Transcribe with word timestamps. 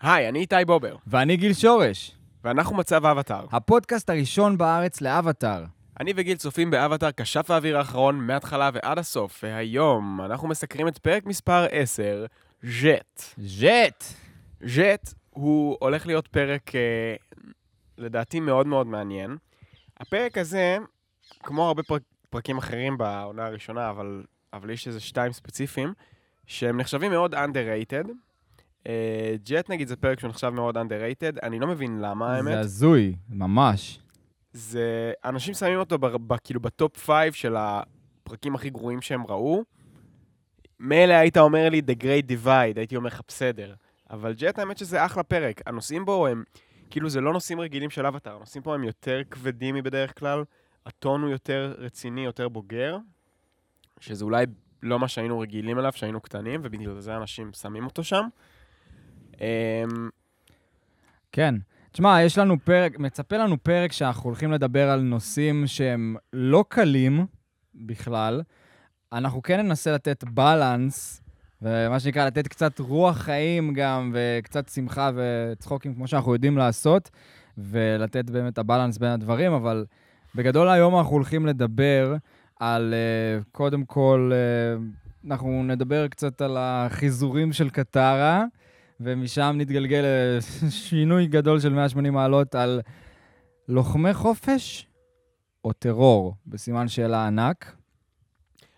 היי, 0.00 0.28
אני 0.28 0.38
איתי 0.38 0.64
בובר, 0.66 0.96
ואני 1.06 1.36
גיל 1.36 1.52
שורש, 1.52 2.16
ואנחנו 2.44 2.76
מצב 2.76 3.06
אבטאר. 3.06 3.46
הפודקאסט 3.52 4.10
הראשון 4.10 4.58
בארץ 4.58 5.00
לאבטאר. 5.00 5.64
אני 6.00 6.12
וגיל 6.16 6.36
צופים 6.36 6.70
באבטאר 6.70 7.08
כשף 7.16 7.50
האוויר 7.50 7.78
האחרון 7.78 8.26
מההתחלה 8.26 8.70
ועד 8.72 8.98
הסוף, 8.98 9.40
והיום 9.42 10.20
אנחנו 10.24 10.48
מסקרים 10.48 10.88
את 10.88 10.98
פרק 10.98 11.26
מספר 11.26 11.66
10, 11.70 12.26
ז'ט. 12.62 13.22
ז'ט! 13.38 14.04
ז'ט 14.66 15.14
הוא 15.30 15.76
הולך 15.80 16.06
להיות 16.06 16.28
פרק, 16.28 16.74
אה, 16.74 17.14
לדעתי, 17.98 18.40
מאוד 18.40 18.66
מאוד 18.66 18.86
מעניין. 18.86 19.36
הפרק 20.00 20.38
הזה, 20.38 20.76
כמו 21.42 21.66
הרבה 21.66 21.82
פרק, 21.82 22.02
פרקים 22.30 22.58
אחרים 22.58 22.98
בעונה 22.98 23.46
הראשונה, 23.46 23.90
אבל, 23.90 24.24
אבל 24.52 24.70
יש 24.70 24.86
איזה 24.86 25.00
שתיים 25.00 25.32
ספציפיים, 25.32 25.92
שהם 26.46 26.80
נחשבים 26.80 27.10
מאוד 27.10 27.34
underrated. 27.34 28.25
אה, 28.86 29.34
ג'ט 29.44 29.70
נגיד 29.70 29.88
זה 29.88 29.96
פרק 29.96 30.20
שהוא 30.20 30.30
נחשב 30.30 30.48
מאוד 30.48 30.76
underrated, 30.76 31.42
אני 31.42 31.58
לא 31.58 31.66
מבין 31.66 32.00
למה 32.00 32.36
האמת. 32.36 32.52
זה 32.52 32.60
הזוי, 32.60 33.16
ממש. 33.28 34.00
זה... 34.52 35.12
אנשים 35.24 35.54
שמים 35.54 35.78
אותו 35.78 35.98
ב, 35.98 36.06
ב, 36.06 36.36
כאילו 36.44 36.60
בטופ 36.60 37.10
5 37.10 37.42
של 37.42 37.56
הפרקים 37.58 38.54
הכי 38.54 38.70
גרועים 38.70 39.02
שהם 39.02 39.26
ראו. 39.26 39.64
מילא 40.80 41.14
היית 41.14 41.36
אומר 41.36 41.68
לי 41.68 41.82
The 41.86 42.02
Great 42.02 42.30
Divide, 42.30 42.76
הייתי 42.76 42.96
אומר 42.96 43.06
לך 43.06 43.20
בסדר. 43.28 43.74
אבל 44.10 44.34
ג'ט, 44.36 44.58
האמת 44.58 44.78
שזה 44.78 45.04
אחלה 45.04 45.22
פרק. 45.22 45.60
הנושאים 45.66 46.04
בו 46.04 46.26
הם, 46.26 46.44
כאילו 46.90 47.08
זה 47.08 47.20
לא 47.20 47.32
נושאים 47.32 47.60
רגילים 47.60 47.90
של 47.90 48.06
אבטר, 48.06 48.36
הנושאים 48.36 48.62
פה 48.62 48.74
הם 48.74 48.84
יותר 48.84 49.22
כבדים 49.30 49.74
מבדרך 49.74 50.18
כלל, 50.18 50.44
הטון 50.86 51.22
הוא 51.22 51.30
יותר 51.30 51.74
רציני, 51.78 52.24
יותר 52.24 52.48
בוגר, 52.48 52.96
שזה 54.00 54.24
אולי 54.24 54.46
לא 54.82 54.98
מה 54.98 55.08
שהיינו 55.08 55.38
רגילים 55.40 55.78
אליו 55.78 55.92
כשהיינו 55.92 56.20
קטנים, 56.20 56.60
ובגלל 56.64 57.00
זה 57.00 57.16
אנשים 57.16 57.52
שמים 57.52 57.84
אותו 57.84 58.04
שם. 58.04 58.28
אמ, 59.40 60.08
כן. 61.32 61.54
תשמע, 61.92 62.22
יש 62.22 62.38
לנו 62.38 62.56
פרק, 62.64 62.98
מצפה 62.98 63.36
לנו 63.36 63.62
פרק 63.62 63.92
שאנחנו 63.92 64.24
הולכים 64.24 64.52
לדבר 64.52 64.90
על 64.90 65.00
נושאים 65.00 65.66
שהם 65.66 66.16
לא 66.32 66.64
קלים 66.68 67.26
בכלל. 67.74 68.42
אנחנו 69.12 69.42
כן 69.42 69.60
ננסה 69.60 69.92
לתת 69.92 70.24
בלנס, 70.24 71.22
ומה 71.62 72.00
שנקרא, 72.00 72.26
לתת 72.26 72.48
קצת 72.48 72.78
רוח 72.78 73.16
חיים 73.16 73.74
גם, 73.74 74.12
וקצת 74.14 74.68
שמחה 74.68 75.10
וצחוקים 75.14 75.94
כמו 75.94 76.08
שאנחנו 76.08 76.32
יודעים 76.32 76.58
לעשות, 76.58 77.10
ולתת 77.58 78.30
באמת 78.30 78.52
את 78.52 78.58
הבלנס 78.58 78.98
בין 78.98 79.10
הדברים, 79.10 79.52
אבל 79.52 79.86
בגדול 80.34 80.68
היום 80.68 80.96
אנחנו 80.98 81.12
הולכים 81.12 81.46
לדבר 81.46 82.16
על, 82.60 82.94
אה, 82.94 83.42
קודם 83.52 83.84
כל, 83.84 84.30
אה, 84.34 84.84
אנחנו 85.24 85.62
נדבר 85.62 86.08
קצת 86.08 86.40
על 86.40 86.56
החיזורים 86.60 87.52
של 87.52 87.70
קטרה, 87.70 88.44
ומשם 89.00 89.54
נתגלגל 89.58 90.04
לשינוי 90.66 91.26
גדול 91.26 91.60
של 91.60 91.72
180 91.72 92.14
מעלות 92.14 92.54
על 92.54 92.80
לוחמי 93.68 94.14
חופש 94.14 94.86
או 95.64 95.72
טרור, 95.72 96.34
בסימן 96.46 96.88
שאלה 96.88 97.26
ענק. 97.26 97.76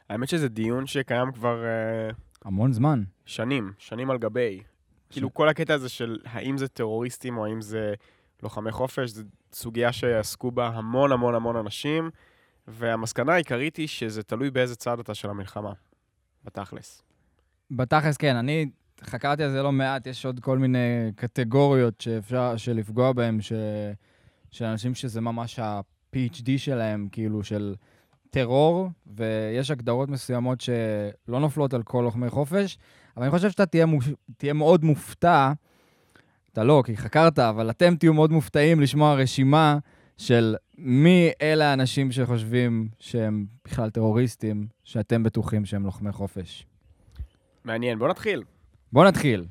האמת 0.09 0.29
שזה 0.29 0.49
דיון 0.49 0.87
שקיים 0.87 1.33
כבר 1.33 1.63
uh, 1.63 2.15
המון 2.45 2.73
זמן. 2.73 3.03
שנים, 3.25 3.73
שנים 3.79 4.11
על 4.11 4.19
גבי. 4.19 4.63
כאילו 5.11 5.35
כל 5.35 5.49
הקטע 5.49 5.75
הזה 5.75 5.89
של 5.89 6.19
האם 6.25 6.59
זה 6.59 6.69
טרוריסטים 6.69 7.39
או 7.39 7.47
האם 7.47 7.61
זה 7.61 7.95
לוחמי 8.43 8.73
חופש, 8.73 9.11
זו 9.11 9.23
סוגיה 9.53 9.93
שעסקו 9.93 10.51
בה 10.51 10.67
המון 10.67 11.13
המון 11.13 11.35
המון 11.35 11.57
אנשים, 11.57 12.11
והמסקנה 12.69 13.33
העיקרית 13.33 13.77
היא 13.77 13.89
שזה 13.89 14.23
תלוי 14.23 14.51
באיזה 14.51 14.77
צד 14.77 14.99
אתה 14.99 15.15
של 15.15 15.31
המלחמה, 15.31 15.73
בתכלס. 16.45 17.03
בתכלס, 17.71 18.17
כן, 18.17 18.37
אני 18.37 18.67
חקרתי 19.05 19.43
על 19.43 19.51
זה 19.51 19.63
לא 19.63 19.73
מעט, 19.73 20.07
יש 20.07 20.27
עוד 20.27 20.41
כל 20.41 20.59
מיני 20.59 21.13
קטגוריות 21.17 22.01
שאפשר, 22.01 22.57
שלפגוע 22.57 23.13
בהן, 23.13 23.41
ש... 23.41 23.53
של 24.51 24.65
אנשים 24.65 24.95
שזה 24.95 25.21
ממש 25.21 25.59
ה-PhD 25.59 26.51
שלהם, 26.57 27.09
כאילו, 27.13 27.45
של 27.45 27.75
טרור, 28.31 28.91
ויש 29.07 29.71
הגדרות 29.71 30.09
מסוימות 30.09 30.61
שלא 30.61 31.41
נופלות 31.41 31.75
על 31.75 31.83
כל 31.83 32.01
לוחמי 32.05 32.31
חופש, 32.31 32.79
אבל 33.17 33.25
אני 33.25 33.31
חושב 33.31 33.51
שאתה 33.51 33.67
תהיה, 33.67 33.87
מופ... 33.87 34.05
תהיה 34.37 34.53
מאוד 34.53 34.85
מופתע, 34.85 35.53
אתה 36.53 36.65
לא, 36.65 36.83
כי 36.87 36.97
חקרת, 36.97 37.39
אבל 37.39 37.71
אתם 37.71 37.97
תהיו 37.97 38.15
מאוד 38.15 38.33
מופתעים 38.33 38.81
לשמוע 38.81 39.15
רשימה 39.15 39.79
של 40.17 40.57
מי 40.79 41.31
אלה 41.43 41.71
האנשים 41.71 42.13
שחושבים 42.13 42.89
שהם 42.99 43.47
בכלל 43.65 43.91
טרוריסטים, 43.91 44.67
שאתם 44.85 45.23
בטוחים 45.23 45.65
שהם 45.65 45.85
לוחמי 45.85 46.13
חופש. 46.13 46.67
מעניין, 47.65 47.99
בוא 47.99 48.09
נתחיל. 48.09 48.43
בואו 48.93 49.05
נתחיל. 49.05 49.45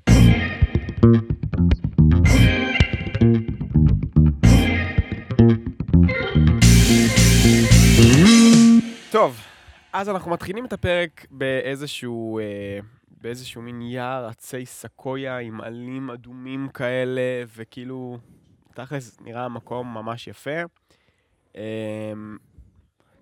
טוב, 9.12 9.38
אז 9.94 10.10
אנחנו 10.10 10.32
מתחילים 10.32 10.66
את 10.66 10.74
הפרק 10.74 11.26
באיזשהו, 11.32 12.40
אה, 12.40 12.80
באיזשהו 13.22 13.62
מין 13.62 13.82
יער 13.82 14.26
עצי 14.28 14.66
סקויה 14.66 15.38
עם 15.38 15.62
עלים 15.62 16.10
אדומים 16.10 16.68
כאלה, 16.74 17.22
וכאילו, 17.58 18.18
תכלס 18.74 19.18
נראה 19.22 19.46
המקום 19.46 19.94
ממש 19.94 20.28
יפה. 20.28 20.52
אה, 21.56 21.64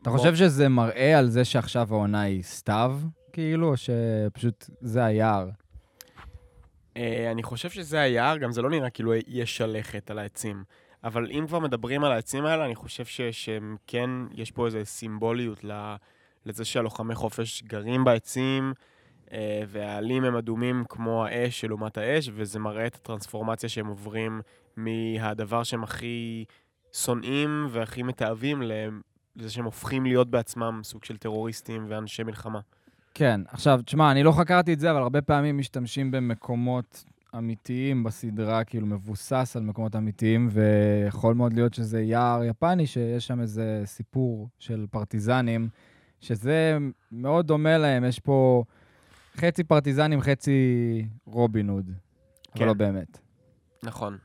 אתה 0.01 0.09
בוא- 0.09 0.17
חושב 0.17 0.35
שזה 0.35 0.69
מראה 0.69 1.19
על 1.19 1.29
זה 1.29 1.45
שעכשיו 1.45 1.87
העונה 1.91 2.21
היא 2.21 2.43
סתיו, 2.43 2.99
כאילו, 3.33 3.67
או 3.71 3.73
שפשוט 3.77 4.65
זה 4.81 5.05
היער? 5.05 5.49
אה, 6.97 7.31
אני 7.31 7.43
חושב 7.43 7.69
שזה 7.69 7.99
היער, 8.01 8.37
גם 8.37 8.51
זה 8.51 8.61
לא 8.61 8.69
נראה 8.69 8.89
כאילו 8.89 9.13
יש 9.27 9.57
שלכת 9.57 10.11
על 10.11 10.19
העצים. 10.19 10.63
אבל 11.03 11.31
אם 11.31 11.45
כבר 11.47 11.59
מדברים 11.59 12.03
על 12.03 12.11
העצים 12.11 12.45
האלה, 12.45 12.65
אני 12.65 12.75
חושב 12.75 13.05
ש- 13.05 13.21
שהם 13.21 13.75
כן, 13.87 14.09
יש 14.33 14.51
פה 14.51 14.65
איזו 14.65 14.79
סימבוליות 14.83 15.65
לזה 16.45 16.65
שהלוחמי 16.65 17.15
חופש 17.15 17.63
גרים 17.63 18.03
בעצים, 18.03 18.73
אה, 19.31 19.63
והעלים 19.67 20.23
הם 20.23 20.35
אדומים 20.35 20.83
כמו 20.89 21.25
האש 21.25 21.61
שלעומת 21.61 21.97
האש, 21.97 22.29
וזה 22.33 22.59
מראה 22.59 22.87
את 22.87 22.95
הטרנספורמציה 22.95 23.69
שהם 23.69 23.87
עוברים 23.87 24.41
מהדבר 24.75 25.63
שהם 25.63 25.83
הכי 25.83 26.45
שונאים 26.93 27.67
והכי 27.69 28.03
מתעבים 28.03 28.61
לזה 29.35 29.49
שהם 29.49 29.65
הופכים 29.65 30.05
להיות 30.05 30.29
בעצמם 30.29 30.79
סוג 30.83 31.03
של 31.03 31.17
טרוריסטים 31.17 31.85
ואנשי 31.87 32.23
מלחמה. 32.23 32.59
כן. 33.17 33.41
עכשיו, 33.47 33.79
תשמע, 33.85 34.11
אני 34.11 34.23
לא 34.23 34.31
חקרתי 34.31 34.73
את 34.73 34.79
זה, 34.79 34.91
אבל 34.91 35.01
הרבה 35.01 35.21
פעמים 35.21 35.57
משתמשים 35.57 36.11
במקומות 36.11 37.03
אמיתיים 37.37 38.03
בסדרה, 38.03 38.63
כאילו 38.63 38.87
מבוסס 38.87 39.53
על 39.55 39.63
מקומות 39.63 39.95
אמיתיים, 39.95 40.49
ויכול 40.51 41.33
מאוד 41.33 41.53
להיות 41.53 41.73
שזה 41.73 42.01
יער 42.01 42.43
יפני, 42.43 42.87
שיש 42.87 43.27
שם 43.27 43.41
איזה 43.41 43.81
סיפור 43.85 44.49
של 44.59 44.85
פרטיזנים, 44.91 45.69
שזה 46.21 46.77
מאוד 47.11 47.47
דומה 47.47 47.77
להם, 47.77 48.03
יש 48.03 48.19
פה 48.19 48.63
חצי 49.37 49.63
פרטיזנים, 49.63 50.21
חצי 50.21 51.05
רובין 51.25 51.69
הוד. 51.69 51.85
אבל 51.85 52.59
כן. 52.59 52.65
לא 52.65 52.73
באמת. 52.73 53.19
נכון. 53.83 54.17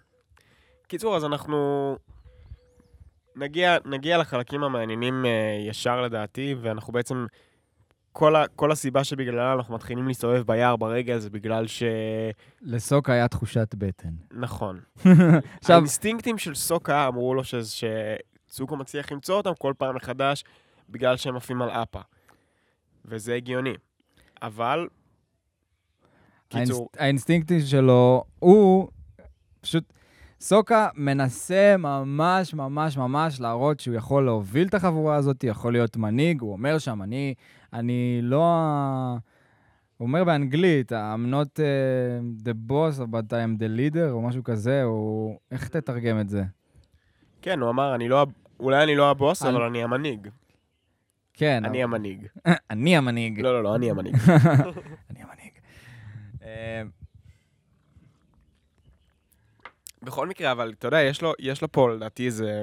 קיצור, 0.88 1.16
אז 1.16 1.24
אנחנו 1.24 1.96
נגיע, 3.36 3.76
נגיע 3.84 4.18
לחלקים 4.18 4.64
המעניינים 4.64 5.24
אה, 5.26 5.64
ישר 5.68 6.02
לדעתי, 6.02 6.54
ואנחנו 6.60 6.92
בעצם, 6.92 7.26
כל, 8.12 8.36
ה, 8.36 8.46
כל 8.56 8.72
הסיבה 8.72 9.04
שבגללה 9.04 9.52
אנחנו 9.52 9.74
מתחילים 9.74 10.08
להסתובב 10.08 10.42
ביער 10.46 10.76
ברגל 10.76 11.18
זה 11.18 11.30
בגלל 11.30 11.66
ש... 11.66 11.82
לסוק 12.62 13.10
היה 13.10 13.28
תחושת 13.28 13.74
בטן. 13.78 14.12
נכון. 14.32 14.80
עכשיו, 15.60 15.76
האינסטינקטים 15.76 16.38
של 16.38 16.54
סוקה 16.54 17.08
אמרו 17.08 17.34
לו 17.34 17.44
ש... 17.44 17.54
שצוקו 17.54 18.76
מצליח 18.76 19.12
למצוא 19.12 19.34
אותם 19.36 19.50
כל 19.58 19.72
פעם 19.78 19.96
מחדש 19.96 20.44
בגלל 20.88 21.16
שהם 21.16 21.36
עפים 21.36 21.62
על 21.62 21.70
אפה. 21.70 22.00
וזה 23.04 23.34
הגיוני. 23.34 23.74
אבל... 24.42 24.88
קיצור, 26.48 26.88
האינס- 26.96 27.02
האינסטינקטים 27.02 27.60
שלו, 27.60 28.24
הוא 28.38 28.88
פשוט... 29.60 29.92
סוקה 30.40 30.88
מנסה 30.94 31.74
ממש 31.78 32.54
ממש 32.54 32.96
ממש 32.96 33.40
להראות 33.40 33.80
שהוא 33.80 33.94
יכול 33.96 34.24
להוביל 34.24 34.68
את 34.68 34.74
החבורה 34.74 35.16
הזאת, 35.16 35.44
יכול 35.44 35.72
להיות 35.72 35.96
מנהיג, 35.96 36.40
הוא 36.40 36.52
אומר 36.52 36.78
שם, 36.78 37.02
אני, 37.02 37.34
אני 37.72 38.20
לא... 38.22 38.44
ה- 38.44 39.16
הוא 39.96 40.06
אומר 40.06 40.24
באנגלית, 40.24 40.92
I'm 40.92 41.32
not 41.32 41.58
uh, 41.58 41.62
the 42.44 42.70
boss, 42.70 43.00
but 43.00 43.32
I'm 43.32 43.60
the 43.62 43.68
leader, 43.78 44.10
או 44.10 44.22
משהו 44.22 44.44
כזה, 44.44 44.82
הוא... 44.82 45.38
איך 45.50 45.68
תתרגם 45.68 46.20
את 46.20 46.28
זה? 46.28 46.42
כן, 47.42 47.60
הוא 47.60 47.70
אמר, 47.70 47.94
אני 47.94 48.08
לא... 48.08 48.26
אולי 48.60 48.84
אני 48.84 48.96
לא 48.96 49.10
הבוס, 49.10 49.42
אני- 49.42 49.56
אבל 49.56 49.62
אני 49.62 49.82
המנהיג. 49.82 50.28
כן, 51.34 51.64
אני 51.64 51.82
המנהיג. 51.82 52.26
אני 52.70 52.96
המנהיג. 52.96 53.40
לא, 53.40 53.52
לא, 53.52 53.62
לא, 53.62 53.76
אני 53.76 53.90
המנהיג. 53.90 54.14
אני 55.10 55.22
המנהיג. 55.22 55.52
אה, 56.42 56.82
בכל 60.10 60.26
מקרה, 60.26 60.52
אבל 60.52 60.72
אתה 60.78 60.86
יודע, 60.86 61.00
יש 61.00 61.22
לו, 61.22 61.32
יש 61.38 61.62
לו 61.62 61.72
פה 61.72 61.90
לדעתי 61.90 62.26
איזה, 62.26 62.62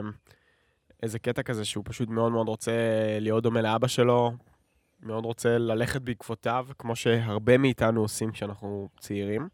איזה 1.04 1.20
קטע 1.20 1.44
כזה 1.44 1.66
שהוא 1.66 1.84
פשוט 1.88 2.10
מאוד 2.10 2.32
מאוד 2.32 2.48
רוצה 2.48 2.72
להיות 3.20 3.44
דומה 3.44 3.62
לאבא 3.62 3.88
שלו, 3.88 4.32
מאוד 5.02 5.26
רוצה 5.26 5.58
ללכת 5.58 6.02
בעקבותיו, 6.02 6.68
כמו 6.78 6.96
שהרבה 6.96 7.58
מאיתנו 7.58 8.02
עושים 8.02 8.32
כשאנחנו 8.32 8.90
צעירים. 9.00 9.48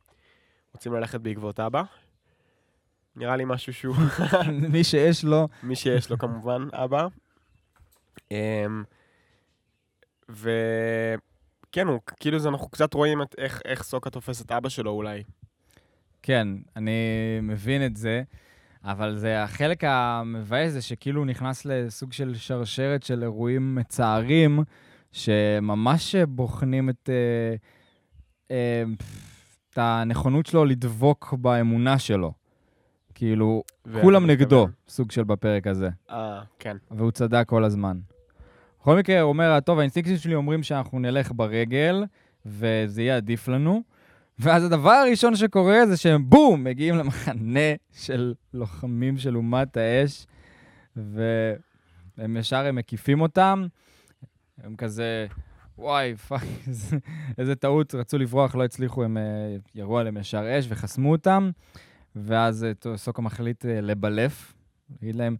רוצים 0.73 0.93
ללכת 0.93 1.21
בעקבות 1.21 1.59
אבא. 1.59 1.83
נראה 3.15 3.35
לי 3.35 3.43
משהו 3.45 3.73
שהוא, 3.73 3.95
מי 4.73 4.83
שיש 4.83 5.23
לו, 5.23 5.47
מי 5.63 5.75
שיש 5.75 6.09
לו 6.09 6.17
כמובן, 6.17 6.67
אבא. 6.73 7.07
אמ, 8.31 8.83
וכן, 10.29 11.87
הוא, 11.87 11.99
כאילו 12.19 12.39
זה, 12.39 12.49
אנחנו 12.49 12.69
קצת 12.69 12.93
רואים 12.93 13.21
את 13.21 13.35
איך, 13.37 13.61
איך 13.65 13.83
סוקה 13.83 14.09
תופס 14.09 14.41
את 14.41 14.51
אבא 14.51 14.69
שלו 14.69 14.91
אולי. 14.91 15.23
כן, 16.23 16.47
אני 16.75 16.91
מבין 17.41 17.85
את 17.85 17.95
זה, 17.95 18.23
אבל 18.83 19.17
זה 19.17 19.43
החלק 19.43 19.83
המבאס 19.83 20.71
זה 20.71 20.81
שכאילו 20.81 21.25
נכנס 21.25 21.65
לסוג 21.65 22.13
של 22.13 22.35
שרשרת 22.35 23.03
של 23.03 23.23
אירועים 23.23 23.75
מצערים, 23.75 24.59
שממש 25.11 26.15
בוחנים 26.15 26.89
את, 26.89 27.09
אה, 27.09 27.55
אה, 28.51 28.83
את 29.69 29.77
הנכונות 29.77 30.45
שלו 30.45 30.65
לדבוק 30.65 31.33
באמונה 31.33 31.99
שלו. 31.99 32.33
כאילו, 33.15 33.63
כולם 34.01 34.27
נגדו, 34.27 34.67
סוג 34.87 35.11
של 35.11 35.23
בפרק 35.23 35.67
הזה, 35.67 35.89
אה, 36.09 36.41
כן. 36.59 36.77
והוא 36.91 37.11
צדק 37.11 37.43
כל 37.47 37.63
הזמן. 37.63 37.99
בכל 38.79 38.97
מקרה, 38.97 39.21
הוא 39.21 39.29
אומר, 39.29 39.59
טוב, 39.59 39.79
האינסטינקטים 39.79 40.17
שלי 40.17 40.35
אומרים 40.35 40.63
שאנחנו 40.63 40.99
נלך 40.99 41.31
ברגל, 41.35 42.03
וזה 42.45 43.01
יהיה 43.01 43.17
עדיף 43.17 43.47
לנו. 43.47 43.92
ואז 44.39 44.63
הדבר 44.63 44.91
הראשון 44.91 45.35
שקורה 45.35 45.87
זה 45.87 45.97
שהם 45.97 46.29
בום, 46.29 46.63
מגיעים 46.63 46.95
למחנה 46.95 47.59
של 47.91 48.33
לוחמים 48.53 49.17
של 49.17 49.37
אומת 49.37 49.77
האש, 49.77 50.27
והם 50.95 52.37
ישר 52.37 52.65
הם 52.65 52.75
מקיפים 52.75 53.21
אותם. 53.21 53.67
הם 54.63 54.75
כזה, 54.75 55.27
וואי, 55.77 56.15
fuck, 56.15 56.41
איזה- 56.67 56.97
איזה 57.37 57.55
טעות, 57.55 57.95
רצו 57.95 58.17
לברוח, 58.17 58.55
לא 58.55 58.63
הצליחו, 58.63 59.03
הם 59.03 59.17
אה, 59.17 59.23
ירו 59.75 59.97
עליהם 59.99 60.17
ישר 60.17 60.59
אש 60.59 60.65
וחסמו 60.69 61.11
אותם. 61.11 61.51
ואז 62.15 62.63
אה, 62.85 62.97
סוקו 62.97 63.21
מחליט 63.21 63.65
אה, 63.65 63.81
לבלף, 63.81 64.53
להגיד 65.01 65.15
להם, 65.15 65.35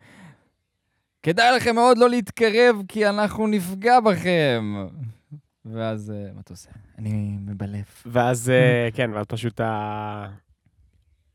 כדאי 1.24 1.56
לכם 1.57 1.75
מאוד 1.75 1.98
לא 1.98 2.10
להתקרב, 2.10 2.75
כי 2.88 3.10
אנחנו 3.10 3.48
נפגע 3.48 4.00
בכם. 4.00 4.75
ואז, 5.65 6.12
אה, 6.12 6.33
מה 6.33 6.42
אתה 6.42 6.54
עושה? 6.54 6.69
אני 6.98 7.38
מבלף. 7.39 8.04
ואז, 8.06 8.50
אה, 8.50 8.88
כן, 8.95 9.12
ואז 9.13 9.25
פשוט 9.25 9.60
ה... 9.62 10.27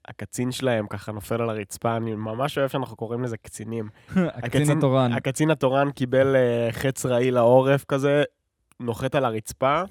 הקצין 0.08 0.52
שלהם 0.52 0.86
ככה 0.86 1.12
נופל 1.12 1.42
על 1.42 1.50
הרצפה, 1.50 1.96
אני 1.96 2.14
ממש 2.14 2.58
אוהב 2.58 2.68
שאנחנו 2.68 2.96
קוראים 2.96 3.22
לזה 3.22 3.36
קצינים. 3.36 3.88
הקצין 4.16 4.78
התורן. 4.78 5.12
הקצין 5.12 5.50
התורן 5.50 5.90
קיבל 5.90 6.36
אה, 6.36 6.68
חץ 6.72 7.06
רעיל 7.06 7.34
לעורף 7.34 7.84
כזה, 7.84 8.22
נוחת 8.80 9.14
על 9.14 9.24
הרצפה, 9.24 9.82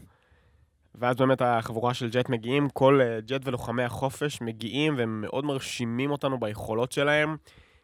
ואז 0.95 1.15
באמת 1.15 1.41
החבורה 1.41 1.93
של 1.93 2.09
ג'ט 2.09 2.29
מגיעים, 2.29 2.69
כל 2.69 3.01
ג'ט 3.25 3.41
ולוחמי 3.43 3.83
החופש 3.83 4.41
מגיעים, 4.41 4.97
והם 4.97 5.21
מאוד 5.21 5.45
מרשימים 5.45 6.11
אותנו 6.11 6.39
ביכולות 6.39 6.91
שלהם. 6.91 7.35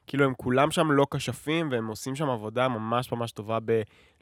כאילו 0.07 0.25
הם 0.25 0.33
כולם 0.37 0.71
שם 0.71 0.91
לא 0.91 1.05
כשפים, 1.11 1.69
והם 1.71 1.87
עושים 1.87 2.15
שם 2.15 2.29
עבודה 2.29 2.67
ממש 2.67 3.11
ממש 3.11 3.31
טובה 3.31 3.57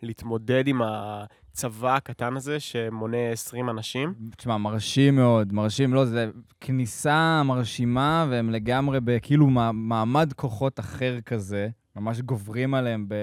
בלהתמודד 0.02 0.68
עם 0.68 0.82
הצבא 0.84 1.96
הקטן 1.96 2.38
הזה, 2.38 2.60
שמונה 2.60 3.18
20 3.32 3.70
אנשים. 3.70 4.14
תשמע, 4.38 4.58
מרשים 4.58 5.16
מאוד, 5.16 5.54
מרשים, 5.54 5.94
לא, 5.94 6.06
זה 6.06 6.30
כניסה 6.60 7.42
מרשימה, 7.46 8.26
והם 8.30 8.50
לגמרי 8.50 9.00
בכאילו 9.04 9.48
מע- 9.48 9.72
מעמד 9.72 10.34
כוחות 10.34 10.80
אחר 10.80 11.22
כזה, 11.22 11.70
ממש 11.96 12.22
גוברים 12.22 12.74
עליהם 12.74 13.06
ב... 13.08 13.16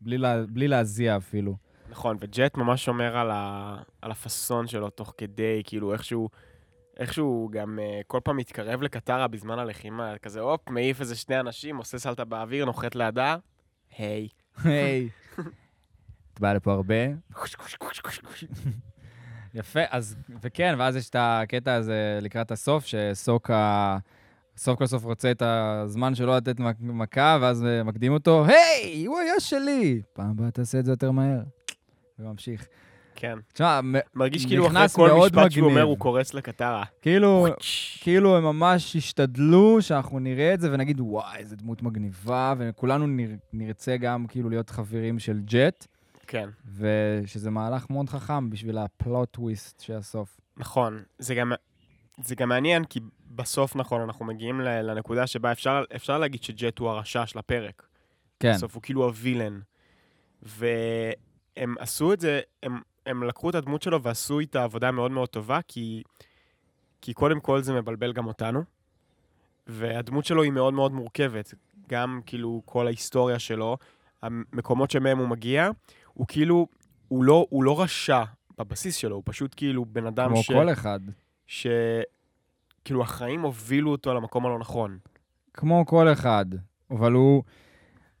בלי, 0.00 0.18
לה... 0.18 0.46
בלי 0.46 0.68
להזיע 0.68 1.16
אפילו. 1.16 1.56
נכון, 1.90 2.16
וג'ט 2.20 2.56
ממש 2.56 2.84
שומר 2.84 3.16
על, 3.16 3.30
ה... 3.30 3.76
על 4.02 4.10
הפאסון 4.10 4.66
שלו 4.66 4.90
תוך 4.90 5.14
כדי, 5.18 5.62
כאילו 5.64 5.92
איכשהו, 5.92 6.28
איכשהו 6.96 7.48
גם 7.52 7.78
uh, 7.78 8.04
כל 8.06 8.20
פעם 8.24 8.36
מתקרב 8.36 8.82
לקטרה 8.82 9.28
בזמן 9.28 9.58
הלחימה, 9.58 10.18
כזה 10.18 10.40
הופ, 10.40 10.70
מעיף 10.70 11.00
איזה 11.00 11.16
שני 11.16 11.40
אנשים, 11.40 11.76
עושה 11.76 11.98
סלטה 11.98 12.24
באוויר, 12.24 12.64
נוחת 12.64 12.94
לידה, 12.94 13.36
היי. 13.98 14.28
היי. 14.64 15.08
את 16.34 16.40
באה 16.40 16.54
לפה 16.54 16.72
הרבה? 16.72 16.94
יפה, 19.54 19.80
אז, 19.90 20.16
וכן, 20.42 20.74
ואז 20.78 20.96
יש 20.96 21.10
את 21.10 21.16
הקטע 21.18 21.74
הזה 21.74 22.18
לקראת 22.22 22.50
הסוף, 22.50 22.86
שסוקה 22.86 23.98
סוף 24.56 24.78
כל 24.78 24.86
סוף 24.86 25.04
רוצה 25.04 25.30
את 25.30 25.42
הזמן 25.42 26.14
שלו 26.14 26.36
לתת 26.36 26.56
מכה, 26.80 27.38
ואז 27.40 27.64
אה, 27.64 27.82
מקדים 27.82 28.12
אותו, 28.12 28.44
היי, 28.44 29.04
הוא 29.04 29.18
היה 29.18 29.40
שלי! 29.40 30.02
פעם 30.12 30.30
הבאה 30.30 30.50
תעשה 30.50 30.78
את 30.78 30.84
זה 30.84 30.92
יותר 30.92 31.10
מהר. 31.10 31.40
וממשיך. 32.18 32.66
כן. 33.14 33.38
תשמע, 33.52 33.80
מרגיש 34.14 34.46
כאילו 34.46 34.66
אחרי 34.66 34.88
כל 34.88 35.10
משפט 35.26 35.50
שהוא. 35.50 35.70
אומר, 35.70 35.82
הוא 35.82 35.98
קורץ 35.98 36.34
לקטרה. 36.34 36.84
כאילו, 37.02 37.46
כאילו 38.00 38.36
הם 38.36 38.44
ממש 38.44 38.96
השתדלו 38.96 39.82
שאנחנו 39.82 40.18
נראה 40.18 40.54
את 40.54 40.60
זה 40.60 40.72
ונגיד, 40.72 41.00
וואי, 41.00 41.38
איזה 41.38 41.56
דמות 41.56 41.82
מגניבה, 41.82 42.54
וכולנו 42.58 43.06
נר, 43.06 43.30
נרצה 43.52 43.96
גם 43.96 44.26
כאילו 44.26 44.50
להיות 44.50 44.70
חברים 44.70 45.18
של 45.18 45.40
ג'ט, 45.44 45.86
כן, 46.26 46.48
ושזה 46.78 47.50
מהלך 47.50 47.90
מאוד 47.90 48.08
חכם 48.08 48.50
בשביל 48.50 48.78
הפלוט 48.78 49.30
טוויסט 49.30 49.80
של 49.80 49.96
הסוף. 49.96 50.40
נכון. 50.56 51.02
זה 51.18 51.34
גם, 51.34 51.52
זה 52.22 52.34
גם 52.34 52.48
מעניין, 52.48 52.84
כי 52.84 53.00
בסוף, 53.30 53.76
נכון, 53.76 54.00
אנחנו 54.00 54.24
מגיעים 54.24 54.60
לנקודה 54.60 55.26
שבה 55.26 55.52
אפשר, 55.52 55.84
אפשר 55.96 56.18
להגיד 56.18 56.42
שג'ט 56.42 56.78
הוא 56.78 56.88
הרשע 56.88 57.26
של 57.26 57.38
הפרק. 57.38 57.86
כן, 58.40 58.52
בסוף 58.52 58.74
הוא 58.74 58.82
כאילו 58.82 59.04
הווילן. 59.04 59.60
והם 60.42 61.74
עשו 61.78 62.12
את 62.12 62.20
זה, 62.20 62.40
הם, 62.62 62.80
הם 63.06 63.22
לקחו 63.22 63.50
את 63.50 63.54
הדמות 63.54 63.82
שלו 63.82 64.02
ועשו 64.02 64.38
איתה 64.38 64.64
עבודה 64.64 64.90
מאוד 64.90 65.10
מאוד 65.10 65.28
טובה, 65.28 65.60
כי, 65.68 66.02
כי 67.00 67.14
קודם 67.14 67.40
כל 67.40 67.62
זה 67.62 67.72
מבלבל 67.72 68.12
גם 68.12 68.26
אותנו, 68.26 68.62
והדמות 69.66 70.24
שלו 70.24 70.42
היא 70.42 70.52
מאוד 70.52 70.74
מאוד 70.74 70.92
מורכבת. 70.92 71.54
גם 71.88 72.20
כאילו 72.26 72.62
כל 72.64 72.86
ההיסטוריה 72.86 73.38
שלו, 73.38 73.76
המקומות 74.22 74.90
שמהם 74.90 75.18
הוא 75.18 75.28
מגיע, 75.28 75.68
הוא 76.12 76.26
כאילו, 76.26 76.66
הוא 77.08 77.24
לא, 77.24 77.46
הוא 77.50 77.64
לא 77.64 77.82
רשע 77.82 78.22
בבסיס 78.58 78.96
שלו, 78.96 79.16
הוא 79.16 79.22
פשוט 79.26 79.54
כאילו 79.56 79.84
בן 79.84 80.06
אדם 80.06 80.28
כמו 80.28 80.42
ש... 80.42 80.50
כל 80.50 80.72
אחד. 80.72 81.00
ש... 81.46 81.66
כאילו 82.84 83.02
החיים 83.02 83.40
הובילו 83.40 83.90
אותו 83.90 84.14
למקום 84.14 84.46
הלא 84.46 84.58
נכון. 84.58 84.98
כמו 85.54 85.86
כל 85.86 86.12
אחד. 86.12 86.46
אבל 86.90 87.12
הוא 87.12 87.42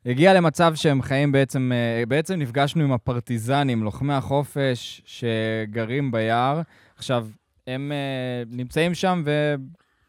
הגיע 0.06 0.34
למצב 0.34 0.74
שהם 0.74 1.02
חיים 1.02 1.32
בעצם, 1.32 1.72
אה, 1.74 2.06
בעצם 2.06 2.34
נפגשנו 2.34 2.84
עם 2.84 2.92
הפרטיזנים, 2.92 3.82
לוחמי 3.82 4.14
החופש 4.14 5.02
שגרים 5.04 6.10
ביער. 6.12 6.60
עכשיו, 6.96 7.28
הם 7.66 7.92
אה, 7.92 8.42
נמצאים 8.50 8.94
שם 8.94 9.24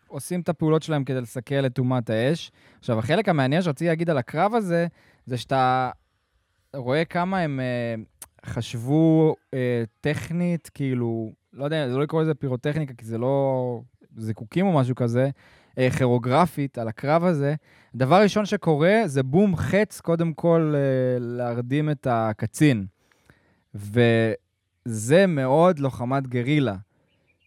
ועושים 0.10 0.42
את 0.42 0.50
הפעולות 0.50 0.84
שלהם 0.84 1.04
כדי 1.04 1.22
לסכל 1.22 1.66
את 1.66 1.80
אומת 1.80 2.10
האש. 2.10 2.52
עכשיו, 2.80 3.00
החלק 3.00 3.30
המעניין 3.30 3.62
שרציתי 3.62 3.88
להגיד 3.88 4.10
על 4.10 4.18
הקרב 4.18 4.56
הזה, 4.56 4.88
זה 5.26 5.38
שאתה 5.38 5.92
רואה 6.76 7.06
כמה 7.06 7.40
הם 7.40 7.60
אה, 7.60 7.96
חשבו 8.46 9.36
טכנית, 10.02 10.70
כאילו, 10.74 11.32
לא 11.54 11.66
יודע, 11.66 11.90
זה 11.90 11.96
לא 11.96 12.04
לקרוא 12.04 12.22
לזה 12.22 12.34
פירוטכניקה, 12.34 12.94
כי 12.94 13.06
זה 13.06 13.18
לא 13.18 13.82
זיקוקים 14.18 14.66
או 14.66 14.74
משהו 14.74 14.96
כזה, 14.96 15.30
אה, 15.78 15.90
כירוגרפית 15.98 16.78
על 16.78 16.88
הקרב 16.88 17.24
הזה. 17.24 17.56
הדבר 17.96 18.16
הראשון 18.16 18.46
שקורה 18.46 19.02
זה 19.06 19.24
בום 19.24 19.56
חץ, 19.56 20.02
קודם 20.02 20.34
כל 20.34 20.74
אה, 20.76 21.18
להרדים 21.20 21.90
את 21.90 22.08
הקצין. 22.10 22.86
וזה 23.76 25.28
מאוד 25.28 25.80
לוחמת 25.80 26.28
גרילה. 26.28 26.76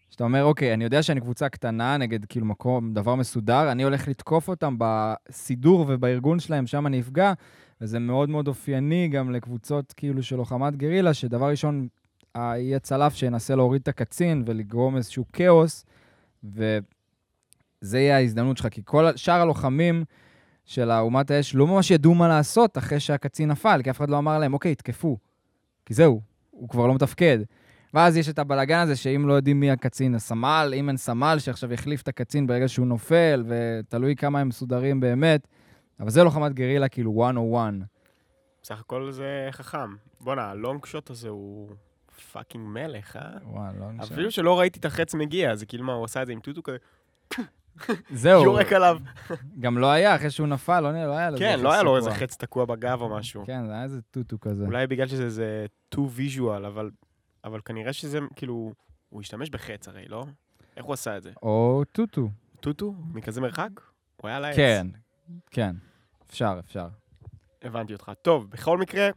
שאתה 0.09 0.23
אומר, 0.23 0.43
אוקיי, 0.43 0.73
אני 0.73 0.83
יודע 0.83 1.03
שאני 1.03 1.21
קבוצה 1.21 1.49
קטנה 1.49 1.97
נגד 1.97 2.25
כאילו 2.25 2.45
מקום, 2.45 2.93
דבר 2.93 3.15
מסודר, 3.15 3.71
אני 3.71 3.83
הולך 3.83 4.07
לתקוף 4.07 4.47
אותם 4.47 4.75
בסידור 4.79 5.85
ובארגון 5.87 6.39
שלהם, 6.39 6.67
שם 6.67 6.87
אני 6.87 6.99
אפגע, 6.99 7.33
וזה 7.81 7.99
מאוד 7.99 8.29
מאוד 8.29 8.47
אופייני 8.47 9.07
גם 9.07 9.31
לקבוצות 9.31 9.93
כאילו 9.97 10.23
של 10.23 10.35
לוחמת 10.35 10.75
גרילה, 10.75 11.13
שדבר 11.13 11.49
ראשון, 11.49 11.87
יהיה 12.35 12.79
צלף 12.79 13.13
שינסה 13.13 13.55
להוריד 13.55 13.81
את 13.81 13.87
הקצין 13.87 14.43
ולגרום 14.45 14.97
איזשהו 14.97 15.25
כאוס, 15.33 15.85
וזה 17.81 17.99
יהיה 17.99 18.17
ההזדמנות 18.17 18.57
שלך, 18.57 18.67
כי 18.67 18.81
כל 18.85 19.15
שאר 19.15 19.41
הלוחמים 19.41 20.03
של 20.65 20.91
אומת 20.91 21.31
האש 21.31 21.55
לא 21.55 21.67
ממש 21.67 21.91
ידעו 21.91 22.15
מה 22.15 22.27
לעשות 22.27 22.77
אחרי 22.77 22.99
שהקצין 22.99 23.51
נפל, 23.51 23.81
כי 23.83 23.89
אף 23.89 23.97
אחד 23.97 24.09
לא 24.09 24.17
אמר 24.17 24.39
להם, 24.39 24.53
אוקיי, 24.53 24.75
תקפו. 24.75 25.17
כי 25.85 25.93
זהו, 25.93 26.21
הוא 26.49 26.69
כבר 26.69 26.87
לא 26.87 26.95
מתפקד. 26.95 27.39
ואז 27.93 28.17
יש 28.17 28.29
את 28.29 28.39
הבלגן 28.39 28.79
הזה 28.79 28.95
שאם 28.95 29.27
לא 29.27 29.33
יודעים 29.33 29.59
מי 29.59 29.71
הקצין, 29.71 30.15
הסמל, 30.15 30.73
אם 30.75 30.89
אין 30.89 30.97
סמל 30.97 31.35
שעכשיו 31.39 31.73
יחליף 31.73 32.01
את 32.01 32.07
הקצין 32.07 32.47
ברגע 32.47 32.67
שהוא 32.67 32.87
נופל, 32.87 33.43
ותלוי 33.47 34.15
כמה 34.15 34.39
הם 34.39 34.47
מסודרים 34.47 34.99
באמת. 34.99 35.47
אבל 35.99 36.09
זה 36.09 36.23
לוחמת 36.23 36.53
גרילה 36.53 36.87
כאילו 36.87 37.11
101. 37.11 37.73
בסך 38.63 38.79
הכל 38.79 39.11
זה 39.11 39.47
חכם. 39.51 39.95
בואנה, 40.21 40.49
ה 40.49 40.56
long 40.56 40.85
shot 40.85 41.09
הזה 41.09 41.29
הוא 41.29 41.69
fucking 42.31 42.67
מלך, 42.67 43.15
אה? 43.15 43.21
וואי, 43.43 43.71
לא 43.79 43.91
נשאר. 43.91 44.05
אפילו 44.05 44.31
שלא 44.31 44.59
ראיתי 44.59 44.79
את 44.79 44.85
החץ 44.85 45.13
מגיע, 45.13 45.55
זה 45.55 45.65
כאילו 45.65 45.83
מה, 45.83 45.93
הוא 45.93 46.05
עשה 46.05 46.21
את 46.21 46.27
זה 46.27 46.33
עם 46.33 46.39
טוטו 46.39 46.63
כזה, 46.63 46.77
זהו, 48.11 48.43
יורק 48.43 48.73
עליו. 48.73 48.97
גם 49.59 49.77
לא 49.77 49.91
היה, 49.91 50.15
אחרי 50.15 50.31
שהוא 50.31 50.47
נפל, 50.47 50.79
לא, 50.79 50.91
לא 50.91 51.17
היה 51.17 51.29
לו 51.29 51.37
כן, 51.37 51.59
לא 51.59 51.73
היה 51.73 51.83
לו. 51.83 51.97
איזה 51.97 52.11
חץ 52.11 52.35
תקוע 52.35 52.65
בגב 52.65 53.01
או 53.01 53.09
משהו. 53.09 53.43
כן, 53.45 53.65
זה 53.65 53.73
היה 53.73 53.83
איזה 53.83 54.01
טוטו 54.01 54.39
כזה. 54.39 54.65
אולי 54.65 54.87
בגלל 54.87 55.07
שזה 55.07 55.23
איזה 55.23 55.65
too 55.95 55.97
visual, 55.97 56.67
אבל, 56.67 56.91
אבל 57.43 57.59
כנראה 57.65 57.93
שזה, 57.93 58.19
כאילו, 58.35 58.73
הוא 59.09 59.21
השתמש 59.21 59.49
בחץ 59.49 59.87
הרי, 59.87 60.05
לא? 60.07 60.25
איך 60.77 60.85
הוא 60.85 60.93
עשה 60.93 61.17
את 61.17 61.23
זה? 61.23 61.31
או 61.43 61.83
טוטו. 61.91 62.29
טוטו? 62.59 62.93
מכזה 63.13 63.41
מרחק? 63.41 63.69
הוא 64.21 64.27
היה 64.27 64.37
על 64.37 64.45
העץ. 64.45 64.55
כן, 64.55 64.87
כן. 65.51 65.75
אפשר, 66.29 66.59
אפשר. 66.59 66.87
הבנתי 67.61 67.93
אותך. 67.93 68.11
טוב, 68.21 68.49
בכל 68.49 68.77
מקרה, 68.77 69.09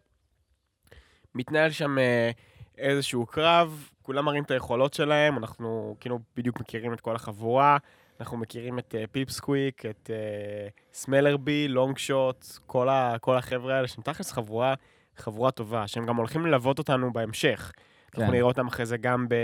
מתנהל 1.34 1.70
שם 1.70 1.98
אה, 1.98 2.30
איזשהו 2.78 3.26
קרב, 3.26 3.88
כולם 4.02 4.24
מראים 4.24 4.44
את 4.44 4.50
היכולות 4.50 4.94
שלהם, 4.94 5.38
אנחנו 5.38 5.96
כאילו 6.00 6.18
בדיוק 6.36 6.60
מכירים 6.60 6.92
את 6.92 7.00
כל 7.00 7.16
החבורה, 7.16 7.76
אנחנו 8.22 8.36
מכירים 8.36 8.78
את 8.78 8.94
פיפסקוויק, 9.12 9.86
את 9.86 10.10
אה, 10.12 10.68
סמלרבי, 10.92 11.68
לונג 11.68 11.98
שוט, 11.98 12.46
כל, 12.66 12.88
ה, 12.88 13.16
כל 13.20 13.36
החבר'ה 13.36 13.76
האלה, 13.76 13.88
שהם 13.88 14.02
תכלס 14.02 14.32
חבורה, 14.32 14.74
חבורה 15.16 15.50
טובה, 15.50 15.86
שהם 15.86 16.06
גם 16.06 16.16
הולכים 16.16 16.46
ללוות 16.46 16.78
אותנו 16.78 17.12
בהמשך. 17.12 17.72
כן. 18.12 18.20
אנחנו 18.20 18.32
נראה 18.32 18.46
אותם 18.46 18.66
אחרי 18.66 18.86
זה 18.86 18.96
גם, 18.96 19.28
ב, 19.28 19.34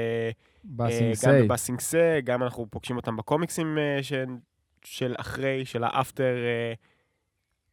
בסינג 0.64 1.14
גם. 1.26 1.44
בבאסינגסה, 1.44 2.20
גם 2.24 2.42
אנחנו 2.42 2.66
פוגשים 2.70 2.96
אותם 2.96 3.16
בקומיקסים 3.16 3.78
אה, 3.78 4.02
של, 4.02 4.26
של 4.84 5.14
אחרי, 5.18 5.64
של 5.64 5.84
ה 5.84 5.92
after, 5.92 6.36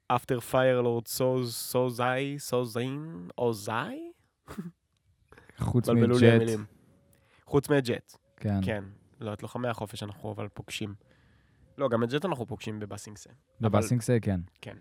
after 0.07 0.39
Fire 0.39 0.73
Lord 0.73 1.07
סוזאי, 1.07 2.39
סוזין, 2.39 3.27
אוזאי? 3.37 4.11
חוץ 5.57 5.89
מג'ט. 6.09 6.59
חוץ 7.45 7.69
מג'ט, 7.69 8.17
כן. 8.37 8.59
כן. 8.61 8.83
לא, 9.25 9.33
את 9.33 9.43
לוחמי 9.43 9.67
החופש 9.67 10.03
אנחנו 10.03 10.31
אבל 10.31 10.47
פוגשים. 10.47 10.93
לא, 11.77 11.89
גם 11.89 12.03
את 12.03 12.09
ג'ט 12.09 12.25
אנחנו 12.25 12.45
פוגשים 12.45 12.79
בבאסינגסה. 12.79 13.29
בבאסינג 13.61 14.01
סיי, 14.01 14.21
כן. 14.21 14.39
כן. 14.61 14.77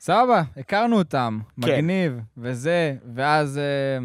סבבה, 0.00 0.42
הכרנו 0.56 0.98
אותם, 0.98 1.40
כן. 1.62 1.72
מגניב, 1.72 2.20
וזה, 2.36 2.96
ואז 3.14 3.58
אה, 3.58 3.98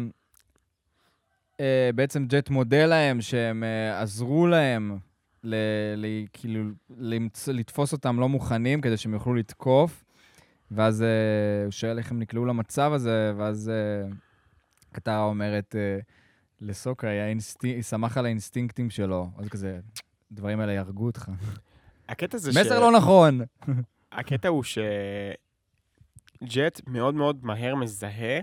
אה, 1.60 1.90
בעצם 1.94 2.26
ג'ט 2.26 2.50
מודה 2.50 2.86
להם 2.86 3.20
שהם 3.20 3.64
אה, 3.64 4.00
עזרו 4.00 4.46
להם, 4.46 4.98
ל, 5.44 5.54
ל, 5.96 6.06
כאילו, 6.32 6.64
למצ... 6.96 7.48
לתפוס 7.48 7.92
אותם 7.92 8.20
לא 8.20 8.28
מוכנים 8.28 8.80
כדי 8.80 8.96
שהם 8.96 9.12
יוכלו 9.12 9.34
לתקוף, 9.34 10.04
ואז 10.70 11.02
אה, 11.02 11.64
הוא 11.64 11.70
שואל 11.70 11.98
איך 11.98 12.10
הם 12.10 12.18
נקלעו 12.18 12.44
למצב 12.44 12.92
הזה, 12.92 13.32
ואז 13.36 13.68
אה, 13.68 14.08
קטרה 14.92 15.24
אומרת 15.24 15.76
אה, 15.78 15.98
לסוקה, 16.60 17.08
היא 17.08 17.20
האינסטינק- 17.20 17.74
היא 17.74 17.82
שמח 17.82 18.18
על 18.18 18.24
האינסטינקטים 18.26 18.90
שלו, 18.90 19.30
אז 19.38 19.48
כזה, 19.48 19.80
הדברים 20.32 20.60
האלה 20.60 20.72
יהרגו 20.72 21.06
אותך. 21.06 21.28
הקטע 22.08 22.38
זה 22.38 22.50
מסר 22.60 22.80
לא 22.80 22.92
נכון. 22.92 23.40
הקטע 24.12 24.48
הוא 24.48 24.62
שג'ט 26.42 26.80
מאוד 26.86 27.14
מאוד 27.14 27.44
מהר 27.44 27.74
מזהה 27.74 28.40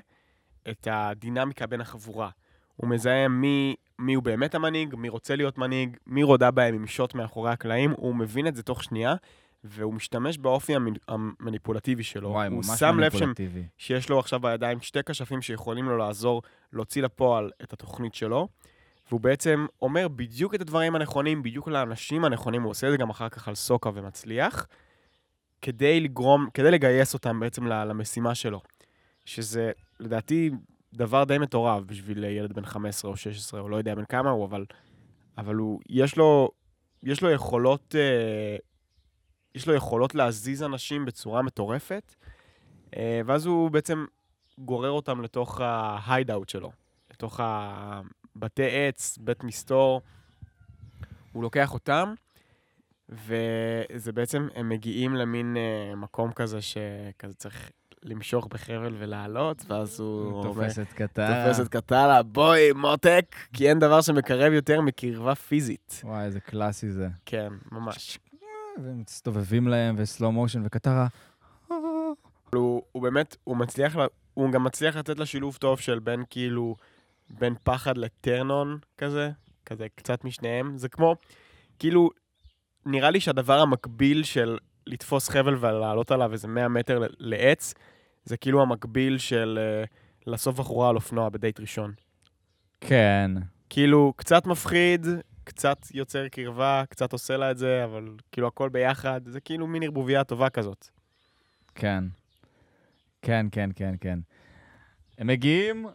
את 0.69 0.87
הדינמיקה 0.91 1.67
בין 1.67 1.81
החבורה. 1.81 2.29
הוא 2.75 2.89
מזהה 2.89 3.27
מי, 3.27 3.75
מי 3.99 4.13
הוא 4.13 4.23
באמת 4.23 4.55
המנהיג, 4.55 4.95
מי 4.95 5.09
רוצה 5.09 5.35
להיות 5.35 5.57
מנהיג, 5.57 5.97
מי 6.07 6.23
רודה 6.23 6.51
בהם 6.51 6.75
עם 6.75 6.87
שוט 6.87 7.15
מאחורי 7.15 7.51
הקלעים, 7.51 7.91
הוא 7.91 8.15
מבין 8.15 8.47
את 8.47 8.55
זה 8.55 8.63
תוך 8.63 8.83
שנייה, 8.83 9.15
והוא 9.63 9.93
משתמש 9.93 10.37
באופי 10.37 10.75
המנ- 10.75 10.99
המניפולטיבי 11.07 12.03
שלו. 12.03 12.29
וואי, 12.29 12.47
הוא 12.47 12.55
ממש 12.55 12.79
שם 12.79 12.99
לב 12.99 13.11
שהם 13.11 13.21
מניפולטיבי. 13.21 13.63
שיש 13.77 14.09
לו 14.09 14.19
עכשיו 14.19 14.39
בידיים 14.39 14.81
שתי 14.81 14.99
כשפים 15.05 15.41
שיכולים 15.41 15.85
לו 15.85 15.97
לעזור 15.97 16.41
להוציא 16.73 17.01
לפועל 17.01 17.51
את 17.63 17.73
התוכנית 17.73 18.13
שלו, 18.15 18.47
והוא 19.09 19.21
בעצם 19.21 19.65
אומר 19.81 20.07
בדיוק 20.07 20.55
את 20.55 20.61
הדברים 20.61 20.95
הנכונים, 20.95 21.43
בדיוק 21.43 21.67
לאנשים 21.67 22.25
הנכונים, 22.25 22.61
הוא 22.63 22.71
עושה 22.71 22.87
את 22.87 22.91
זה 22.91 22.97
גם 22.97 23.09
אחר 23.09 23.29
כך 23.29 23.47
על 23.47 23.55
סוקה 23.55 23.89
ומצליח, 23.93 24.67
כדי 25.61 25.99
לגרום, 25.99 26.47
כדי 26.53 26.71
לגייס 26.71 27.13
אותם 27.13 27.39
בעצם 27.39 27.67
למשימה 27.67 28.35
שלו. 28.35 28.61
שזה, 29.25 29.71
לדעתי, 29.99 30.51
דבר 30.93 31.23
די 31.23 31.37
מטורף 31.37 31.83
בשביל 31.83 32.23
ילד 32.23 32.53
בן 32.53 32.65
15 32.65 33.11
או 33.11 33.17
16, 33.17 33.59
או 33.61 33.69
לא 33.69 33.75
יודע 33.75 33.95
בן 33.95 34.05
כמה 34.05 34.29
הוא, 34.29 34.45
אבל, 34.45 34.65
אבל 35.37 35.55
הוא, 35.55 35.79
יש 35.89 36.17
לו, 36.17 36.49
יש 37.03 37.21
לו 37.23 37.29
יכולות, 37.31 37.95
אה, 37.97 38.55
יש 39.55 39.67
לו 39.67 39.73
יכולות 39.73 40.15
להזיז 40.15 40.63
אנשים 40.63 41.05
בצורה 41.05 41.41
מטורפת, 41.41 42.15
אה, 42.95 43.21
ואז 43.25 43.45
הוא 43.45 43.71
בעצם 43.71 44.05
גורר 44.57 44.91
אותם 44.91 45.21
לתוך 45.21 45.61
ההיידאוט 45.61 46.49
שלו, 46.49 46.71
לתוך 47.11 47.39
הבתי 47.43 48.87
עץ, 48.87 49.17
בית 49.21 49.43
מסתור. 49.43 50.01
הוא 51.31 51.43
לוקח 51.43 51.73
אותם, 51.73 52.13
וזה 53.09 54.11
בעצם, 54.13 54.47
הם 54.55 54.69
מגיעים 54.69 55.15
למין 55.15 55.57
אה, 55.57 55.95
מקום 55.95 56.31
כזה 56.31 56.61
שכזה 56.61 57.33
צריך 57.33 57.71
למשוך 58.03 58.47
בחבל 58.47 58.95
ולעלות, 58.97 59.65
ואז 59.67 59.99
הוא 59.99 60.43
תופס 60.43 60.79
את 60.79 60.93
קטרה. 60.93 61.45
תופס 61.45 61.59
את 61.59 61.67
קטלה, 61.67 62.23
בואי, 62.23 62.71
מותק, 62.71 63.35
כי 63.53 63.69
אין 63.69 63.79
דבר 63.79 64.01
שמקרב 64.01 64.53
יותר 64.53 64.81
מקרבה 64.81 65.35
פיזית. 65.35 66.01
וואי, 66.03 66.25
איזה 66.25 66.39
קלאסי 66.39 66.91
זה. 66.91 67.07
כן, 67.25 67.53
ממש. 67.71 68.19
והם 68.83 69.03
מסתובבים 69.07 69.67
להם, 69.67 69.95
וסלואו 69.97 70.31
מושן, 70.31 70.61
וקטרה. 70.65 71.07
הוא, 72.53 72.83
הוא 72.91 73.03
באמת, 73.03 73.37
הוא 73.43 73.57
מצליח, 73.57 73.95
הוא 74.33 74.51
גם 74.51 74.63
מצליח 74.63 74.95
לתת 74.95 75.19
לה 75.19 75.25
שילוב 75.25 75.55
טוב 75.55 75.79
של 75.79 75.99
בין 75.99 76.23
כאילו, 76.29 76.75
בין 77.29 77.55
פחד 77.63 77.97
לטרנון 77.97 78.79
כזה, 78.97 79.29
כזה 79.65 79.87
קצת 79.95 80.23
משניהם. 80.23 80.77
זה 80.77 80.89
כמו, 80.89 81.15
כאילו, 81.79 82.09
נראה 82.85 83.09
לי 83.09 83.19
שהדבר 83.19 83.59
המקביל 83.59 84.23
של 84.23 84.57
לתפוס 84.87 85.29
חבל 85.29 85.55
ולעלות 85.59 86.11
עליו 86.11 86.33
איזה 86.33 86.47
100 86.47 86.67
מטר 86.67 87.01
לעץ, 87.19 87.73
זה 88.25 88.37
כאילו 88.37 88.61
המקביל 88.61 89.17
של 89.17 89.59
uh, 89.85 89.89
לאסוף 90.27 90.59
בחורה 90.59 90.89
על 90.89 90.95
אופנוע 90.95 91.29
בדייט 91.29 91.59
ראשון. 91.59 91.93
כן. 92.81 93.31
כאילו, 93.69 94.13
קצת 94.15 94.45
מפחיד, 94.45 95.07
קצת 95.43 95.77
יוצר 95.93 96.27
קרבה, 96.27 96.83
קצת 96.89 97.13
עושה 97.13 97.37
לה 97.37 97.51
את 97.51 97.57
זה, 97.57 97.83
אבל 97.83 98.09
כאילו 98.31 98.47
הכל 98.47 98.69
ביחד, 98.69 99.21
זה 99.25 99.39
כאילו 99.39 99.67
מין 99.67 99.83
ערבוביה 99.83 100.23
טובה 100.23 100.49
כזאת. 100.49 100.87
כן. 101.75 102.03
כן, 103.21 103.45
כן, 103.51 103.69
כן, 103.75 103.95
כן. 104.01 104.19
הם 105.17 105.27
מגיעים 105.27 105.87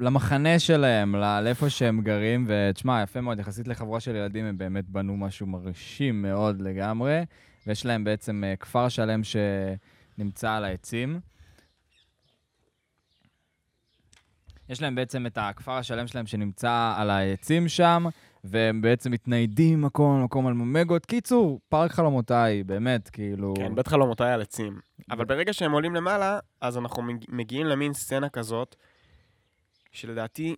למחנה 0.00 0.58
שלהם, 0.58 1.16
לאיפה 1.16 1.70
שהם 1.70 2.00
גרים, 2.00 2.46
ותשמע, 2.48 3.02
יפה 3.02 3.20
מאוד, 3.20 3.38
יחסית 3.38 3.68
לחבורה 3.68 4.00
של 4.00 4.16
ילדים, 4.16 4.44
הם 4.44 4.58
באמת 4.58 4.88
בנו 4.88 5.16
משהו 5.16 5.46
מרשים 5.46 6.22
מאוד 6.22 6.60
לגמרי, 6.60 7.22
ויש 7.66 7.86
להם 7.86 8.04
בעצם 8.04 8.44
אה, 8.46 8.56
כפר 8.56 8.88
שלם 8.88 9.20
שנמצא 9.24 10.52
על 10.52 10.64
העצים. 10.64 11.20
יש 14.68 14.82
להם 14.82 14.94
בעצם 14.94 15.26
את 15.26 15.38
הכפר 15.40 15.72
השלם 15.72 16.06
שלהם 16.06 16.26
שנמצא 16.26 16.94
על 16.96 17.10
העצים 17.10 17.68
שם, 17.68 18.04
והם 18.44 18.80
בעצם 18.80 19.10
מתניידים 19.10 19.80
ממקום 19.80 20.20
למקום 20.20 20.46
על 20.46 20.54
ממגות. 20.54 21.06
קיצור, 21.06 21.60
פארק 21.68 21.90
חלומותיי, 21.92 22.64
באמת, 22.64 23.08
כאילו... 23.08 23.54
כן, 23.56 23.74
בית 23.74 23.88
חלומותיי 23.88 24.32
על 24.32 24.42
עצים. 24.42 24.80
אבל 25.10 25.24
ברגע 25.24 25.52
שהם 25.52 25.72
עולים 25.72 25.94
למעלה, 25.94 26.38
אז 26.60 26.78
אנחנו 26.78 27.02
מג- 27.02 27.24
מגיעים 27.28 27.66
למין 27.66 27.92
סצנה 27.94 28.28
כזאת, 28.28 28.76
שלדעתי, 29.92 30.56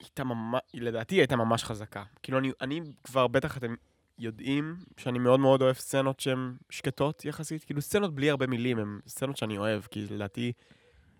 הייתה 0.00 0.24
ממש, 0.24 0.60
לדעתי 0.74 1.14
היא 1.14 1.20
הייתה 1.20 1.36
ממש 1.36 1.64
חזקה. 1.64 2.02
כאילו, 2.22 2.38
אני, 2.38 2.50
אני 2.60 2.80
כבר, 3.04 3.26
בטח 3.26 3.56
אתם 3.56 3.74
יודעים 4.18 4.76
שאני 4.96 5.18
מאוד 5.18 5.40
מאוד 5.40 5.62
אוהב 5.62 5.76
סצנות 5.76 6.20
שהן 6.20 6.52
שקטות 6.70 7.24
יחסית. 7.24 7.64
כאילו, 7.64 7.80
סצנות 7.82 8.14
בלי 8.14 8.30
הרבה 8.30 8.46
מילים, 8.46 8.78
הן 8.78 8.98
סצנות 9.06 9.36
שאני 9.36 9.58
אוהב, 9.58 9.82
כי 9.82 10.06
לדעתי 10.10 10.52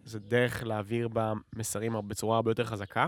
זה 0.09 0.19
דרך 0.19 0.65
להעביר 0.65 1.09
בה 1.09 1.33
מסרים 1.57 2.09
בצורה 2.09 2.37
הרבה 2.37 2.51
יותר 2.51 2.65
חזקה. 2.65 3.07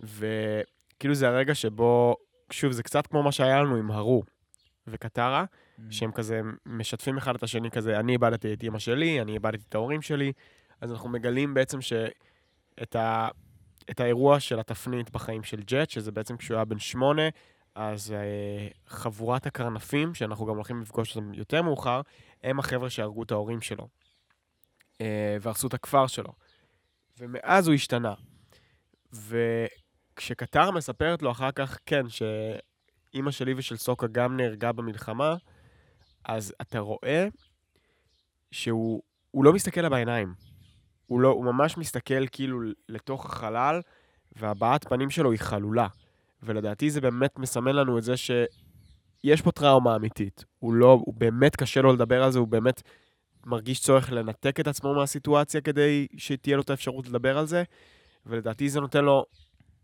וכאילו, 0.00 1.14
זה 1.14 1.28
הרגע 1.28 1.54
שבו, 1.54 2.16
שוב, 2.50 2.72
זה 2.72 2.82
קצת 2.82 3.06
כמו 3.06 3.22
מה 3.22 3.32
שהיה 3.32 3.62
לנו 3.62 3.76
עם 3.76 3.90
הרו 3.90 4.22
וקטרה, 4.86 5.44
שהם 5.90 6.12
כזה 6.12 6.40
משתפים 6.66 7.16
אחד 7.16 7.34
את 7.34 7.42
השני 7.42 7.70
כזה, 7.70 8.00
אני 8.00 8.12
איבדתי 8.12 8.52
את 8.52 8.62
אימא 8.62 8.78
שלי, 8.78 9.20
אני 9.20 9.32
איבדתי 9.32 9.64
את 9.68 9.74
ההורים 9.74 10.02
שלי, 10.02 10.32
אז 10.80 10.92
אנחנו 10.92 11.08
מגלים 11.08 11.54
בעצם 11.54 11.80
שאת 11.80 12.96
ה... 12.96 13.28
את 13.90 14.00
האירוע 14.00 14.40
של 14.40 14.60
התפנית 14.60 15.10
בחיים 15.10 15.42
של 15.42 15.60
ג'ט, 15.66 15.90
שזה 15.90 16.12
בעצם 16.12 16.36
כשהוא 16.36 16.54
היה 16.54 16.64
בן 16.64 16.78
שמונה, 16.78 17.22
אז 17.74 18.12
אה, 18.12 18.68
חבורת 18.86 19.46
הקרנפים, 19.46 20.14
שאנחנו 20.14 20.46
גם 20.46 20.54
הולכים 20.54 20.82
לפגוש 20.82 21.16
אותם 21.16 21.34
יותר 21.34 21.62
מאוחר, 21.62 22.00
הם 22.42 22.58
החבר'ה 22.58 22.90
שהרגו 22.90 23.22
את 23.22 23.30
ההורים 23.30 23.60
שלו, 23.60 23.88
והרסו 25.40 25.66
את 25.66 25.74
הכפר 25.74 26.06
שלו. 26.06 26.32
ומאז 27.18 27.66
הוא 27.66 27.74
השתנה. 27.74 28.14
וכשקטר 29.12 30.70
מספרת 30.70 31.22
לו 31.22 31.30
אחר 31.30 31.50
כך, 31.50 31.78
כן, 31.86 32.04
שאימא 32.08 33.30
שלי 33.30 33.54
ושל 33.56 33.76
סוקה 33.76 34.06
גם 34.06 34.36
נהרגה 34.36 34.72
במלחמה, 34.72 35.36
אז 36.24 36.54
אתה 36.60 36.78
רואה 36.78 37.28
שהוא 38.50 39.02
הוא 39.30 39.44
לא 39.44 39.52
מסתכל 39.52 39.80
לה 39.80 39.88
בעיניים. 39.88 40.34
הוא, 41.06 41.20
לא, 41.20 41.28
הוא 41.28 41.44
ממש 41.44 41.78
מסתכל 41.78 42.26
כאילו 42.26 42.60
לתוך 42.88 43.26
החלל, 43.26 43.80
והבעת 44.36 44.88
פנים 44.88 45.10
שלו 45.10 45.30
היא 45.30 45.40
חלולה. 45.40 45.88
ולדעתי 46.42 46.90
זה 46.90 47.00
באמת 47.00 47.38
מסמן 47.38 47.76
לנו 47.76 47.98
את 47.98 48.02
זה 48.02 48.16
שיש 48.16 49.42
פה 49.42 49.52
טראומה 49.52 49.96
אמיתית. 49.96 50.44
הוא 50.58 50.74
לא, 50.74 51.00
הוא 51.04 51.14
באמת 51.14 51.56
קשה 51.56 51.80
לו 51.80 51.92
לדבר 51.92 52.22
על 52.22 52.32
זה, 52.32 52.38
הוא 52.38 52.48
באמת 52.48 52.82
מרגיש 53.46 53.80
צורך 53.80 54.12
לנתק 54.12 54.60
את 54.60 54.66
עצמו 54.66 54.94
מהסיטואציה 54.94 55.60
כדי 55.60 56.06
שתהיה 56.16 56.56
לו 56.56 56.62
את 56.62 56.70
האפשרות 56.70 57.08
לדבר 57.08 57.38
על 57.38 57.46
זה, 57.46 57.62
ולדעתי 58.26 58.68
זה 58.68 58.80
נותן 58.80 59.04
לו 59.04 59.24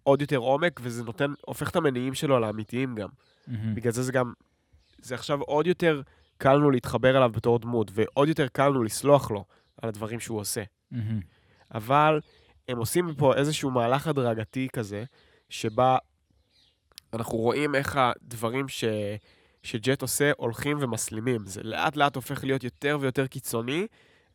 עוד 0.03 0.21
יותר 0.21 0.37
עומק, 0.37 0.81
וזה 0.83 1.05
נותן, 1.05 1.33
הופך 1.47 1.71
את 1.71 1.77
המניעים 1.77 2.15
שלו 2.15 2.41
לאמיתיים 2.41 2.95
גם. 2.95 3.09
מהמם. 3.47 3.75
בגלל 3.75 3.93
זה 3.93 4.03
זה 4.03 4.13
גם, 4.13 4.33
זה 5.03 5.15
עכשיו 5.15 5.41
עוד 5.41 5.67
יותר 5.67 6.03
קל 6.39 6.55
לנו 6.55 6.71
להתחבר 6.71 7.17
אליו 7.17 7.31
בתור 7.33 7.59
דמות, 7.59 7.91
ועוד 7.95 8.29
יותר 8.29 8.49
קל 8.49 8.69
לנו 8.69 8.83
לסלוח 8.83 9.31
לו 9.31 9.45
על 9.83 9.89
הדברים 9.89 10.21
שהוא 10.21 10.41
עושה. 10.41 10.63
מהמם. 10.91 11.21
אבל 11.75 12.21
הם 12.69 12.79
עושים 12.79 13.15
פה 13.15 13.35
איזשהו 13.35 13.71
מהלך 13.71 14.07
הדרגתי 14.07 14.69
כזה, 14.73 15.05
שבה 15.49 15.99
אנחנו 17.13 17.39
רואים 17.39 17.75
איך 17.75 17.97
הדברים 17.97 18.69
ש... 18.69 18.85
שג'ט 19.63 20.03
עושה 20.03 20.31
הולכים 20.37 20.77
ומסלימים. 20.81 21.47
זה 21.47 21.63
לאט 21.63 21.97
לאט 21.97 22.17
הופך 22.17 22.45
להיות 22.45 22.65
יותר 22.65 22.99
ויותר 23.01 23.27
קיצוני, 23.27 23.87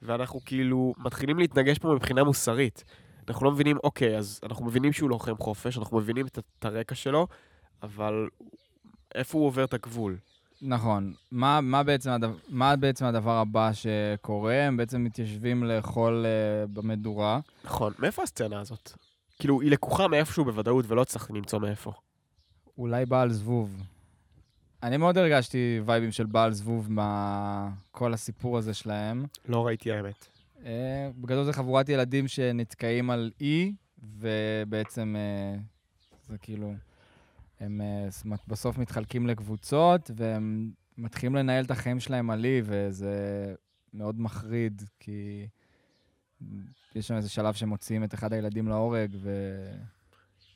ואנחנו 0.01 0.39
כאילו 0.46 0.94
מתחילים 0.98 1.39
להתנגש 1.39 1.79
פה 1.79 1.94
מבחינה 1.96 2.24
מוסרית. 2.24 2.84
אנחנו 3.29 3.46
לא 3.46 3.51
מבינים, 3.51 3.77
אוקיי, 3.84 4.17
אז 4.17 4.39
אנחנו 4.44 4.65
מבינים 4.65 4.94
שהוא 4.94 5.10
לוחם 5.10 5.38
חופש, 5.38 5.77
אנחנו 5.77 5.98
מבינים 5.98 6.25
את, 6.25 6.39
את 6.60 6.65
הרקע 6.65 6.96
שלו, 6.96 7.27
אבל 7.84 8.27
איפה 9.15 9.38
הוא 9.38 9.48
עובר 9.48 9.63
את 9.63 9.74
הגבול? 9.74 10.17
נכון. 10.62 11.13
מה, 11.32 11.62
מה, 11.62 11.84
בעצם 11.84 12.10
הדבר, 12.10 12.36
מה 12.50 12.75
בעצם 12.75 13.05
הדבר 13.05 13.38
הבא 13.38 13.72
שקורה? 13.74 14.63
הם 14.63 14.77
בעצם 14.77 15.03
מתיישבים 15.03 15.63
לאכול 15.63 16.25
uh, 16.25 16.67
במדורה. 16.74 17.39
נכון. 17.63 17.94
מאיפה 18.00 18.24
הסצנה 18.24 18.60
הזאת? 18.60 18.91
כאילו, 19.39 19.62
היא 19.62 19.72
לקוחה 19.72 20.08
מאיפשהו 20.08 20.46
בוודאות, 20.46 20.86
ולא 20.88 21.03
צריך 21.03 21.32
למצוא 21.32 21.60
מאיפה. 21.60 21.91
אולי 22.77 23.05
בעל 23.05 23.32
זבוב. 23.32 23.82
אני 24.86 24.98
מאוד 24.98 25.18
הרגשתי 25.18 25.82
וייבים 25.86 26.12
של 26.12 26.25
בעל 26.25 26.54
זבוב 26.54 26.89
מכל 26.92 28.13
הסיפור 28.13 28.58
הזה 28.58 28.74
שלהם. 28.74 29.25
לא 29.46 29.65
ראיתי 29.65 29.92
האמת. 29.92 30.27
Uh, 30.58 30.63
בגדול 31.18 31.44
זה 31.44 31.54
חבורת 31.54 31.89
ילדים 31.89 32.27
שנתקעים 32.27 33.10
על 33.10 33.32
אי, 33.42 33.74
ובעצם 34.04 35.15
uh, 35.15 35.60
זה 36.30 36.38
כאילו, 36.38 36.74
הם 37.60 37.82
uh, 38.25 38.38
בסוף 38.48 38.77
מתחלקים 38.77 39.27
לקבוצות, 39.27 40.12
והם 40.15 40.72
מתחילים 40.98 41.36
לנהל 41.36 41.65
את 41.65 41.72
החיים 41.72 42.00
שלהם 42.00 42.30
על 42.30 42.46
אי, 42.46 42.62
וזה 42.65 43.15
מאוד 43.94 44.20
מחריד, 44.20 44.82
כי 45.00 45.48
יש 46.96 47.08
שם 47.08 47.15
איזה 47.15 47.30
שלב 47.30 47.54
שמוציאים 47.54 48.04
את 48.04 48.13
אחד 48.13 48.34
הילדים 48.34 48.68
להורג, 48.68 49.15
ו... 49.15 49.32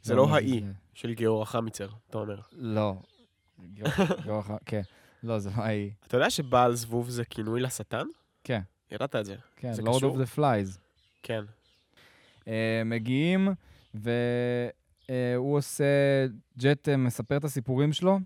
זה 0.01 0.15
לא 0.15 0.36
האי. 0.36 0.63
של 0.93 1.13
גיאורא 1.13 1.45
חמיצר, 1.45 1.89
אתה 2.09 2.17
אומר. 2.17 2.39
לא. 2.51 2.95
גיאורא, 3.68 4.58
כן. 4.66 4.82
לא, 5.24 5.39
זה 5.39 5.50
לא 5.58 5.63
האי. 5.63 5.92
אתה 6.08 6.18
יודע 6.18 6.30
שבעל 6.30 6.75
זבוב 6.75 7.10
זה 7.10 7.25
כינוי 7.25 7.62
לשטן? 7.62 8.06
כן. 8.44 8.62
ידעת 8.92 9.16
את 9.16 9.25
זה. 9.25 9.36
כן, 9.56 9.72
Lord 9.74 9.98
קשור? 9.98 10.18
of 10.18 10.20
the 10.20 10.38
Flies. 10.38 10.80
כן. 11.24 11.44
אה, 12.48 12.82
מגיעים, 12.86 13.50
והוא 13.94 15.58
עושה, 15.58 15.86
ג'ט 16.58 16.89
אה, 16.89 16.98
מספר 16.98 17.38
את 17.38 17.44
הסיפורים 17.44 17.94
שלו, 17.94 18.20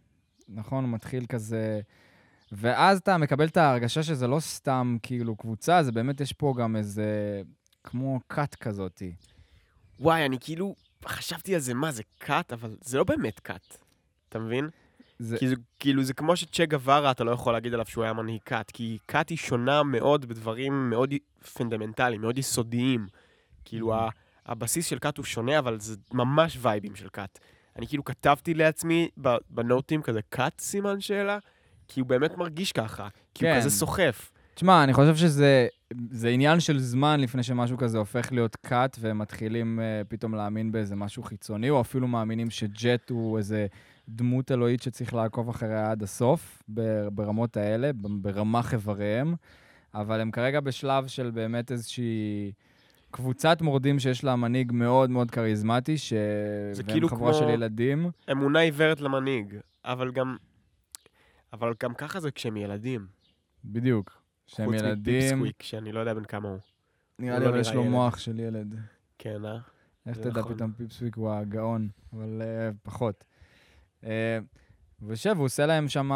נכון? 0.50 0.84
הוא 0.84 0.94
מתחיל 0.94 1.26
כזה... 1.26 1.82
ואז 2.52 2.98
אתה 2.98 3.18
מקבל 3.18 3.48
את 3.48 3.58
ההרגשה 3.58 4.04
שזה 4.04 4.28
לא 4.28 4.40
סתם 4.40 4.98
כאילו 5.04 5.36
קבוצה, 5.36 5.84
זה 5.84 5.92
באמת 5.92 6.22
יש 6.22 6.34
פה 6.34 6.54
גם 6.58 6.76
איזה... 6.76 7.42
כמו 7.84 8.20
קאט 8.28 8.56
כזאתי. 8.56 9.16
וואי, 10.00 10.26
אני 10.26 10.38
כאילו 10.40 10.76
חשבתי 11.06 11.56
על 11.56 11.62
זה, 11.62 11.74
מה, 11.74 11.92
זה 11.92 12.04
קאט? 12.18 12.54
אבל 12.54 12.76
זה 12.82 12.98
לא 12.98 13.04
באמת 13.04 13.40
קאט. 13.40 13.78
אתה 14.30 14.40
מבין? 14.40 14.70
זה... 15.24 15.38
כי 15.38 15.48
זה, 15.48 15.56
כאילו, 15.80 16.04
זה 16.04 16.14
כמו 16.14 16.36
שצ'ה 16.36 16.66
גווארה, 16.66 17.12
אתה 17.12 17.24
לא 17.24 17.32
יכול 17.32 17.54
להגיד 17.54 17.74
עליו 17.74 17.86
שהוא 17.86 18.04
היה 18.04 18.14
מנהיג 18.14 18.42
קאט, 18.44 18.72
כי 18.72 18.98
קאט 19.06 19.30
היא 19.30 19.38
שונה 19.38 19.84
מאוד 19.84 20.26
בדברים 20.26 20.90
מאוד 20.90 21.14
פונדמנטליים, 21.54 22.22
מאוד 22.22 22.38
יסודיים. 22.38 23.08
כאילו, 23.66 23.94
ה- 23.96 24.10
הבסיס 24.46 24.86
של 24.86 25.00
cult 25.00 25.18
הוא 25.18 25.26
שונה, 25.26 25.60
אבל 25.60 25.80
זה 25.80 25.96
ממש 26.14 26.58
וייבים 26.62 26.96
של 26.96 27.10
cult. 27.10 27.40
אני 27.78 27.88
כאילו 27.88 28.04
כתבתי 28.04 28.54
לעצמי 28.54 29.10
בנוטים 29.50 30.02
כזה 30.02 30.20
cult 30.30 30.60
סימן 30.60 31.02
שאלה, 31.02 31.38
כי 31.88 32.00
הוא 32.00 32.08
באמת 32.08 32.38
מרגיש 32.38 32.72
ככה, 32.72 33.08
כי 33.34 33.46
הוא 33.46 33.54
כן. 33.54 33.60
כזה 33.60 33.70
סוחף. 33.70 34.32
תשמע, 34.56 34.84
אני 34.84 34.94
חושב 34.94 35.16
שזה 35.16 35.68
זה 36.12 36.30
עניין 36.30 36.60
של 36.60 36.80
זמן 36.80 37.20
לפני 37.20 37.44
שמשהו 37.44 37.78
כזה 37.78 37.98
הופך 37.98 38.32
להיות 38.32 38.56
cult, 38.56 38.98
והם 39.00 39.20
מתחילים 39.20 39.80
uh, 39.80 40.08
פתאום 40.08 40.36
להאמין 40.36 40.72
באיזה 40.72 40.96
משהו 40.96 41.24
חיצוני, 41.24 41.70
או 41.70 41.82
אפילו 41.82 42.08
מאמינים 42.08 42.50
שג'ט 42.50 43.10
הוא 43.10 43.38
איזה 43.38 43.68
דמות 44.10 44.52
אלוהית 44.52 44.82
שצריך 44.82 45.14
לעקוב 45.14 45.50
אחריה 45.50 45.92
עד 45.92 46.04
הסוף, 46.04 46.64
ברמות 47.12 47.58
האלה, 47.58 47.92
ברמ"ח 47.94 48.74
איבריהם. 48.74 49.36
אבל 49.94 50.22
הם 50.22 50.32
כרגע 50.32 50.60
בשלב 50.60 51.08
של 51.08 51.32
באמת 51.32 51.72
איזושהי 51.72 52.52
קבוצת 53.12 53.62
מורדים 53.62 54.00
שיש 54.00 54.24
לה 54.24 54.36
מנהיג 54.36 54.72
מאוד 54.72 55.10
מאוד 55.10 55.32
כריזמטי, 55.32 55.98
ש... 55.98 56.14
זה 56.72 56.82
והם 56.84 56.92
כאילו 56.94 57.10
חבורה 57.10 57.32
כמו- 57.32 57.40
של 57.40 57.50
ילדים. 57.50 58.10
אמונה 58.32 58.60
עיוורת 58.60 59.02
למנהיג, 59.02 59.56
אבל 59.86 60.12
גם... 60.12 60.38
אבל 61.54 61.74
גם 61.84 61.94
ככה 61.94 62.20
זה 62.20 62.32
כשהם 62.32 62.58
ילדים. 62.58 63.06
בדיוק. 63.66 64.22
שהם 64.48 64.66
חוץ 64.66 64.76
ילדים, 64.82 65.16
מפיפסקוויק, 65.18 65.64
שאני 65.64 65.92
לא 65.92 66.00
יודע 66.00 66.14
בן 66.14 66.24
כמה 66.24 66.50
הוא. 66.50 66.58
נראה 67.20 67.40
לי 67.40 67.46
לא 67.46 67.50
אבל 67.50 67.60
יש 67.60 67.74
לו. 67.74 67.84
מוח 67.84 68.18
של 68.18 68.40
ילד. 68.40 68.76
כן, 69.18 69.46
אה? 69.46 69.58
איך 70.06 70.18
תדע 70.18 70.40
נכון. 70.40 70.56
פתאום 70.56 70.72
פיפסוויק 70.72 71.16
הוא 71.16 71.32
הגאון, 71.32 71.88
אבל 72.14 72.42
uh, 72.42 72.76
פחות. 72.84 73.24
Uh, 74.04 74.06
ושב, 75.08 75.36
הוא 75.38 75.46
עושה 75.46 75.66
להם 75.66 75.88
שם 75.90 76.12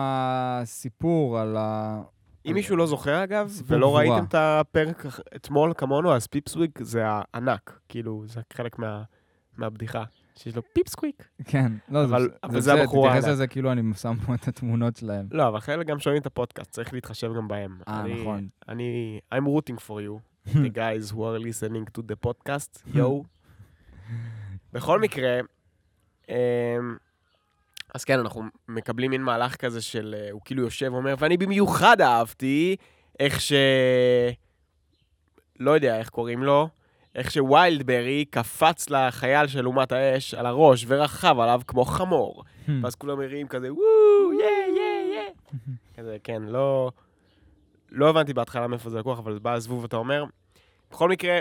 סיפור 0.63 1.39
על 1.39 1.57
ה... 1.57 2.01
אם 2.45 2.53
מישהו 2.53 2.75
לא 2.77 2.85
זוכר, 2.87 3.23
אגב, 3.23 3.61
ולא 3.65 3.87
גבורה. 3.87 3.99
ראיתם 4.01 4.25
את 4.25 4.35
הפרק 4.37 5.05
אתמול 5.35 5.73
כמונו, 5.77 6.15
אז 6.15 6.27
פיפסוויק 6.27 6.83
זה 6.83 7.03
הענק. 7.05 7.79
כאילו, 7.89 8.23
זה 8.27 8.41
חלק 8.53 8.79
מה- 8.79 9.03
מהבדיחה. 9.57 10.03
שיש 10.35 10.55
לו 10.55 10.61
פיפסקוויק. 10.73 11.27
כן, 11.45 11.71
לא, 11.89 12.03
אבל- 12.03 12.29
אבל 12.43 12.59
זה 12.59 12.73
הבחור 12.73 13.07
תתייחס 13.07 13.23
הענק. 13.23 13.33
לזה 13.33 13.47
כאילו 13.47 13.71
אני 13.71 13.81
שם 13.93 14.15
פה 14.25 14.35
את 14.35 14.47
התמונות 14.47 14.95
שלהם. 14.95 15.27
לא, 15.31 15.47
אבל 15.47 15.59
חלק 15.59 15.87
גם 15.87 15.99
שומעים 15.99 16.21
את 16.21 16.25
הפודקאסט, 16.25 16.71
צריך 16.71 16.93
להתחשב 16.93 17.31
גם 17.37 17.47
בהם. 17.47 17.77
אה, 17.87 18.03
נכון. 18.07 18.47
אני... 18.69 19.19
I'm 19.33 19.43
rooting 19.45 19.79
for 19.87 19.99
you, 20.07 20.19
the 20.53 20.75
guys 20.75 21.11
who 21.11 21.17
are 21.17 21.39
listening 21.39 21.97
to 21.97 22.01
the 22.01 22.27
podcast, 22.29 22.95
yo. 22.95 22.99
בכל 24.73 24.99
מקרה, 25.01 25.39
אמ, 26.29 26.35
אז 27.97 28.03
כן, 28.03 28.19
אנחנו 28.19 28.43
מקבלים 28.67 29.11
מין 29.11 29.23
מהלך 29.23 29.55
כזה 29.55 29.81
של, 29.81 30.15
אה, 30.17 30.27
הוא 30.31 30.41
כאילו 30.45 30.63
יושב 30.63 30.93
ואומר, 30.93 31.15
ואני 31.19 31.37
במיוחד 31.37 32.01
אהבתי 32.01 32.75
איך 33.19 33.41
ש... 33.41 33.53
לא 35.59 35.71
יודע 35.71 35.99
איך 35.99 36.09
קוראים 36.09 36.43
לו, 36.43 36.69
איך 37.15 37.31
שוויילדברי 37.31 38.25
קפץ 38.25 38.89
לחייל 38.89 39.47
של 39.47 39.67
אומת 39.67 39.91
האש 39.91 40.33
על 40.33 40.45
הראש 40.45 40.85
ורכב 40.87 41.39
עליו 41.39 41.61
כמו 41.67 41.85
חמור. 41.85 42.43
ואז 42.81 42.95
כולם 42.95 43.17
מריעים 43.17 43.47
כזה, 43.47 43.73
וואו, 43.73 44.39
יא, 44.39 44.45
יא, 44.77 45.15
יא. 45.15 45.31
כזה, 45.97 46.17
כן, 46.23 46.41
לא... 46.43 46.91
לא 47.91 48.09
הבנתי 48.09 48.33
בהתחלה 48.33 48.67
מאיפה 48.67 48.89
זה 48.89 48.99
לקוח, 48.99 49.19
אבל 49.19 49.39
בא 49.39 49.59
זבוב, 49.59 49.83
אתה 49.83 49.95
אומר. 49.95 50.23
בכל 50.91 51.09
מקרה, 51.09 51.39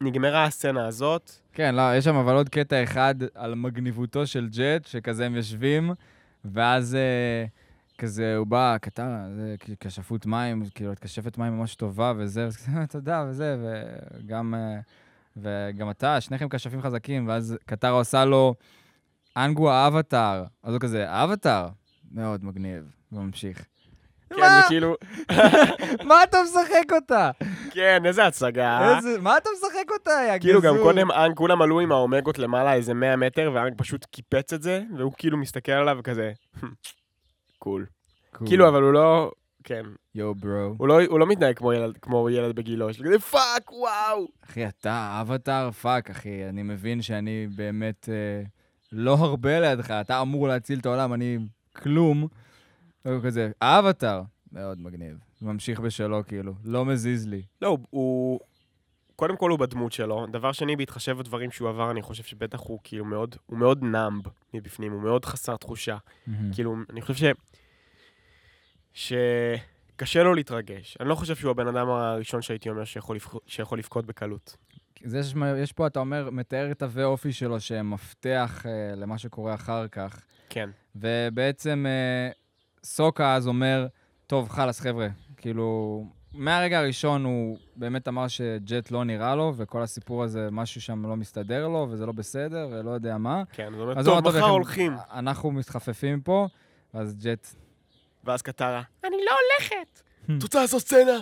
נגמרה 0.00 0.44
הסצנה 0.44 0.86
הזאת. 0.86 1.30
כן, 1.52 1.74
לא, 1.74 1.96
יש 1.96 2.04
שם 2.04 2.14
אבל 2.14 2.34
עוד 2.34 2.48
קטע 2.48 2.82
אחד 2.82 3.14
על 3.34 3.54
מגניבותו 3.54 4.26
של 4.26 4.48
ג'ט, 4.48 4.86
שכזה 4.86 5.26
הם 5.26 5.34
יושבים, 5.34 5.90
ואז 6.44 6.94
אה, 6.94 7.44
כזה 7.98 8.36
הוא 8.36 8.46
בא, 8.46 8.76
קטר, 8.80 9.08
זה 9.36 9.54
כשפות 9.80 10.26
מים, 10.26 10.62
כאילו, 10.74 10.92
את 10.92 10.98
כשפת 10.98 11.38
מים 11.38 11.58
ממש 11.58 11.74
טובה 11.74 12.12
וזה, 12.16 12.44
אז 12.46 12.56
כזה, 12.56 12.86
תודה 12.86 13.24
וזה, 13.28 13.56
וגם, 13.60 14.54
אה, 14.54 14.80
וגם 15.36 15.90
אתה, 15.90 16.20
שניכם 16.20 16.48
כשפים 16.48 16.82
חזקים, 16.82 17.28
ואז 17.28 17.56
קטרה 17.66 17.90
עושה 17.90 18.24
לו, 18.24 18.54
אנגו 19.36 19.70
האבטאר. 19.70 20.44
אז 20.62 20.72
הוא 20.72 20.80
כזה, 20.80 21.10
האבטאר? 21.10 21.68
מאוד 22.12 22.44
מגניב, 22.44 22.84
וממשיך. 23.12 23.64
כן, 24.34 24.40
מה? 24.40 24.60
זה 24.60 24.68
כאילו, 24.68 24.94
מה 26.08 26.22
אתה 26.22 26.38
משחק 26.44 26.92
אותה? 26.92 27.30
כן, 27.70 28.02
איזה 28.06 28.26
הצגה. 28.26 28.96
איזה, 28.96 29.20
מה 29.20 29.36
אתה 29.36 29.50
משחק 29.56 29.90
אותה, 29.90 30.10
יא 30.28 30.38
כאילו 30.38 30.62
גם 30.62 30.74
גזור? 30.74 30.86
קודם 30.86 31.10
אנג, 31.10 31.36
כולם 31.36 31.62
עלו 31.62 31.80
עם 31.80 31.92
האומגות 31.92 32.38
למעלה 32.38 32.74
איזה 32.74 32.94
100 32.94 33.16
מטר, 33.16 33.50
ואנג 33.54 33.72
פשוט 33.76 34.04
קיפץ 34.04 34.52
את 34.52 34.62
זה, 34.62 34.82
והוא 34.96 35.12
כאילו 35.16 35.38
מסתכל 35.38 35.72
עליו 35.72 35.96
וכזה, 36.00 36.32
cool. 37.58 37.86
cool. 38.32 38.46
כאילו, 38.46 38.68
אבל 38.68 38.82
הוא 38.82 38.92
לא, 38.92 39.30
כן, 39.64 39.82
יואו, 40.14 40.34
bro. 40.34 40.74
הוא 40.78 40.88
לא, 40.88 41.00
הוא 41.08 41.20
לא 41.20 41.26
מתנהג 41.26 41.56
כמו 41.56 41.72
ילד, 41.72 41.98
כמו 42.02 42.30
ילד 42.30 42.56
בגילו, 42.56 42.90
יש 42.90 43.00
לי 43.00 43.06
כזה 43.08 43.18
fuck, 43.18 43.72
וואו. 43.72 44.28
אחי, 44.44 44.66
אתה 44.68 45.18
אבטאר, 45.20 45.70
fuck, 45.70 46.10
אחי. 46.10 46.48
אני 46.48 46.62
מבין 46.62 47.02
שאני 47.02 47.46
באמת 47.56 48.08
אה, 48.08 48.42
לא 48.92 49.14
הרבה 49.14 49.60
לידך. 49.60 49.90
אתה 49.90 50.20
אמור 50.20 50.48
להציל 50.48 50.78
את 50.78 50.86
העולם, 50.86 51.14
אני 51.14 51.38
כלום. 51.76 52.28
הוא 53.04 53.22
כזה, 53.24 53.50
אבטאר, 53.60 54.22
מאוד 54.52 54.80
מגניב. 54.80 55.18
ממשיך 55.42 55.80
בשלו, 55.80 56.26
כאילו. 56.26 56.52
לא 56.64 56.84
מזיז 56.84 57.26
לי. 57.26 57.42
לא, 57.62 57.78
הוא-. 57.90 58.40
קודם 59.16 59.36
כל 59.36 59.50
הוא 59.50 59.58
בדמות 59.58 59.92
שלו. 59.92 60.26
דבר 60.26 60.52
שני, 60.52 60.76
בהתחשב 60.76 61.18
בדברים 61.18 61.50
שהוא 61.50 61.68
עבר, 61.68 61.90
אני 61.90 62.02
חושב 62.02 62.22
שבטח 62.22 62.60
הוא 62.60 62.78
כאילו 62.84 63.04
מאוד, 63.04 63.36
הוא 63.46 63.58
מאוד 63.58 63.82
נאמב 63.82 64.22
מבפנים, 64.54 64.92
הוא 64.92 65.02
מאוד 65.02 65.24
חסר 65.24 65.56
תחושה. 65.56 65.96
כאילו, 66.52 66.76
אני 66.90 67.02
חושב 67.02 67.34
ש... 68.92 69.12
שקשה 69.98 70.22
לו 70.22 70.34
להתרגש. 70.34 70.96
אני 71.00 71.08
לא 71.08 71.14
חושב 71.14 71.36
שהוא 71.36 71.50
הבן 71.50 71.68
אדם 71.68 71.88
הראשון 71.88 72.42
שהייתי 72.42 72.70
אומר 72.70 72.84
שיכול, 72.84 73.16
לבכ... 73.16 73.34
שיכול 73.46 73.78
לבכות 73.78 74.06
בקלות. 74.06 74.56
זה 75.04 75.22
שיש 75.22 75.36
יש 75.58 75.72
פה, 75.72 75.86
אתה 75.86 76.00
אומר, 76.00 76.30
מתאר 76.30 76.70
את 76.70 76.78
תווי 76.78 77.04
אופי 77.04 77.32
שלו 77.32 77.60
שהם 77.60 77.90
מפתח 77.90 78.66
אה, 78.66 78.94
למה 78.96 79.18
שקורה 79.18 79.54
אחר 79.54 79.88
כך. 79.88 80.22
כן. 80.48 80.70
ובעצם 80.96 81.86
אה, 81.88 82.30
סוקה 82.84 83.34
אז 83.34 83.48
אומר, 83.48 83.86
טוב, 84.26 84.48
חלאס, 84.48 84.80
חבר'ה, 84.80 85.08
כאילו, 85.36 86.04
מהרגע 86.34 86.78
הראשון 86.78 87.24
הוא 87.24 87.58
באמת 87.76 88.08
אמר 88.08 88.28
שג'ט 88.28 88.90
לא 88.90 89.04
נראה 89.04 89.34
לו, 89.34 89.52
וכל 89.56 89.82
הסיפור 89.82 90.22
הזה, 90.24 90.48
משהו 90.52 90.80
שם 90.80 91.06
לא 91.06 91.16
מסתדר 91.16 91.68
לו, 91.68 91.86
וזה 91.90 92.06
לא 92.06 92.12
בסדר, 92.12 92.68
ולא 92.70 92.90
יודע 92.90 93.18
מה. 93.18 93.42
כן, 93.52 93.72
זאת 93.72 93.80
אומרת, 93.80 94.04
טוב, 94.04 94.28
מחר 94.28 94.44
הולכים. 94.44 94.96
אנחנו 95.12 95.50
מתחפפים 95.50 96.20
פה, 96.20 96.48
אז 96.92 97.16
ג'ט... 97.18 97.46
ואז 98.24 98.42
קטרה, 98.42 98.82
אני 99.04 99.16
לא 99.26 99.32
הולכת. 99.32 100.02
את 100.38 100.42
רוצה 100.42 100.60
לעשות 100.60 100.80
סצנה? 100.80 101.18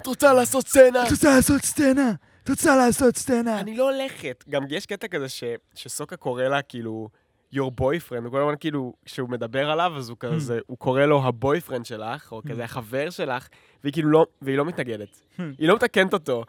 את 0.00 0.06
רוצה 0.06 0.32
לעשות 0.32 0.66
סצנה? 0.66 1.04
רוצה 1.10 1.36
לעשות 1.36 1.62
סצנה! 1.62 2.12
את 2.42 2.48
רוצה 2.48 2.76
לעשות 2.76 3.16
סצנה! 3.16 3.60
אני 3.60 3.76
לא 3.76 3.90
הולכת. 3.92 4.44
גם 4.48 4.62
יש 4.70 4.86
קטע 4.86 5.08
כזה 5.08 5.28
ש, 5.28 5.44
שסוקה 5.74 6.16
קורא 6.16 6.42
לה 6.42 6.62
כאילו 6.62 7.08
your 7.54 7.80
boyfriend, 7.80 8.22
הוא 8.24 8.30
כל 8.30 8.40
הזמן 8.40 8.54
כאילו, 8.60 8.94
כשהוא 9.04 9.30
מדבר 9.30 9.70
עליו, 9.70 9.92
אז 9.96 10.08
הוא 10.08 10.16
כזה, 10.20 10.58
הוא 10.66 10.78
קורא 10.78 11.04
לו 11.04 11.26
הבויפרנד 11.26 11.86
שלך, 11.86 12.32
או 12.32 12.42
כזה 12.48 12.64
החבר 12.64 13.10
שלך, 13.10 13.48
והיא 13.82 13.92
כאילו 13.92 14.10
לא, 14.10 14.26
והיא 14.42 14.56
לא 14.56 14.64
מתנגדת. 14.64 15.20
היא 15.38 15.68
לא 15.68 15.74
מתקנת 15.74 16.14
אותו, 16.14 16.44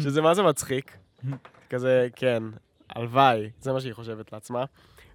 שזה 0.00 0.22
מה 0.22 0.34
זה 0.34 0.42
מצחיק. 0.42 0.96
כזה, 1.70 2.08
כן, 2.16 2.42
הלוואי, 2.90 3.50
זה 3.60 3.72
מה 3.72 3.80
שהיא 3.80 3.92
חושבת 3.92 4.32
לעצמה. 4.32 4.64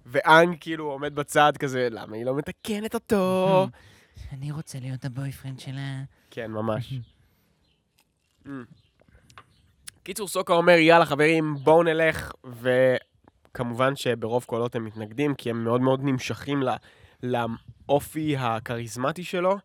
ואנג 0.06 0.56
כאילו 0.60 0.84
עומד 0.84 1.14
בצד 1.14 1.52
כזה, 1.58 1.88
למה 1.90 2.16
היא 2.16 2.24
לא 2.24 2.36
מתקנת 2.36 2.94
אותו? 2.94 3.66
אני 4.32 4.52
רוצה 4.52 4.78
להיות 4.80 5.04
הבויפרנד 5.04 5.60
שלה. 5.60 6.02
כן, 6.30 6.50
ממש. 6.50 6.94
קיצור, 10.02 10.28
סוקה 10.28 10.52
אומר, 10.52 10.72
יאללה 10.72 11.06
חברים, 11.06 11.54
בואו 11.54 11.82
נלך, 11.82 12.32
וכמובן 13.58 13.96
שברוב 13.96 14.44
קולות 14.44 14.74
הם 14.74 14.84
מתנגדים, 14.84 15.34
כי 15.34 15.50
הם 15.50 15.64
מאוד 15.64 15.80
מאוד 15.80 16.00
נמשכים 16.02 16.62
ל- 16.62 16.76
לאופי 17.22 18.36
הכריזמטי 18.36 19.24
שלו, 19.24 19.56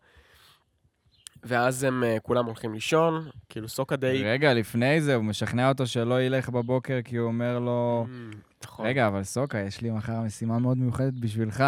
ואז 1.42 1.84
הם 1.84 2.02
uh, 2.02 2.20
כולם 2.20 2.46
הולכים 2.46 2.74
לישון, 2.74 3.30
כאילו 3.48 3.68
סוקה 3.68 3.96
די... 3.96 4.22
רגע, 4.24 4.54
לפני 4.54 5.00
זה, 5.00 5.14
הוא 5.14 5.24
משכנע 5.24 5.68
אותו 5.68 5.86
שלא 5.86 6.22
ילך 6.22 6.48
בבוקר, 6.48 6.98
כי 7.04 7.16
הוא 7.16 7.26
אומר 7.26 7.58
לו... 7.58 8.06
Mm, 8.08 8.36
נכון. 8.64 8.86
רגע, 8.86 9.06
אבל 9.08 9.22
סוקה, 9.22 9.58
יש 9.58 9.80
לי 9.80 9.90
מחר 9.90 10.20
משימה 10.20 10.58
מאוד 10.58 10.78
מיוחדת 10.78 11.14
בשבילך. 11.20 11.64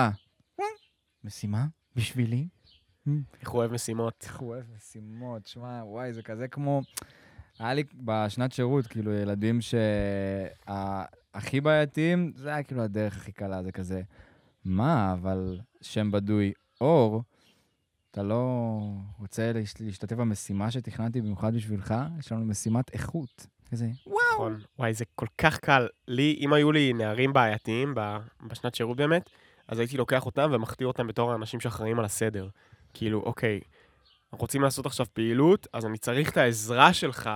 משימה? 1.25 1.65
בשבילי? 1.97 2.49
איך 3.41 3.51
הוא 3.51 3.59
אוהב 3.59 3.73
משימות. 3.73 4.15
איך 4.23 4.37
הוא 4.37 4.49
אוהב 4.49 4.65
משימות, 4.77 5.47
שמע, 5.47 5.81
וואי, 5.85 6.13
זה 6.13 6.23
כזה 6.23 6.49
כמו... 6.49 6.83
היה 7.59 7.75
לי 7.75 7.85
בשנת 7.95 8.53
שירות, 8.53 8.87
כאילו, 8.87 9.13
ילדים 9.13 9.61
שהכי 11.41 11.61
בעייתיים, 11.61 12.33
זה 12.37 12.49
היה 12.49 12.63
כאילו 12.63 12.83
הדרך 12.83 13.17
הכי 13.17 13.33
קלה, 13.33 13.63
זה 13.63 13.73
כזה, 13.73 14.03
מה, 14.65 15.13
אבל 15.13 15.59
שם 15.83 16.11
בדוי 16.11 16.53
אור, 16.81 17.23
אתה 18.11 18.23
לא 18.23 18.81
רוצה 19.21 19.53
להש- 19.53 19.81
להשתתף 19.81 20.17
במשימה 20.17 20.71
שתכננתי 20.71 21.21
במיוחד 21.21 21.55
בשבילך? 21.55 21.95
יש 22.19 22.33
לנו 22.33 22.45
משימת 22.47 22.93
איכות. 22.93 23.47
כזה, 23.71 23.89
נכון. 24.33 24.61
וואי, 24.79 24.95
זה 24.95 25.05
כל 25.15 25.27
כך 25.39 25.59
קל. 25.59 25.87
לי, 26.09 26.37
אם 26.41 26.53
היו 26.53 26.73
לי 26.73 26.93
נערים 26.93 27.33
בעייתיים 27.33 27.95
בשנת 28.47 28.75
שירות 28.75 28.97
באמת, 28.97 29.31
אז 29.69 29.79
הייתי 29.79 29.97
לוקח 29.97 30.27
אותם 30.27 30.51
ומכתיר 30.53 30.87
אותם 30.87 31.07
בתור 31.07 31.33
האנשים 31.33 31.61
שאחראים 31.61 31.99
על 31.99 32.05
הסדר. 32.05 32.49
כאילו, 32.95 33.23
אוקיי, 33.23 33.61
רוצים 34.33 34.63
לעשות 34.63 34.87
עכשיו 34.87 35.07
פעילות, 35.13 35.67
אז 35.73 35.87
אני 35.87 35.99
צריך 35.99 36.31
את 36.31 36.37
העזרה 36.37 36.93
שלך, 36.93 37.31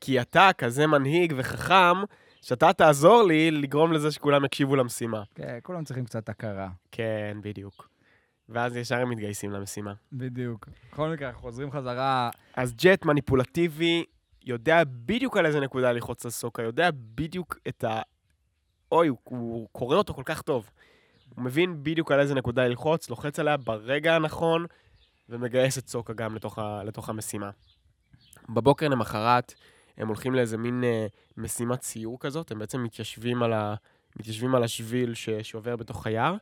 כי 0.00 0.20
אתה 0.20 0.50
כזה 0.58 0.86
מנהיג 0.86 1.34
וחכם, 1.36 1.96
שאתה 2.42 2.72
תעזור 2.72 3.22
לי 3.22 3.50
לגרום 3.50 3.92
לזה 3.92 4.12
שכולם 4.12 4.44
יקשיבו 4.44 4.76
למשימה. 4.76 5.22
כן, 5.34 5.58
כולם 5.62 5.84
צריכים 5.84 6.04
קצת 6.04 6.28
הכרה. 6.28 6.68
כן, 6.92 7.36
בדיוק. 7.42 7.88
ואז 8.48 8.76
ישר 8.76 9.00
הם 9.00 9.10
מתגייסים 9.10 9.50
למשימה. 9.50 9.92
בדיוק. 10.12 10.68
בכל 10.92 11.08
מקרה, 11.08 11.28
אנחנו 11.28 11.42
חוזרים 11.42 11.70
חזרה 11.70 12.30
אז 12.54 12.74
ג'ט 12.76 13.04
מניפולטיבי, 13.04 14.04
יודע 14.44 14.82
בדיוק 14.86 15.36
על 15.36 15.46
איזה 15.46 15.60
נקודה 15.60 15.92
ללחוץ 15.92 16.24
על 16.24 16.30
סוקה, 16.30 16.62
יודע 16.62 16.90
בדיוק 17.14 17.58
את 17.68 17.84
ה... 17.84 18.00
אוי, 18.92 19.08
הוא, 19.08 19.18
הוא 19.24 19.68
קורא 19.72 19.96
אותו 19.96 20.14
כל 20.14 20.22
כך 20.24 20.42
טוב. 20.42 20.70
הוא 21.36 21.44
מבין 21.44 21.82
בדיוק 21.82 22.12
על 22.12 22.20
איזה 22.20 22.34
נקודה 22.34 22.64
ללחוץ, 22.68 23.10
לוחץ 23.10 23.38
עליה 23.38 23.56
ברגע 23.56 24.16
הנכון, 24.16 24.66
ומגייס 25.28 25.78
את 25.78 25.88
סוקה 25.88 26.12
גם 26.12 26.34
לתוך, 26.34 26.58
ה, 26.58 26.84
לתוך 26.84 27.08
המשימה. 27.08 27.50
בבוקר 28.48 28.88
למחרת, 28.88 29.54
הם 29.98 30.06
הולכים 30.08 30.34
לאיזה 30.34 30.58
מין 30.58 30.84
אה, 30.84 31.06
משימת 31.36 31.82
סיור 31.82 32.16
כזאת, 32.20 32.50
הם 32.50 32.58
בעצם 32.58 32.82
מתיישבים 32.84 33.42
על, 33.42 33.52
ה, 33.52 33.74
מתיישבים 34.20 34.54
על 34.54 34.62
השביל 34.64 35.14
ש, 35.14 35.28
שעובר 35.42 35.76
בתוך 35.76 36.06
היער. 36.06 36.34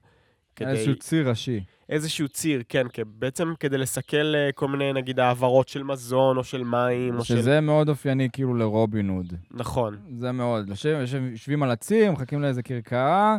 כדי- 0.57 0.69
איזשהו 0.71 0.97
ציר 0.97 1.29
ראשי. 1.29 1.61
איזשהו 1.89 2.29
ציר, 2.29 2.63
כן, 2.69 2.87
כ- 2.93 3.01
בעצם 3.07 3.53
כדי 3.61 3.79
לסכל 3.79 4.35
אה, 4.37 4.53
כל 4.55 4.69
מיני, 4.69 4.93
נגיד, 4.93 5.21
העברות 5.21 5.69
של 5.69 5.83
מזון, 5.83 6.37
או 6.37 6.45
של 6.45 6.65
מים, 6.65 7.19
או 7.19 7.25
של... 7.25 7.37
שזה 7.37 7.61
מאוד 7.61 7.89
אופייני 7.89 8.29
כאילו 8.33 8.55
לרובין 8.55 9.09
הוד. 9.09 9.33
נכון. 9.51 9.99
זה 10.17 10.33
מאוד. 10.33 10.69
יושב- 10.69 10.99
יושב- 11.01 11.23
יושבים 11.31 11.63
על 11.63 11.71
הציר, 11.71 12.13
מחכים 12.13 12.43
לאיזה 12.43 12.63
כרכרה, 12.63 13.39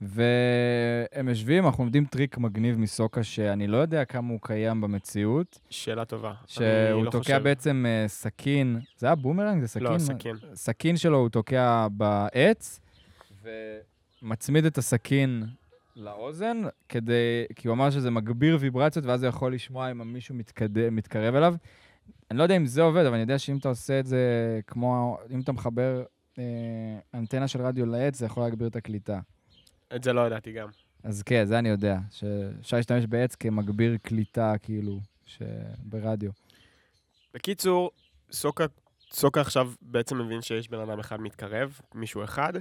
והם 0.00 1.28
יושבים, 1.28 1.66
אנחנו 1.66 1.84
לומדים 1.84 2.04
טריק 2.04 2.38
מגניב 2.38 2.78
מסוקה, 2.78 3.22
שאני 3.22 3.66
לא 3.66 3.76
יודע 3.76 4.04
כמה 4.04 4.32
הוא 4.32 4.38
קיים 4.42 4.80
במציאות, 4.80 5.60
שאלה 5.70 6.04
טובה. 6.04 6.34
שהוא 6.46 7.04
לא 7.04 7.10
תוקע 7.10 7.18
חושב. 7.18 7.42
בעצם 7.42 7.84
אה, 7.88 8.08
סכין, 8.08 8.80
זה 8.98 9.06
היה 9.06 9.14
בומרנג? 9.14 9.60
זה 9.62 9.68
סכין? 9.68 9.82
לא, 9.82 9.98
סכין. 9.98 10.36
סכין 10.54 10.96
שלו 10.96 11.18
הוא 11.18 11.28
תוקע 11.28 11.86
בעץ, 11.90 12.80
ומצמיד 14.22 14.64
את 14.64 14.78
הסכין 14.78 15.44
לאוזן, 15.96 16.62
כדי, 16.88 17.44
כי 17.54 17.68
הוא 17.68 17.74
אמר 17.74 17.90
שזה 17.90 18.10
מגביר 18.10 18.56
ויברציות, 18.60 19.06
ואז 19.06 19.22
הוא 19.22 19.28
יכול 19.28 19.54
לשמוע 19.54 19.90
אם 19.90 20.12
מישהו 20.12 20.34
מתקדם, 20.34 20.96
מתקרב 20.96 21.34
אליו. 21.34 21.54
אני 22.30 22.38
לא 22.38 22.42
יודע 22.42 22.56
אם 22.56 22.66
זה 22.66 22.82
עובד, 22.82 23.04
אבל 23.04 23.14
אני 23.14 23.20
יודע 23.20 23.38
שאם 23.38 23.56
אתה 23.56 23.68
עושה 23.68 24.00
את 24.00 24.06
זה 24.06 24.20
כמו, 24.66 25.18
אם 25.30 25.40
אתה 25.40 25.52
מחבר 25.52 26.04
אה, 26.38 26.44
אנטנה 27.14 27.48
של 27.48 27.62
רדיו 27.62 27.86
לעץ, 27.86 28.18
זה 28.18 28.26
יכול 28.26 28.42
להגביר 28.42 28.68
את 28.68 28.76
הקליטה. 28.76 29.20
את 29.94 30.04
זה 30.04 30.12
לא 30.12 30.26
ידעתי 30.26 30.52
גם. 30.52 30.68
אז 31.04 31.22
כן, 31.22 31.44
זה 31.44 31.58
אני 31.58 31.68
יודע, 31.68 31.98
שאפשר 32.10 32.76
להשתמש 32.76 33.06
בעץ 33.06 33.34
כמגביר 33.34 33.96
קליטה, 34.02 34.54
כאילו. 34.62 35.00
ברדיו. 35.78 36.30
בקיצור, 37.34 37.90
סוקה, 38.32 38.64
סוקה 39.12 39.40
עכשיו 39.40 39.72
בעצם 39.82 40.18
מבין 40.18 40.42
שיש 40.42 40.68
בן 40.68 40.80
אדם 40.80 40.98
אחד 40.98 41.20
מתקרב, 41.20 41.80
מישהו 41.94 42.24
אחד, 42.24 42.52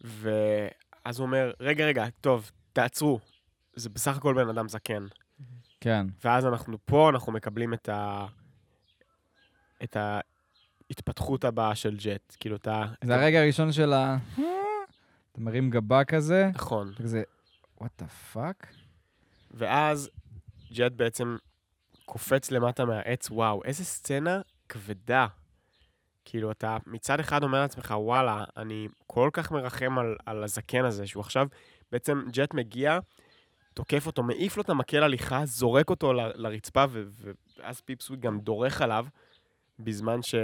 ואז 0.00 1.18
הוא 1.18 1.26
אומר, 1.26 1.52
רגע, 1.60 1.86
רגע, 1.86 2.04
טוב, 2.20 2.50
תעצרו. 2.72 3.20
זה 3.76 3.88
בסך 3.88 4.16
הכל 4.16 4.34
בן 4.34 4.48
אדם 4.48 4.68
זקן. 4.68 5.06
כן. 5.80 6.06
ואז 6.24 6.46
אנחנו 6.46 6.78
פה, 6.84 7.10
אנחנו 7.10 7.32
מקבלים 7.32 7.74
את 7.74 7.88
ה... 7.88 8.26
את 9.84 9.96
ההתפתחות 9.96 11.44
הבאה 11.44 11.74
של 11.74 11.96
ג'ט. 11.96 12.36
כאילו, 12.40 12.56
את 12.56 12.66
ה... 12.66 12.84
זה 13.04 13.14
הרגע 13.14 13.40
הראשון 13.40 13.72
של 13.72 13.92
ה... 13.92 14.16
אתה 15.38 15.44
מרים 15.44 15.70
גבה 15.70 16.04
כזה, 16.04 16.50
נכון. 16.54 16.92
כזה, 16.94 17.22
what 17.80 18.02
the 18.02 18.34
fuck? 18.34 18.66
ואז 19.50 20.10
ג'ט 20.72 20.92
בעצם 20.92 21.36
קופץ 22.04 22.50
למטה 22.50 22.84
מהעץ, 22.84 23.30
וואו, 23.30 23.64
איזה 23.64 23.84
סצנה 23.84 24.40
כבדה. 24.68 25.26
כאילו, 26.24 26.50
אתה 26.50 26.76
מצד 26.86 27.20
אחד 27.20 27.42
אומר 27.42 27.60
לעצמך, 27.60 27.94
וואלה, 27.98 28.44
אני 28.56 28.88
כל 29.06 29.30
כך 29.32 29.52
מרחם 29.52 29.98
על, 29.98 30.16
על 30.26 30.44
הזקן 30.44 30.84
הזה, 30.84 31.06
שהוא 31.06 31.20
עכשיו, 31.20 31.46
בעצם 31.92 32.22
ג'ט 32.32 32.54
מגיע, 32.54 32.98
תוקף 33.74 34.06
אותו, 34.06 34.22
מעיף 34.22 34.56
לו 34.56 34.62
את 34.62 34.70
המקל 34.70 35.02
הליכה, 35.02 35.46
זורק 35.46 35.90
אותו 35.90 36.12
ל, 36.12 36.20
לרצפה, 36.34 36.84
ו, 36.88 37.04
ואז 37.56 37.80
פיפסוויט 37.80 38.20
גם 38.20 38.40
דורך 38.40 38.82
עליו, 38.82 39.06
בזמן 39.78 40.22
ש... 40.22 40.34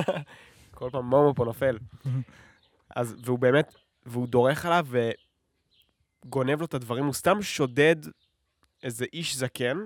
כל 0.76 0.90
פעם 0.90 1.04
מומו 1.04 1.34
פה 1.34 1.44
נופל. 1.44 1.78
אז, 2.96 3.16
והוא 3.24 3.38
באמת, 3.38 3.74
והוא 4.06 4.28
דורך 4.28 4.66
עליו 4.66 4.86
וגונב 6.24 6.60
לו 6.60 6.64
את 6.66 6.74
הדברים, 6.74 7.04
הוא 7.04 7.14
סתם 7.14 7.42
שודד 7.42 7.96
איזה 8.82 9.04
איש 9.12 9.36
זקן, 9.36 9.76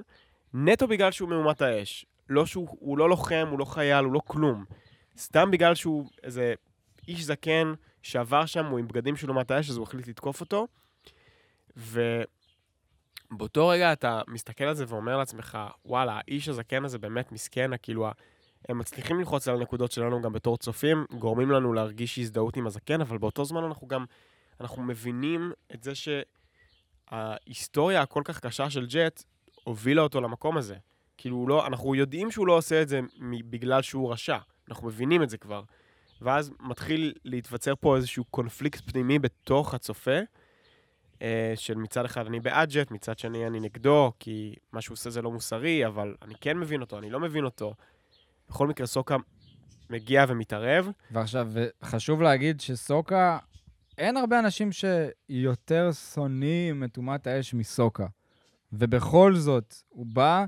נטו 0.54 0.88
בגלל 0.88 1.12
שהוא 1.12 1.28
מאומת 1.28 1.62
האש. 1.62 2.06
לא 2.28 2.46
שהוא 2.46 2.68
הוא 2.80 2.98
לא 2.98 3.08
לוחם, 3.08 3.48
הוא 3.50 3.58
לא 3.58 3.64
חייל, 3.64 4.04
הוא 4.04 4.12
לא 4.12 4.20
כלום. 4.26 4.64
סתם 5.18 5.50
בגלל 5.50 5.74
שהוא 5.74 6.10
איזה 6.22 6.54
איש 7.08 7.22
זקן 7.22 7.72
שעבר 8.02 8.46
שם, 8.46 8.66
הוא 8.66 8.78
עם 8.78 8.88
בגדים 8.88 9.16
של 9.16 9.30
אומת 9.30 9.50
האש, 9.50 9.70
אז 9.70 9.76
הוא 9.76 9.82
החליט 9.82 10.08
לתקוף 10.08 10.40
אותו. 10.40 10.66
ובאותו 13.30 13.68
רגע 13.68 13.92
אתה 13.92 14.20
מסתכל 14.28 14.64
על 14.64 14.74
זה 14.74 14.84
ואומר 14.88 15.16
לעצמך, 15.16 15.58
וואלה, 15.84 16.20
האיש 16.26 16.48
הזקן 16.48 16.84
הזה 16.84 16.98
באמת 16.98 17.32
מסכן, 17.32 17.70
כאילו, 17.82 18.06
הם 18.68 18.78
מצליחים 18.78 19.18
ללחוץ 19.18 19.48
על 19.48 19.56
הנקודות 19.56 19.92
שלנו 19.92 20.22
גם 20.22 20.32
בתור 20.32 20.58
צופים, 20.58 21.04
גורמים 21.18 21.50
לנו 21.50 21.72
להרגיש 21.72 22.18
הזדהות 22.18 22.56
עם 22.56 22.66
הזקן, 22.66 23.00
אבל 23.00 23.18
באותו 23.18 23.44
זמן 23.44 23.64
אנחנו 23.64 23.88
גם, 23.88 24.04
אנחנו 24.60 24.82
מבינים 24.82 25.52
את 25.74 25.82
זה 25.82 25.92
שההיסטוריה 27.10 28.02
הכל 28.02 28.22
כך 28.24 28.40
קשה 28.40 28.70
של 28.70 28.86
ג'ט 28.86 29.22
הובילה 29.64 30.02
אותו 30.02 30.20
למקום 30.20 30.56
הזה. 30.56 30.76
כאילו, 31.16 31.48
לא, 31.48 31.66
אנחנו 31.66 31.94
יודעים 31.94 32.30
שהוא 32.30 32.46
לא 32.46 32.56
עושה 32.56 32.82
את 32.82 32.88
זה 32.88 33.00
בגלל 33.50 33.82
שהוא 33.82 34.12
רשע, 34.12 34.38
אנחנו 34.68 34.86
מבינים 34.86 35.22
את 35.22 35.30
זה 35.30 35.38
כבר. 35.38 35.62
ואז 36.20 36.52
מתחיל 36.60 37.14
להתווצר 37.24 37.74
פה 37.80 37.96
איזשהו 37.96 38.24
קונפליקט 38.24 38.90
פנימי 38.90 39.18
בתוך 39.18 39.74
הצופה, 39.74 40.18
אה, 41.22 41.52
של 41.56 41.74
מצד 41.74 42.04
אחד 42.04 42.26
אני 42.26 42.40
בעד 42.40 42.70
ג'ט, 42.72 42.90
מצד 42.90 43.18
שני 43.18 43.46
אני 43.46 43.60
נגדו, 43.60 44.12
כי 44.18 44.54
מה 44.72 44.80
שהוא 44.80 44.94
עושה 44.94 45.10
זה 45.10 45.22
לא 45.22 45.30
מוסרי, 45.30 45.86
אבל 45.86 46.14
אני 46.22 46.34
כן 46.40 46.58
מבין 46.58 46.80
אותו, 46.80 46.98
אני 46.98 47.10
לא 47.10 47.20
מבין 47.20 47.44
אותו. 47.44 47.74
בכל 48.48 48.68
מקרה, 48.68 48.86
סוקה 48.86 49.16
מגיע 49.90 50.24
ומתערב. 50.28 50.88
ועכשיו, 51.10 51.48
חשוב 51.84 52.22
להגיד 52.22 52.60
שסוקה, 52.60 53.38
אין 53.98 54.16
הרבה 54.16 54.38
אנשים 54.38 54.70
שיותר 54.72 55.90
שונאים 55.92 56.84
את 56.84 56.96
אומת 56.96 57.26
האש 57.26 57.54
מסוקה. 57.54 58.06
ובכל 58.72 59.34
זאת, 59.34 59.74
הוא 59.88 60.06
בא 60.12 60.44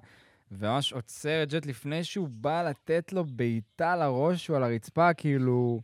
וממש 0.53 0.93
עוצר 0.93 1.43
את 1.43 1.49
ג'ט 1.53 1.67
לפני 1.67 2.05
שהוא 2.05 2.29
בא 2.31 2.63
לתת 2.63 3.13
לו 3.13 3.25
בעיטה 3.25 3.97
לראש 3.97 4.51
או 4.51 4.57
על 4.57 4.63
הרצפה, 4.63 5.15
כאילו... 5.15 5.81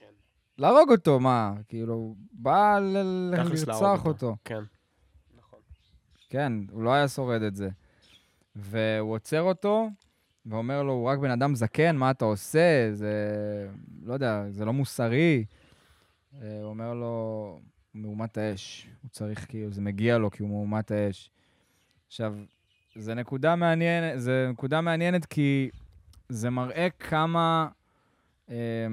כן. 0.00 0.06
להרוג 0.58 0.90
אותו, 0.90 1.20
מה? 1.20 1.54
כאילו, 1.68 1.94
הוא 1.94 2.16
בא 2.32 2.78
ל- 2.78 3.30
לרצוח 3.34 3.80
אותו. 4.06 4.08
אותו. 4.26 4.36
כן. 4.44 4.60
נכון. 5.38 5.58
כן, 6.30 6.52
הוא 6.70 6.82
לא 6.82 6.90
היה 6.94 7.08
שורד 7.08 7.42
את 7.42 7.56
זה. 7.56 7.68
והוא 8.56 9.12
עוצר 9.14 9.40
אותו, 9.42 9.88
ואומר 10.46 10.82
לו, 10.82 10.92
הוא 10.92 11.08
רק 11.08 11.18
בן 11.18 11.30
אדם 11.30 11.54
זקן, 11.54 11.96
מה 11.96 12.10
אתה 12.10 12.24
עושה? 12.24 12.88
זה, 12.92 13.14
לא 14.02 14.14
יודע, 14.14 14.44
זה 14.50 14.64
לא 14.64 14.72
מוסרי. 14.72 15.44
אה, 16.42 16.58
הוא 16.60 16.70
אומר 16.70 16.94
לו, 16.94 17.58
הוא 17.92 18.02
מאומת 18.02 18.38
האש. 18.38 18.88
הוא 19.02 19.10
צריך, 19.10 19.46
כאילו, 19.48 19.70
זה 19.70 19.80
מגיע 19.80 20.18
לו 20.18 20.30
כי 20.30 20.42
הוא 20.42 20.50
מאומת 20.50 20.90
האש. 20.90 21.30
עכשיו, 22.06 22.34
זו 22.96 23.14
נקודה 23.14 23.56
מעניינת, 23.56 24.20
זו 24.20 24.32
נקודה 24.50 24.80
מעניינת 24.80 25.26
כי 25.26 25.70
זה 26.28 26.50
מראה 26.50 26.88
כמה... 26.98 27.68
אה, 28.50 28.86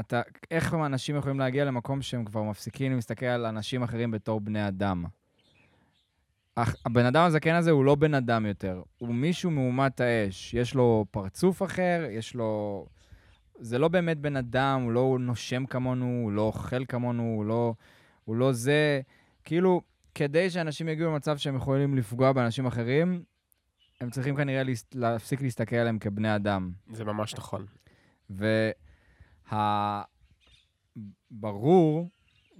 אתה, 0.00 0.22
איך 0.50 0.74
אנשים 0.74 1.16
יכולים 1.16 1.38
להגיע 1.38 1.64
למקום 1.64 2.02
שהם 2.02 2.24
כבר 2.24 2.42
מפסיקים 2.42 2.94
להסתכל 2.94 3.26
על 3.26 3.46
אנשים 3.46 3.82
אחרים 3.82 4.10
בתור 4.10 4.40
בני 4.40 4.68
אדם. 4.68 5.04
אך 6.56 6.76
הבן 6.86 7.04
אדם 7.06 7.24
הזקן 7.24 7.54
הזה 7.54 7.70
הוא 7.70 7.84
לא 7.84 7.94
בן 7.94 8.14
אדם 8.14 8.46
יותר, 8.46 8.82
הוא 8.98 9.14
מישהו 9.14 9.50
מאומת 9.50 10.00
האש. 10.00 10.54
יש 10.54 10.74
לו 10.74 11.06
פרצוף 11.10 11.62
אחר, 11.62 12.04
יש 12.10 12.34
לו... 12.34 12.86
זה 13.58 13.78
לא 13.78 13.88
באמת 13.88 14.18
בן 14.18 14.36
אדם, 14.36 14.80
הוא 14.84 14.92
לא 14.92 15.16
נושם 15.20 15.66
כמונו, 15.66 16.20
הוא 16.22 16.32
לא 16.32 16.42
אוכל 16.42 16.84
כמונו, 16.84 17.22
הוא 17.22 17.44
לא, 17.44 17.74
הוא 18.24 18.36
לא 18.36 18.52
זה. 18.52 19.00
כאילו, 19.44 19.80
כדי 20.14 20.50
שאנשים 20.50 20.88
יגיעו 20.88 21.10
למצב 21.10 21.36
שהם 21.36 21.56
יכולים 21.56 21.94
לפגוע 21.96 22.32
באנשים 22.32 22.66
אחרים, 22.66 23.22
הם 24.00 24.10
צריכים 24.10 24.36
כנראה 24.36 24.62
להס- 24.62 24.94
להפסיק 24.94 25.42
להסתכל 25.42 25.76
עליהם 25.76 25.98
כבני 25.98 26.36
אדם. 26.36 26.70
זה 26.92 27.04
ממש 27.04 27.34
נכון. 27.34 27.66
והברור, 31.40 32.08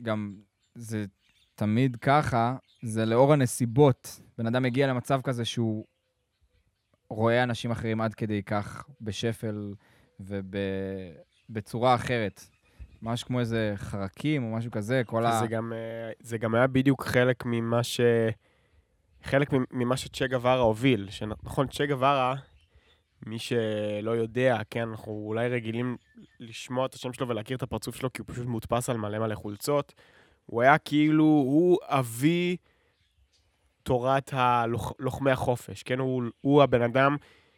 גם 0.03 0.35
זה 0.75 1.05
תמיד 1.55 1.97
ככה, 1.97 2.57
זה 2.87 3.05
לאור 3.05 3.33
הנסיבות. 3.33 4.21
בן 4.39 4.47
אדם 4.47 4.63
מגיע 4.63 4.87
למצב 4.87 5.21
כזה 5.25 5.45
שהוא 5.45 5.85
רואה 7.11 7.43
אנשים 7.43 7.71
אחרים 7.71 8.01
עד 8.01 8.15
כדי 8.15 8.43
כך 8.43 8.85
בשפל 9.01 9.75
ובצורה 10.21 11.95
אחרת. 11.95 12.45
ממש 13.03 13.25
כמו 13.25 13.41
איזה 13.41 13.73
חרקים 13.77 14.45
או 14.45 14.57
משהו 14.57 14.71
כזה, 14.71 15.03
כל 15.07 15.27
ה... 15.27 15.41
זה 15.41 15.47
גם, 15.47 15.73
אה, 15.73 16.13
זה 16.21 16.39
גם 16.39 16.55
היה 16.55 16.67
בדיוק 16.67 17.05
חלק 17.05 17.43
ממה 17.47 17.83
ש... 17.83 18.01
חלק 19.23 19.53
ממ- 19.53 19.65
ממה 19.71 19.97
שצ'ה 19.97 20.27
גווארה 20.27 20.61
הוביל. 20.63 21.11
שנכון, 21.11 21.67
צ'ה 21.67 21.87
גווארה, 21.87 22.35
מי 23.27 23.39
שלא 23.39 24.11
יודע, 24.11 24.59
כן, 24.71 24.89
אנחנו 24.89 25.13
אולי 25.13 25.49
רגילים 25.49 25.97
לשמוע 26.41 26.87
את 26.87 26.95
השם 26.95 27.13
שלו 27.13 27.29
ולהכיר 27.29 27.57
את 27.57 27.63
הפרצוף 27.63 27.97
שלו, 27.97 28.13
כי 28.13 28.23
הוא 28.23 28.29
פשוט 28.29 28.47
מודפס 28.47 28.91
על 28.91 28.97
מלא 28.97 29.19
מלא 29.19 29.35
חולצות. 29.35 29.95
הוא 30.47 30.63
היה 30.63 30.79
כאילו, 30.79 31.25
הוא 31.25 31.79
אבי 31.83 32.57
תורת 33.85 34.31
הלוחמי 34.33 35.31
החופש, 35.31 35.83
כן? 35.83 35.99
הוא, 35.99 36.23
הוא 36.41 36.63
הבן 36.63 36.83
אדם 36.83 37.17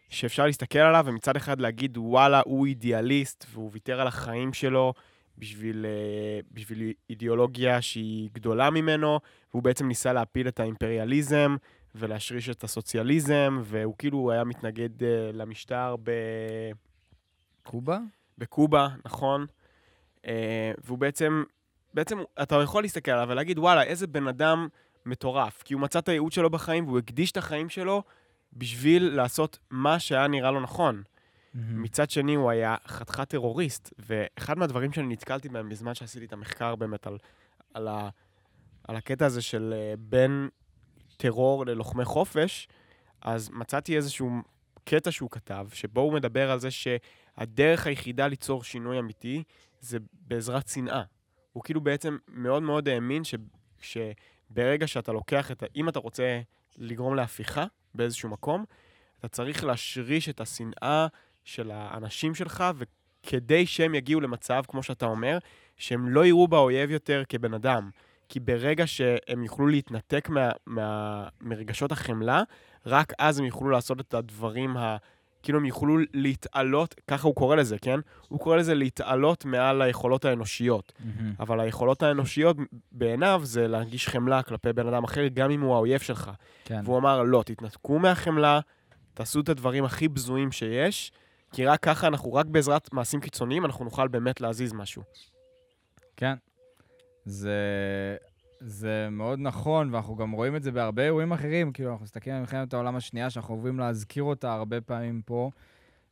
שאפשר 0.08 0.46
להסתכל 0.46 0.78
עליו 0.78 1.04
ומצד 1.06 1.36
אחד 1.36 1.60
להגיד, 1.60 1.98
וואלה, 1.98 2.40
הוא 2.44 2.66
אידיאליסט, 2.66 3.44
והוא 3.50 3.70
ויתר 3.72 4.00
על 4.00 4.06
החיים 4.06 4.52
שלו 4.52 4.92
בשביל, 5.38 5.86
אה, 5.86 6.40
בשביל 6.52 6.92
אידיאולוגיה 7.10 7.82
שהיא 7.82 8.30
גדולה 8.32 8.70
ממנו, 8.70 9.20
והוא 9.50 9.62
בעצם 9.62 9.88
ניסה 9.88 10.12
להפיל 10.12 10.48
את 10.48 10.60
האימפריאליזם 10.60 11.56
ולהשריש 11.94 12.48
את 12.48 12.64
הסוציאליזם, 12.64 13.60
והוא 13.62 13.94
כאילו 13.98 14.32
היה 14.32 14.44
מתנגד 14.44 15.02
אה, 15.02 15.30
למשטר 15.32 15.96
ב... 16.02 16.10
קובה? 17.62 17.98
בקובה, 18.38 18.88
נכון? 19.04 19.46
אה, 20.26 20.72
והוא 20.84 20.98
בעצם, 20.98 21.42
בעצם 21.94 22.18
אתה 22.42 22.62
יכול 22.62 22.82
להסתכל 22.82 23.10
עליו 23.10 23.28
ולהגיד, 23.28 23.58
וואלה, 23.58 23.82
איזה 23.82 24.06
בן 24.06 24.28
אדם 24.28 24.68
מטורף, 25.06 25.62
כי 25.62 25.74
הוא 25.74 25.82
מצא 25.82 25.98
את 25.98 26.08
הייעוד 26.08 26.32
שלו 26.32 26.50
בחיים 26.50 26.86
והוא 26.86 26.98
הקדיש 26.98 27.30
את 27.30 27.36
החיים 27.36 27.68
שלו 27.68 28.02
בשביל 28.52 29.14
לעשות 29.14 29.58
מה 29.70 29.98
שהיה 29.98 30.26
נראה 30.26 30.50
לו 30.50 30.60
נכון. 30.60 31.02
מצד 31.54 32.10
שני, 32.10 32.34
הוא 32.34 32.50
היה 32.50 32.76
חתיכת 32.86 33.28
טרוריסט, 33.28 33.94
ואחד 33.98 34.58
מהדברים 34.58 34.92
שאני 34.92 35.06
נתקלתי 35.06 35.48
בהם 35.48 35.68
בזמן 35.68 35.94
שעשיתי 35.94 36.24
את 36.24 36.32
המחקר 36.32 36.76
באמת 36.76 37.06
על, 37.06 37.18
על, 37.74 37.88
ה, 37.88 38.08
על 38.88 38.96
הקטע 38.96 39.26
הזה 39.26 39.42
של 39.42 39.74
אה, 39.76 39.94
בין 39.98 40.48
טרור 41.16 41.66
ללוחמי 41.66 42.04
חופש, 42.04 42.68
אז 43.22 43.50
מצאתי 43.50 43.96
איזשהו 43.96 44.30
קטע 44.84 45.10
שהוא 45.10 45.30
כתב, 45.30 45.66
שבו 45.72 46.00
הוא 46.00 46.12
מדבר 46.12 46.50
על 46.50 46.60
זה 46.60 46.68
שהדרך 46.70 47.86
היחידה 47.86 48.26
ליצור 48.26 48.64
שינוי 48.64 48.98
אמיתי 48.98 49.42
זה 49.80 49.98
בעזרת 50.12 50.68
שנאה. 50.68 51.02
הוא 51.52 51.62
כאילו 51.62 51.80
בעצם 51.80 52.16
מאוד 52.28 52.62
מאוד 52.62 52.88
האמין 52.88 53.24
ש, 53.24 53.34
שברגע 54.50 54.86
שאתה 54.86 55.12
לוקח 55.12 55.50
את 55.50 55.62
ה... 55.62 55.66
אם 55.76 55.88
אתה 55.88 55.98
רוצה 55.98 56.40
לגרום 56.76 57.14
להפיכה 57.14 57.64
באיזשהו 57.94 58.28
מקום, 58.28 58.64
אתה 59.18 59.28
צריך 59.28 59.64
להשריש 59.64 60.28
את 60.28 60.40
השנאה 60.40 61.06
של 61.44 61.70
האנשים 61.70 62.34
שלך, 62.34 62.64
וכדי 62.76 63.66
שהם 63.66 63.94
יגיעו 63.94 64.20
למצב, 64.20 64.62
כמו 64.68 64.82
שאתה 64.82 65.06
אומר, 65.06 65.38
שהם 65.76 66.08
לא 66.08 66.26
יראו 66.26 66.48
באויב 66.48 66.90
יותר 66.90 67.22
כבן 67.28 67.54
אדם. 67.54 67.90
כי 68.28 68.40
ברגע 68.40 68.86
שהם 68.86 69.44
יוכלו 69.44 69.66
להתנתק 69.66 70.28
מה, 70.28 70.50
מה, 70.66 71.28
מרגשות 71.40 71.92
החמלה, 71.92 72.42
רק 72.86 73.12
אז 73.18 73.38
הם 73.38 73.44
יוכלו 73.44 73.70
לעשות 73.70 74.00
את 74.00 74.14
הדברים 74.14 74.76
ה... 74.76 74.96
כאילו 75.46 75.58
הם 75.58 75.64
יוכלו 75.64 75.98
להתעלות, 76.14 76.94
ככה 77.08 77.28
הוא 77.28 77.34
קורא 77.34 77.56
לזה, 77.56 77.76
כן? 77.78 78.00
הוא 78.28 78.40
קורא 78.40 78.56
לזה 78.56 78.74
להתעלות 78.74 79.44
מעל 79.44 79.82
היכולות 79.82 80.24
האנושיות. 80.24 80.92
אבל 81.40 81.60
היכולות 81.60 82.02
האנושיות 82.02 82.56
בעיניו 82.92 83.40
זה 83.44 83.68
להרגיש 83.68 84.08
חמלה 84.08 84.42
כלפי 84.42 84.72
בן 84.72 84.86
אדם 84.88 85.04
אחר, 85.04 85.26
גם 85.34 85.50
אם 85.50 85.60
הוא 85.60 85.74
האויב 85.74 86.00
שלך. 86.00 86.30
כן. 86.64 86.80
והוא 86.84 86.98
אמר, 86.98 87.22
לא, 87.22 87.42
תתנתקו 87.46 87.98
מהחמלה, 87.98 88.60
תעשו 89.14 89.40
את 89.40 89.48
הדברים 89.48 89.84
הכי 89.84 90.08
בזויים 90.08 90.52
שיש, 90.52 91.12
כי 91.52 91.66
רק 91.66 91.80
ככה 91.82 92.06
אנחנו, 92.06 92.34
רק 92.34 92.46
בעזרת 92.46 92.92
מעשים 92.92 93.20
קיצוניים, 93.20 93.64
אנחנו 93.64 93.84
נוכל 93.84 94.08
באמת 94.08 94.40
להזיז 94.40 94.72
משהו. 94.72 95.02
כן. 96.16 96.34
זה, 97.24 97.56
זה 98.60 99.08
מאוד 99.10 99.38
נכון, 99.38 99.94
ואנחנו 99.94 100.16
גם 100.16 100.30
רואים 100.30 100.56
את 100.56 100.62
זה 100.62 100.72
בהרבה 100.72 101.02
אירועים 101.02 101.32
אחרים. 101.32 101.72
כאילו, 101.72 101.90
אנחנו 101.90 102.04
מסתכלים 102.04 102.34
על 102.34 102.40
מלחמת 102.40 102.74
העולם 102.74 102.96
השנייה, 102.96 103.30
שאנחנו 103.30 103.54
אוהבים 103.54 103.78
להזכיר 103.78 104.22
אותה 104.22 104.52
הרבה 104.52 104.80
פעמים 104.80 105.22
פה, 105.26 105.50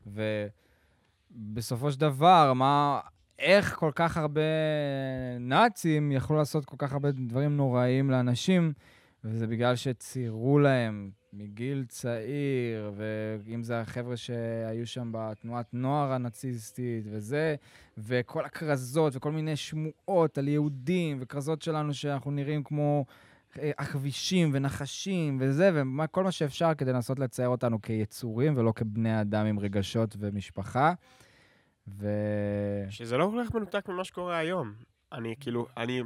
ובסופו 0.06 1.92
של 1.92 2.00
דבר, 2.00 2.52
מה, 2.52 3.00
איך 3.38 3.76
כל 3.76 3.90
כך 3.94 4.16
הרבה 4.16 4.40
נאצים 5.40 6.12
יכלו 6.12 6.36
לעשות 6.36 6.64
כל 6.64 6.76
כך 6.78 6.92
הרבה 6.92 7.10
דברים 7.10 7.56
נוראים 7.56 8.10
לאנשים, 8.10 8.72
וזה 9.24 9.46
בגלל 9.46 9.76
שציירו 9.76 10.58
להם 10.58 11.10
מגיל 11.36 11.84
צעיר, 11.88 12.92
ואם 13.46 13.62
זה 13.62 13.80
החבר'ה 13.80 14.16
שהיו 14.16 14.86
שם 14.86 15.10
בתנועת 15.12 15.74
נוער 15.74 16.12
הנאציסטית 16.12 17.04
וזה, 17.10 17.54
וכל 17.98 18.44
הכרזות 18.44 19.16
וכל 19.16 19.32
מיני 19.32 19.56
שמועות 19.56 20.38
על 20.38 20.48
יהודים, 20.48 21.16
וכרזות 21.20 21.62
שלנו 21.62 21.94
שאנחנו 21.94 22.30
נראים 22.30 22.62
כמו 22.62 23.04
אה, 23.58 23.70
עכבישים 23.76 24.50
ונחשים 24.52 25.38
וזה, 25.40 25.82
וכל 26.04 26.24
מה 26.24 26.32
שאפשר 26.32 26.74
כדי 26.74 26.92
לנסות 26.92 27.18
לצייר 27.18 27.48
אותנו 27.48 27.82
כיצורים 27.82 28.56
ולא 28.56 28.72
כבני 28.72 29.20
אדם 29.20 29.46
עם 29.46 29.58
רגשות 29.58 30.16
ומשפחה. 30.18 30.92
ו... 31.88 32.08
שזה 32.90 33.16
לא 33.16 33.30
כל 33.30 33.44
כך 33.44 33.54
מנותק 33.54 33.88
ממה 33.88 34.04
שקורה 34.04 34.38
היום. 34.38 34.72
אני 35.12 35.34
כאילו, 35.40 35.66
אני... 35.76 36.02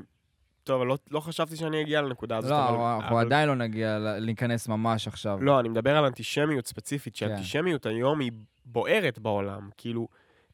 טוב, 0.69 0.83
לא, 0.83 0.99
לא 1.11 1.21
חשבתי 1.21 1.57
שאני 1.57 1.81
אגיע 1.81 2.03
לנקודה 2.03 2.37
הזאת, 2.37 2.51
לא, 2.51 2.69
אבל... 2.69 2.77
אנחנו 2.79 3.17
אבל- 3.17 3.27
עדיין 3.27 3.49
לא 3.49 3.55
נגיע 3.55 3.99
להיכנס 3.99 4.69
ממש 4.69 5.09
עכשיו. 5.09 5.39
לא, 5.43 5.61
אני 5.61 5.69
מדבר 5.69 5.97
על 5.97 6.05
אנטישמיות 6.05 6.67
ספציפית, 6.67 7.17
כן. 7.17 7.19
שאנטישמיות 7.19 7.87
היום 7.87 8.21
היא 8.21 8.33
בוערת 8.65 9.19
בעולם. 9.19 9.69
כאילו, 9.77 10.09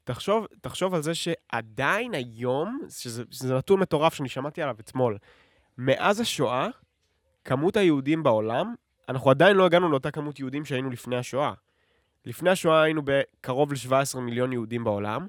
תחשוב, 0.04 0.46
תחשוב 0.60 0.94
על 0.94 1.02
זה 1.02 1.12
שעדיין 1.14 2.14
היום, 2.14 2.78
שזה, 2.90 3.22
שזה 3.30 3.54
נתון 3.54 3.80
מטורף 3.80 4.14
שאני 4.14 4.28
שמעתי 4.28 4.62
עליו 4.62 4.76
אתמול, 4.80 5.18
מאז 5.78 6.20
השואה, 6.20 6.68
כמות 7.44 7.76
היהודים 7.76 8.22
בעולם, 8.22 8.74
אנחנו 9.08 9.30
עדיין 9.30 9.56
לא 9.56 9.66
הגענו 9.66 9.90
לאותה 9.90 10.10
כמות 10.10 10.40
יהודים 10.40 10.64
שהיינו 10.64 10.90
לפני 10.90 11.16
השואה. 11.16 11.52
לפני 12.24 12.50
השואה 12.50 12.82
היינו 12.82 13.02
בקרוב 13.04 13.72
ל-17 13.72 14.18
מיליון 14.20 14.52
יהודים 14.52 14.84
בעולם, 14.84 15.26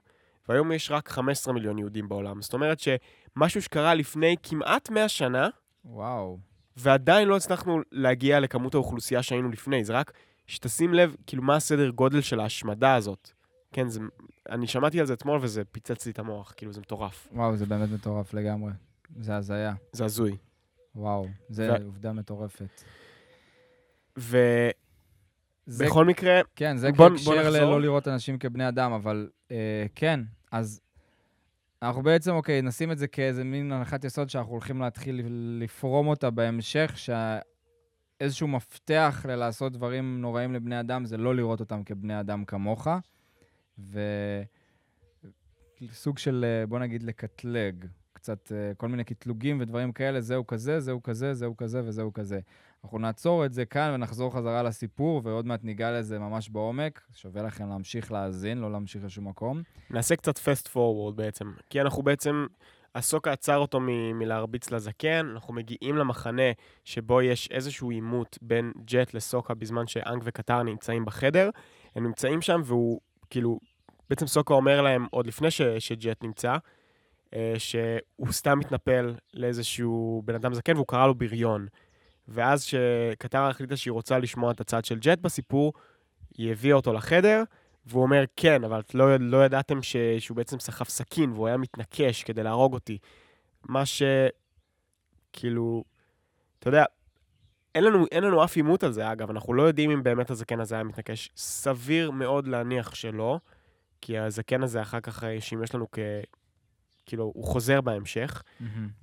והיום 0.50 0.72
יש 0.72 0.92
רק 0.92 1.10
15 1.10 1.54
מיליון 1.54 1.78
יהודים 1.78 2.10
בעולם. 2.10 2.42
זאת 2.42 2.54
אומרת 2.54 2.78
שמשהו 2.80 3.62
שקרה 3.62 3.94
לפני 3.94 4.36
כמעט 4.44 4.90
100 4.90 5.10
שנה, 5.10 5.50
וואו. 5.86 6.38
ועדיין 6.78 7.28
לא 7.28 7.36
הצלחנו 7.36 7.80
להגיע 7.92 8.40
לכמות 8.40 8.74
האוכלוסייה 8.74 9.24
שהיינו 9.24 9.50
לפני. 9.50 9.84
זה 9.84 9.94
רק 9.94 10.12
שתשים 10.48 10.94
לב, 10.94 11.16
כאילו, 11.28 11.44
מה 11.44 11.56
הסדר 11.56 11.90
גודל 11.90 12.22
של 12.22 12.40
ההשמדה 12.40 12.96
הזאת. 12.96 13.30
כן, 13.74 13.90
זה, 13.90 14.00
אני 14.50 14.68
שמעתי 14.68 15.00
על 15.00 15.06
זה 15.06 15.14
אתמול 15.14 15.40
וזה 15.42 15.66
פיצץ 15.66 16.06
לי 16.06 16.12
את 16.12 16.20
המוח, 16.20 16.54
כאילו, 16.58 16.74
זה 16.74 16.82
מטורף. 16.82 17.28
וואו, 17.32 17.56
זה 17.56 17.66
באמת 17.66 17.90
מטורף 17.94 18.34
לגמרי. 18.34 18.72
זה 19.20 19.36
הזיה. 19.36 19.74
זה 19.92 20.06
הזוי. 20.06 20.38
וואו, 20.96 21.28
זה 21.50 21.70
ו- 21.82 21.86
עובדה 21.86 22.14
מטורפת. 22.14 22.84
ובכל 24.18 24.46
זה, 25.68 26.10
מקרה, 26.10 26.42
כן, 26.56 26.78
זה 26.78 26.92
בוא- 26.92 27.08
בוא 27.08 27.16
נחזור. 27.16 27.36
ללא 27.36 27.82
לראות 27.82 28.08
אנשים 28.08 28.38
כבני 28.38 28.68
אדם, 28.68 28.92
אבל 28.92 29.30
כן, 29.96 30.20
אז 30.52 30.82
אנחנו 31.82 32.04
בעצם, 32.04 32.32
אוקיי, 32.32 32.62
נשים 32.62 32.92
את 32.92 32.98
זה 32.98 33.08
כאיזה 33.08 33.44
מין 33.44 33.72
הנחת 33.72 34.04
יסוד 34.04 34.30
שאנחנו 34.30 34.52
הולכים 34.52 34.82
להתחיל 34.82 35.22
לפרום 35.60 36.08
אותה 36.08 36.30
בהמשך, 36.30 36.94
שאיזשהו 36.96 38.48
מפתח 38.48 39.26
ללעשות 39.30 39.74
דברים 39.74 40.22
נוראים 40.22 40.54
לבני 40.54 40.80
אדם 40.80 41.06
זה 41.06 41.18
לא 41.18 41.36
לראות 41.36 41.60
אותם 41.60 41.84
כבני 41.84 42.20
אדם 42.20 42.46
כמוך, 42.46 42.88
וסוג 45.92 46.18
של, 46.18 46.46
אה, 46.48 46.66
בוא 46.66 46.80
נגיד, 46.80 47.04
לקטלג. 47.04 47.86
קצת 48.14 48.52
אה, 48.52 48.72
כל 48.78 48.88
מיני 48.88 49.04
קטלוגים 49.04 49.60
ודברים 49.60 49.92
כאלה, 49.92 50.22
זהו 50.22 50.48
כזה, 50.48 50.80
זהו 50.80 51.04
כזה, 51.04 51.34
זהו 51.34 51.58
כזה 51.58 51.82
וזהו 51.86 52.14
כזה. 52.14 52.40
אנחנו 52.86 53.00
נעצור 53.00 53.46
את 53.46 53.54
זה 53.54 53.66
כאן 53.66 53.92
ונחזור 53.96 54.34
חזרה 54.34 54.64
לסיפור, 54.64 55.22
ועוד 55.24 55.46
מעט 55.46 55.64
ניגע 55.64 56.00
לזה 56.00 56.20
ממש 56.20 56.50
בעומק. 56.50 57.02
שווה 57.16 57.44
לכם 57.44 57.70
להמשיך 57.70 58.12
להאזין, 58.12 58.58
לא 58.58 58.72
להמשיך 58.72 59.04
לשום 59.06 59.28
מקום. 59.28 59.62
נעשה 59.90 60.16
קצת 60.16 60.38
fast 60.38 60.68
forward 60.74 61.14
בעצם. 61.16 61.52
כי 61.70 61.82
אנחנו 61.82 62.04
בעצם, 62.04 62.46
הסוקה 62.96 63.32
עצר 63.32 63.58
אותו 63.58 63.80
מ- 63.80 64.20
מלהרביץ 64.20 64.72
לזקן, 64.72 65.28
אנחנו 65.34 65.54
מגיעים 65.54 65.96
למחנה 65.98 66.52
שבו 66.84 67.22
יש 67.22 67.48
איזשהו 67.52 67.90
עימות 67.90 68.38
בין 68.42 68.72
ג'ט 68.86 69.14
לסוקה 69.14 69.54
בזמן 69.54 69.88
שאנג 69.88 70.22
וקטר 70.26 70.64
נמצאים 70.64 71.06
בחדר. 71.06 71.50
הם 71.96 72.04
נמצאים 72.04 72.42
שם 72.42 72.62
והוא, 72.64 73.00
כאילו, 73.30 73.60
בעצם 74.10 74.28
סוקה 74.28 74.54
אומר 74.54 74.82
להם, 74.82 75.06
עוד 75.12 75.28
לפני 75.28 75.52
ש- 75.52 75.62
שג'ט 75.62 76.24
נמצא, 76.24 76.58
אה, 77.36 77.54
שהוא 77.58 78.32
סתם 78.32 78.60
מתנפל 78.60 79.16
לאיזשהו 79.34 80.22
בן 80.26 80.36
אדם 80.36 80.54
זקן 80.54 80.76
והוא 80.76 80.88
קרא 80.88 81.08
לו 81.08 81.16
בריון. 81.16 81.68
ואז 82.28 82.64
שקטרה 82.64 83.50
החליטה 83.50 83.78
שהיא 83.78 83.92
רוצה 83.92 84.20
לשמוע 84.20 84.52
את 84.52 84.62
הצד 84.62 84.86
של 84.86 85.00
ג'ט 85.00 85.20
בסיפור, 85.20 85.74
היא 86.38 86.52
הביאה 86.52 86.76
אותו 86.76 86.94
לחדר, 86.94 87.44
והוא 87.86 88.04
אומר, 88.04 88.24
כן, 88.38 88.64
אבל 88.64 88.80
את 88.80 88.96
לא, 88.96 89.16
לא 89.20 89.46
ידעתם 89.46 89.84
ש, 89.84 89.96
שהוא 90.20 90.38
בעצם 90.38 90.60
סחב 90.60 90.86
סכין 90.86 91.32
והוא 91.32 91.48
היה 91.48 91.58
מתנקש 91.58 92.24
כדי 92.24 92.44
להרוג 92.44 92.74
אותי. 92.74 92.98
מה 93.64 93.86
ש... 93.86 94.04
כאילו, 95.34 95.84
אתה 96.60 96.68
יודע, 96.68 96.86
אין 97.76 97.84
לנו, 97.84 98.06
אין 98.12 98.24
לנו 98.24 98.44
אף 98.44 98.56
עימות 98.56 98.84
על 98.84 98.92
זה, 98.92 99.12
אגב, 99.12 99.30
אנחנו 99.30 99.54
לא 99.54 99.64
יודעים 99.64 99.92
אם 99.92 100.04
באמת 100.04 100.30
הזקן 100.30 100.60
הזה 100.60 100.76
היה 100.76 100.84
מתנקש. 100.84 101.30
סביר 101.36 102.12
מאוד 102.12 102.48
להניח 102.48 102.96
שלא, 102.96 103.40
כי 104.02 104.18
הזקן 104.18 104.64
הזה 104.64 104.82
אחר 104.82 105.00
כך 105.00 105.24
אה, 105.24 105.42
שימש 105.42 105.76
לנו 105.76 105.88
כ... 105.92 106.00
כאילו, 107.06 107.32
הוא 107.36 107.44
חוזר 107.46 107.82
בהמשך. 107.82 108.44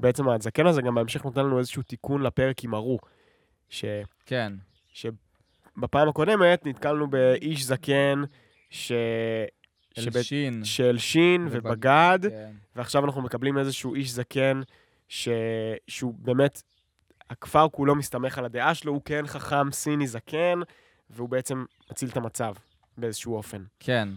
בעצם 0.01 0.29
הזקן 0.29 0.67
הזה 0.67 0.83
גם 0.83 0.95
בהמשך 0.95 1.25
נותן 1.25 1.41
לנו 1.41 1.59
איזשהו 1.59 1.83
תיקון 1.83 2.23
לפרק 2.23 2.65
עם 2.65 2.75
ארו, 2.75 2.99
ש... 3.69 3.85
כן. 4.27 4.53
שבפעם 4.93 6.09
הקודמת 6.09 6.67
נתקלנו 6.67 7.11
באיש 7.11 7.65
זקן 7.65 8.23
ש... 8.71 8.93
אלשין. 9.99 10.65
שהלשין 10.65 11.49
ובג- 11.51 11.61
ובגד, 11.67 12.19
כן. 12.31 12.53
ועכשיו 12.77 13.05
אנחנו 13.05 13.23
מקבלים 13.23 13.59
איזשהו 13.59 13.95
איש 13.95 14.11
זקן 14.11 14.61
ש... 15.09 15.29
שהוא 15.89 16.15
באמת, 16.19 16.63
הכפר 17.31 17.69
כולו 17.69 17.95
מסתמך 17.95 18.39
על 18.39 18.45
הדעה 18.45 18.75
שלו, 18.75 18.93
הוא 18.93 19.03
כן 19.05 19.27
חכם 19.27 19.73
סיני 19.73 20.07
זקן, 20.07 20.61
והוא 21.11 21.29
בעצם 21.29 21.65
מציל 21.91 22.09
את 22.09 22.17
המצב 22.17 22.55
באיזשהו 22.99 23.37
אופן. 23.37 23.65
כן. 23.81 24.09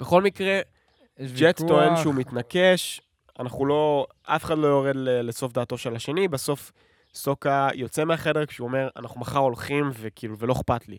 בכל 0.00 0.22
מקרה, 0.22 0.60
ג'ט 1.36 1.60
ויכוח. 1.60 1.68
טוען 1.68 1.96
שהוא 1.96 2.14
מתנקש, 2.14 3.00
אנחנו 3.38 3.66
לא, 3.66 4.06
אף 4.22 4.44
אחד 4.44 4.58
לא 4.58 4.66
יורד 4.66 4.96
לסוף 4.96 5.52
דעתו 5.52 5.78
של 5.78 5.96
השני, 5.96 6.28
בסוף 6.28 6.72
סוקה 7.14 7.68
יוצא 7.74 8.04
מהחדר 8.04 8.46
כשהוא 8.46 8.68
אומר, 8.68 8.88
אנחנו 8.96 9.20
מחר 9.20 9.38
הולכים 9.38 9.90
וכאילו, 9.92 10.38
ולא 10.38 10.52
אכפת 10.52 10.88
לי. 10.88 10.98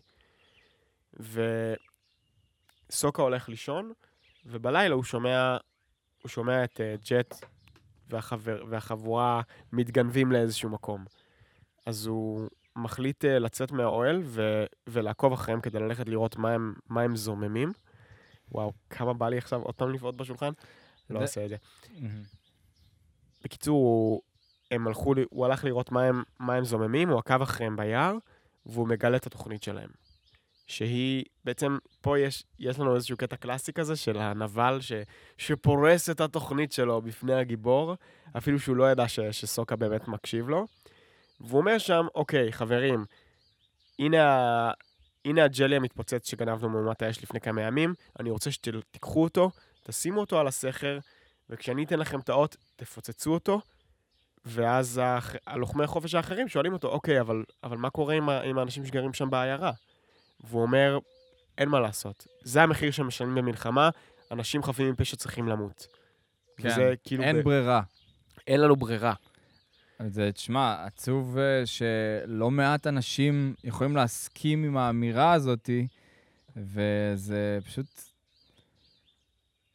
וסוקה 2.89 3.21
הולך 3.21 3.49
לישון, 3.49 3.91
ובלילה 4.45 4.95
הוא 4.95 5.03
שומע, 5.03 5.57
הוא 6.21 6.29
שומע 6.29 6.63
את 6.63 6.79
uh, 6.79 7.09
ג'ט 7.09 7.35
והחבר, 8.09 8.63
והחבורה 8.69 9.41
מתגנבים 9.71 10.31
לאיזשהו 10.31 10.69
מקום. 10.69 11.05
אז 11.85 12.05
הוא 12.05 12.49
מחליט 12.75 13.25
uh, 13.25 13.27
לצאת 13.27 13.71
מהאוהל 13.71 14.21
ו- 14.23 14.65
ולעקוב 14.87 15.33
אחריהם 15.33 15.61
כדי 15.61 15.79
ללכת 15.79 16.09
לראות 16.09 16.37
מה 16.37 16.51
הם, 16.51 16.73
מה 16.89 17.01
הם 17.01 17.15
זוממים. 17.15 17.71
וואו, 18.53 18.73
כמה 18.89 19.13
בא 19.13 19.29
לי 19.29 19.37
עכשיו 19.37 19.61
עוד 19.61 19.75
פעם 19.75 19.89
לבעוט 19.89 20.15
בשולחן? 20.15 20.51
לא 21.09 21.23
עושה 21.23 21.45
את 21.45 21.49
זה. 21.49 21.55
בקיצור, 23.43 24.21
הם 24.71 24.87
הלכו, 24.87 25.13
הוא 25.29 25.45
הלך 25.45 25.63
לראות 25.63 25.91
מה 25.91 26.03
הם, 26.03 26.23
מה 26.39 26.53
הם 26.53 26.65
זוממים, 26.65 27.09
הוא 27.09 27.19
עקב 27.19 27.41
אחריהם 27.41 27.75
ביער, 27.75 28.15
והוא 28.65 28.87
מגלה 28.87 29.17
את 29.17 29.27
התוכנית 29.27 29.63
שלהם. 29.63 29.89
שהיא, 30.67 31.23
בעצם, 31.45 31.77
פה 32.01 32.19
יש, 32.19 32.43
יש 32.59 32.79
לנו 32.79 32.95
איזשהו 32.95 33.17
קטע 33.17 33.35
קלאסי 33.35 33.73
כזה 33.73 33.95
של 33.95 34.17
הנבל 34.17 34.81
ש, 34.81 34.91
שפורס 35.37 36.09
את 36.09 36.21
התוכנית 36.21 36.71
שלו 36.71 37.01
בפני 37.01 37.33
הגיבור, 37.33 37.95
אפילו 38.37 38.59
שהוא 38.59 38.75
לא 38.75 38.91
ידע 38.91 39.07
ש, 39.07 39.19
שסוקה 39.19 39.75
באמת 39.75 40.07
מקשיב 40.07 40.49
לו. 40.49 40.65
והוא 41.39 41.59
אומר 41.59 41.77
שם, 41.77 42.05
אוקיי, 42.15 42.51
חברים, 42.51 43.05
הנה, 43.99 44.71
הנה 45.25 45.43
הג'לי 45.43 45.75
המתפוצץ 45.75 46.29
שגנבנו 46.29 46.69
מאומת 46.69 47.01
האש 47.01 47.23
לפני 47.23 47.39
כמה 47.39 47.61
ימים, 47.61 47.93
אני 48.19 48.29
רוצה 48.29 48.51
שתיקחו 48.51 49.23
אותו, 49.23 49.51
תשימו 49.83 50.19
אותו 50.19 50.39
על 50.39 50.47
הסכר, 50.47 50.99
וכשאני 51.49 51.83
אתן 51.83 51.99
לכם 51.99 52.19
את 52.19 52.29
האות, 52.29 52.55
תפוצצו 52.75 53.33
אותו, 53.33 53.61
ואז 54.45 55.01
הח... 55.03 55.35
הלוחמי 55.47 55.83
החופש 55.83 56.15
האחרים 56.15 56.47
שואלים 56.47 56.73
אותו, 56.73 56.87
אוקיי, 56.87 57.21
אבל, 57.21 57.43
אבל 57.63 57.77
מה 57.77 57.89
קורה 57.89 58.15
עם, 58.15 58.29
ה... 58.29 58.41
עם 58.41 58.57
האנשים 58.57 58.85
שגרים 58.85 59.13
שם 59.13 59.29
בעיירה? 59.29 59.71
והוא 60.43 60.61
אומר, 60.61 60.99
אין 61.57 61.69
מה 61.69 61.79
לעשות. 61.79 62.27
זה 62.41 62.63
המחיר 62.63 62.91
שמשלמים 62.91 63.35
במלחמה, 63.35 63.89
אנשים 64.31 64.63
חפים 64.63 64.91
מפשע 64.91 65.15
צריכים 65.15 65.47
למות. 65.47 65.87
כן. 66.57 66.67
וזה 66.67 66.93
כאילו... 67.03 67.23
אין 67.23 67.39
ב... 67.39 67.43
ברירה. 67.43 67.81
אין 68.47 68.61
לנו 68.61 68.75
ברירה. 68.75 69.13
זה, 70.07 70.31
תשמע, 70.31 70.85
עצוב 70.85 71.37
אה, 71.37 71.65
שלא 71.65 72.51
מעט 72.51 72.87
אנשים 72.87 73.53
יכולים 73.63 73.95
להסכים 73.95 74.63
עם 74.63 74.77
האמירה 74.77 75.33
הזאת, 75.33 75.69
וזה 76.55 77.59
פשוט 77.65 77.87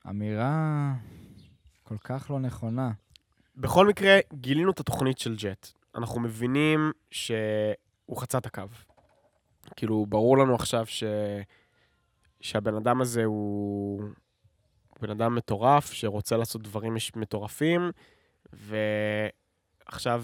אמירה 0.08 0.92
כל 1.82 1.96
כך 2.04 2.30
לא 2.30 2.40
נכונה. 2.40 2.90
בכל 3.56 3.86
מקרה, 3.86 4.18
גילינו 4.34 4.70
את 4.70 4.80
התוכנית 4.80 5.18
של 5.18 5.36
ג'ט. 5.36 5.68
אנחנו 5.94 6.20
מבינים 6.20 6.92
שהוא 7.10 8.16
חצה 8.16 8.38
את 8.38 8.46
הקו. 8.46 8.62
כאילו, 9.76 10.06
ברור 10.08 10.38
לנו 10.38 10.54
עכשיו 10.54 10.86
ש... 10.86 11.04
שהבן 12.40 12.74
אדם 12.74 13.00
הזה 13.00 13.24
הוא 13.24 14.02
בן 15.00 15.10
אדם 15.10 15.34
מטורף, 15.34 15.92
שרוצה 15.92 16.36
לעשות 16.36 16.62
דברים 16.62 16.96
מטורפים, 17.16 17.90
ועכשיו 18.52 19.37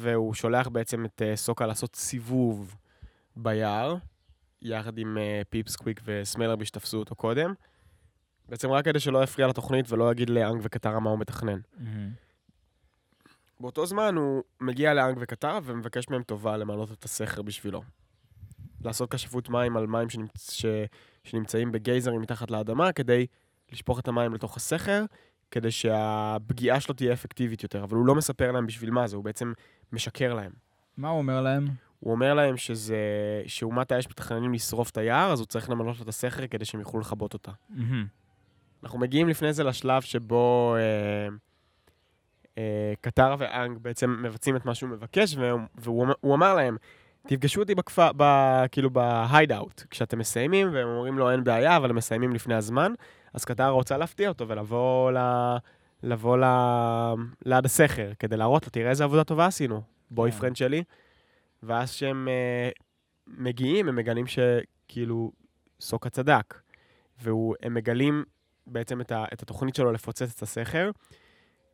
אה, 0.06 0.14
הוא 0.14 0.34
שולח 0.34 0.68
בעצם 0.68 1.04
את 1.04 1.22
אה, 1.22 1.36
סוקה 1.36 1.66
לעשות 1.66 1.96
סיבוב 1.96 2.76
ביער, 3.36 3.96
יחד 4.62 4.98
עם 4.98 5.18
אה, 5.18 5.42
פיפס 5.50 5.76
קוויק 5.76 6.00
וסמיילרבי 6.04 6.64
שתפסו 6.64 6.98
אותו 6.98 7.14
קודם. 7.14 7.54
בעצם 8.48 8.70
רק 8.70 8.84
כדי 8.84 9.00
שלא 9.00 9.22
יפריע 9.22 9.46
לתוכנית 9.46 9.92
ולא 9.92 10.12
יגיד 10.12 10.30
לאנג 10.30 10.60
וקטרה 10.62 11.00
מה 11.00 11.10
הוא 11.10 11.18
מתכנן. 11.18 11.58
באותו 13.60 13.86
זמן 13.86 14.14
הוא 14.16 14.42
מגיע 14.60 14.94
לאנג 14.94 15.16
וקטרה 15.20 15.58
ומבקש 15.64 16.08
מהם 16.08 16.22
טובה 16.22 16.56
למלא 16.56 16.86
את 16.92 17.04
הסכר 17.04 17.42
בשבילו. 17.42 17.82
לעשות 18.84 19.14
כשפות 19.14 19.48
מים 19.48 19.76
על 19.76 19.86
מים 19.86 20.08
שנמצ... 20.08 20.50
ש... 20.50 20.66
שנמצאים 21.24 21.72
בגייזרים 21.72 22.20
מתחת 22.20 22.50
לאדמה, 22.50 22.92
כדי 22.92 23.26
לשפוך 23.72 24.00
את 24.00 24.08
המים 24.08 24.34
לתוך 24.34 24.56
הסכר, 24.56 25.04
כדי 25.54 25.70
שהפגיעה 25.70 26.80
שלו 26.80 26.94
תהיה 26.94 27.12
אפקטיבית 27.12 27.62
יותר. 27.62 27.84
אבל 27.84 27.96
הוא 27.96 28.06
לא 28.06 28.14
מספר 28.14 28.52
להם 28.52 28.66
בשביל 28.66 28.90
מה 28.90 29.06
זה, 29.06 29.16
הוא 29.16 29.24
בעצם 29.24 29.52
משקר 29.92 30.34
להם. 30.34 30.52
מה 30.96 31.08
הוא 31.08 31.18
אומר 31.18 31.40
להם? 31.40 31.68
הוא 32.00 32.12
אומר 32.12 32.34
להם 32.34 32.56
שזה... 32.56 32.96
שאומת 33.46 33.92
האש 33.92 34.08
מתכננים 34.08 34.54
לשרוף 34.54 34.90
את 34.90 34.96
היער, 34.96 35.32
אז 35.32 35.40
הוא 35.40 35.46
צריך 35.46 35.70
למלא 35.70 35.92
את 36.02 36.08
הסכר 36.08 36.46
כדי 36.46 36.64
שהם 36.64 36.80
יוכלו 36.80 37.00
לכבות 37.00 37.32
אותה. 37.32 37.50
אנחנו 38.82 38.98
מגיעים 38.98 39.28
לפני 39.28 39.52
זה 39.52 39.64
לשלב 39.64 40.02
שבו 40.02 40.74
אה, 40.76 41.28
אה, 42.58 42.92
קטרה 43.00 43.36
ואנג 43.38 43.78
בעצם 43.78 44.22
מבצעים 44.22 44.56
את 44.56 44.66
מה 44.66 44.74
שהוא 44.74 44.90
מבקש, 44.90 45.36
והוא, 45.36 46.06
והוא 46.22 46.34
אמר 46.34 46.54
להם, 46.54 46.76
תפגשו 47.26 47.60
אותי 47.60 47.74
בכפר, 47.74 48.10
ב, 48.16 48.24
כאילו 48.72 48.90
בהייד-אאוט, 48.90 49.82
כשאתם 49.90 50.18
מסיימים, 50.18 50.68
והם 50.72 50.88
אומרים 50.88 51.18
לו 51.18 51.30
אין 51.30 51.44
בעיה, 51.44 51.76
אבל 51.76 51.90
הם 51.90 51.96
מסיימים 51.96 52.32
לפני 52.32 52.54
הזמן, 52.54 52.92
אז 53.34 53.44
קטרה 53.44 53.68
רוצה 53.68 53.96
להפתיע 53.96 54.28
אותו 54.28 54.48
ולבוא 54.48 55.12
ל... 55.12 55.18
לבוא 56.02 56.36
ל... 56.36 56.44
ליד 57.44 57.64
הסכר, 57.64 58.12
כדי 58.18 58.36
להראות 58.36 58.64
לו, 58.64 58.70
תראה 58.70 58.90
איזה 58.90 59.04
עבודה 59.04 59.24
טובה 59.24 59.46
עשינו, 59.46 59.82
boyfriend 60.10 60.56
שלי. 60.56 60.82
ואז 61.62 61.90
כשהם 61.90 62.28
אה, 62.28 62.70
מגיעים, 63.26 63.88
הם 63.88 63.96
מגלים 63.96 64.24
שכאילו 64.26 65.32
סוקה 65.80 66.10
צדק. 66.10 66.60
והם 67.22 67.74
מגלים 67.74 68.24
בעצם 68.66 69.00
את, 69.00 69.12
ה... 69.12 69.24
את 69.32 69.42
התוכנית 69.42 69.74
שלו 69.74 69.92
לפוצץ 69.92 70.34
את 70.36 70.42
הסכר, 70.42 70.90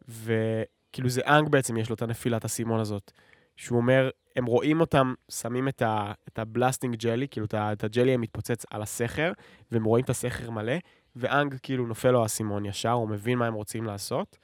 וכאילו 0.09 1.09
זה 1.09 1.21
אנג 1.27 1.49
בעצם, 1.49 1.77
יש 1.77 1.89
לו 1.89 1.95
את 1.95 2.03
הנפילת 2.03 2.45
האסימון 2.45 2.81
הזאת. 2.81 3.13
שהוא 3.57 3.77
אומר, 3.77 4.11
הם 4.37 4.47
רואים 4.47 4.81
אותם, 4.81 5.15
שמים 5.31 5.69
את, 5.69 5.83
ה, 5.83 6.13
את 6.29 6.39
ה 6.39 6.45
blasting 6.45 6.97
jelly, 6.97 7.29
כאילו 7.29 7.47
את, 7.47 7.55
ה, 7.55 7.73
את 7.73 7.85
הג'לי 7.85 8.15
המתפוצץ 8.15 8.67
על 8.71 8.83
הסכר, 8.83 9.33
והם 9.73 9.85
רואים 9.85 10.05
את 10.05 10.11
הסכר 10.11 10.51
מלא, 10.51 10.73
ואנג 11.17 11.57
כאילו 11.63 11.87
נופל 11.87 12.11
לו 12.11 12.23
האסימון 12.23 12.67
ישר, 12.67 12.91
הוא 12.91 13.09
מבין 13.09 13.39
מה 13.39 13.47
הם 13.47 13.55
רוצים 13.55 13.85
לעשות, 13.85 14.39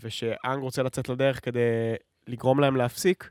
ושאנג 0.00 0.62
רוצה 0.62 0.82
לצאת 0.82 1.08
לדרך 1.08 1.44
כדי 1.44 1.60
לגרום 2.26 2.60
להם 2.60 2.76
להפסיק, 2.76 3.30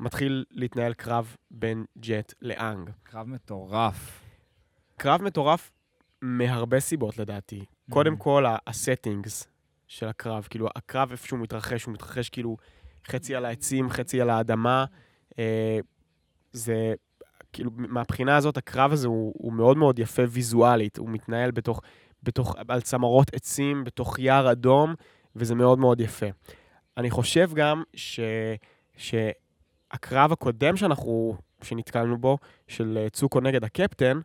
מתחיל 0.00 0.44
להתנהל 0.50 0.94
קרב 0.94 1.36
בין 1.50 1.84
ג'ט 1.98 2.34
לאנג. 2.42 2.90
קרב 3.02 3.28
מטורף. 3.28 4.20
קרב 4.96 5.22
מטורף 5.22 5.72
מהרבה 6.22 6.80
סיבות 6.80 7.18
לדעתי. 7.18 7.64
קודם 7.90 8.16
כל, 8.16 8.44
ה 8.66 8.75
settings 8.75 9.46
של 9.86 10.08
הקרב, 10.08 10.46
כאילו, 10.50 10.68
הקרב 10.76 11.10
איפה 11.10 11.26
שהוא 11.26 11.38
מתרחש, 11.38 11.84
הוא 11.84 11.94
מתרחש 11.94 12.28
כאילו 12.28 12.56
חצי 13.06 13.34
על 13.34 13.44
העצים, 13.44 13.90
חצי 13.90 14.20
על 14.20 14.30
האדמה. 14.30 14.84
אה, 15.38 15.78
זה, 16.52 16.94
כאילו, 17.52 17.70
מהבחינה 17.74 18.36
הזאת, 18.36 18.56
הקרב 18.56 18.92
הזה 18.92 19.08
הוא, 19.08 19.32
הוא 19.36 19.52
מאוד 19.52 19.76
מאוד 19.76 19.98
יפה 19.98 20.22
ויזואלית. 20.28 20.96
הוא 20.96 21.08
מתנהל 21.08 21.50
בתוך, 21.50 21.80
בתוך, 22.24 22.56
על 22.68 22.80
צמרות 22.80 23.34
עצים, 23.34 23.84
בתוך 23.84 24.18
יער 24.18 24.52
אדום, 24.52 24.94
וזה 25.36 25.54
מאוד 25.54 25.78
מאוד 25.78 26.00
יפה. 26.00 26.26
אני 26.96 27.10
חושב 27.10 27.50
גם 27.54 27.82
ש, 27.94 28.20
שהקרב 28.96 30.32
הקודם 30.32 30.76
שאנחנו, 30.76 31.36
שנתקלנו 31.62 32.18
בו, 32.18 32.38
של 32.68 32.98
אה, 33.02 33.10
צוקו 33.10 33.40
נגד 33.40 33.64
הקפטן, 33.64 34.20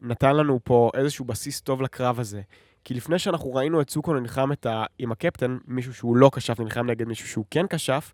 נתן 0.00 0.36
לנו 0.36 0.60
פה 0.64 0.90
איזשהו 0.94 1.24
בסיס 1.24 1.60
טוב 1.60 1.82
לקרב 1.82 2.20
הזה. 2.20 2.42
כי 2.84 2.94
לפני 2.94 3.18
שאנחנו 3.18 3.54
ראינו 3.54 3.80
את 3.80 3.86
צוקו 3.86 4.14
נלחם 4.14 4.52
את 4.52 4.66
ה... 4.66 4.84
עם 4.98 5.12
הקפטן, 5.12 5.58
מישהו 5.66 5.94
שהוא 5.94 6.16
לא 6.16 6.30
כשף 6.34 6.60
נלחם 6.60 6.86
נגד 6.86 7.08
מישהו 7.08 7.28
שהוא 7.28 7.44
כן 7.50 7.66
כשף, 7.70 8.12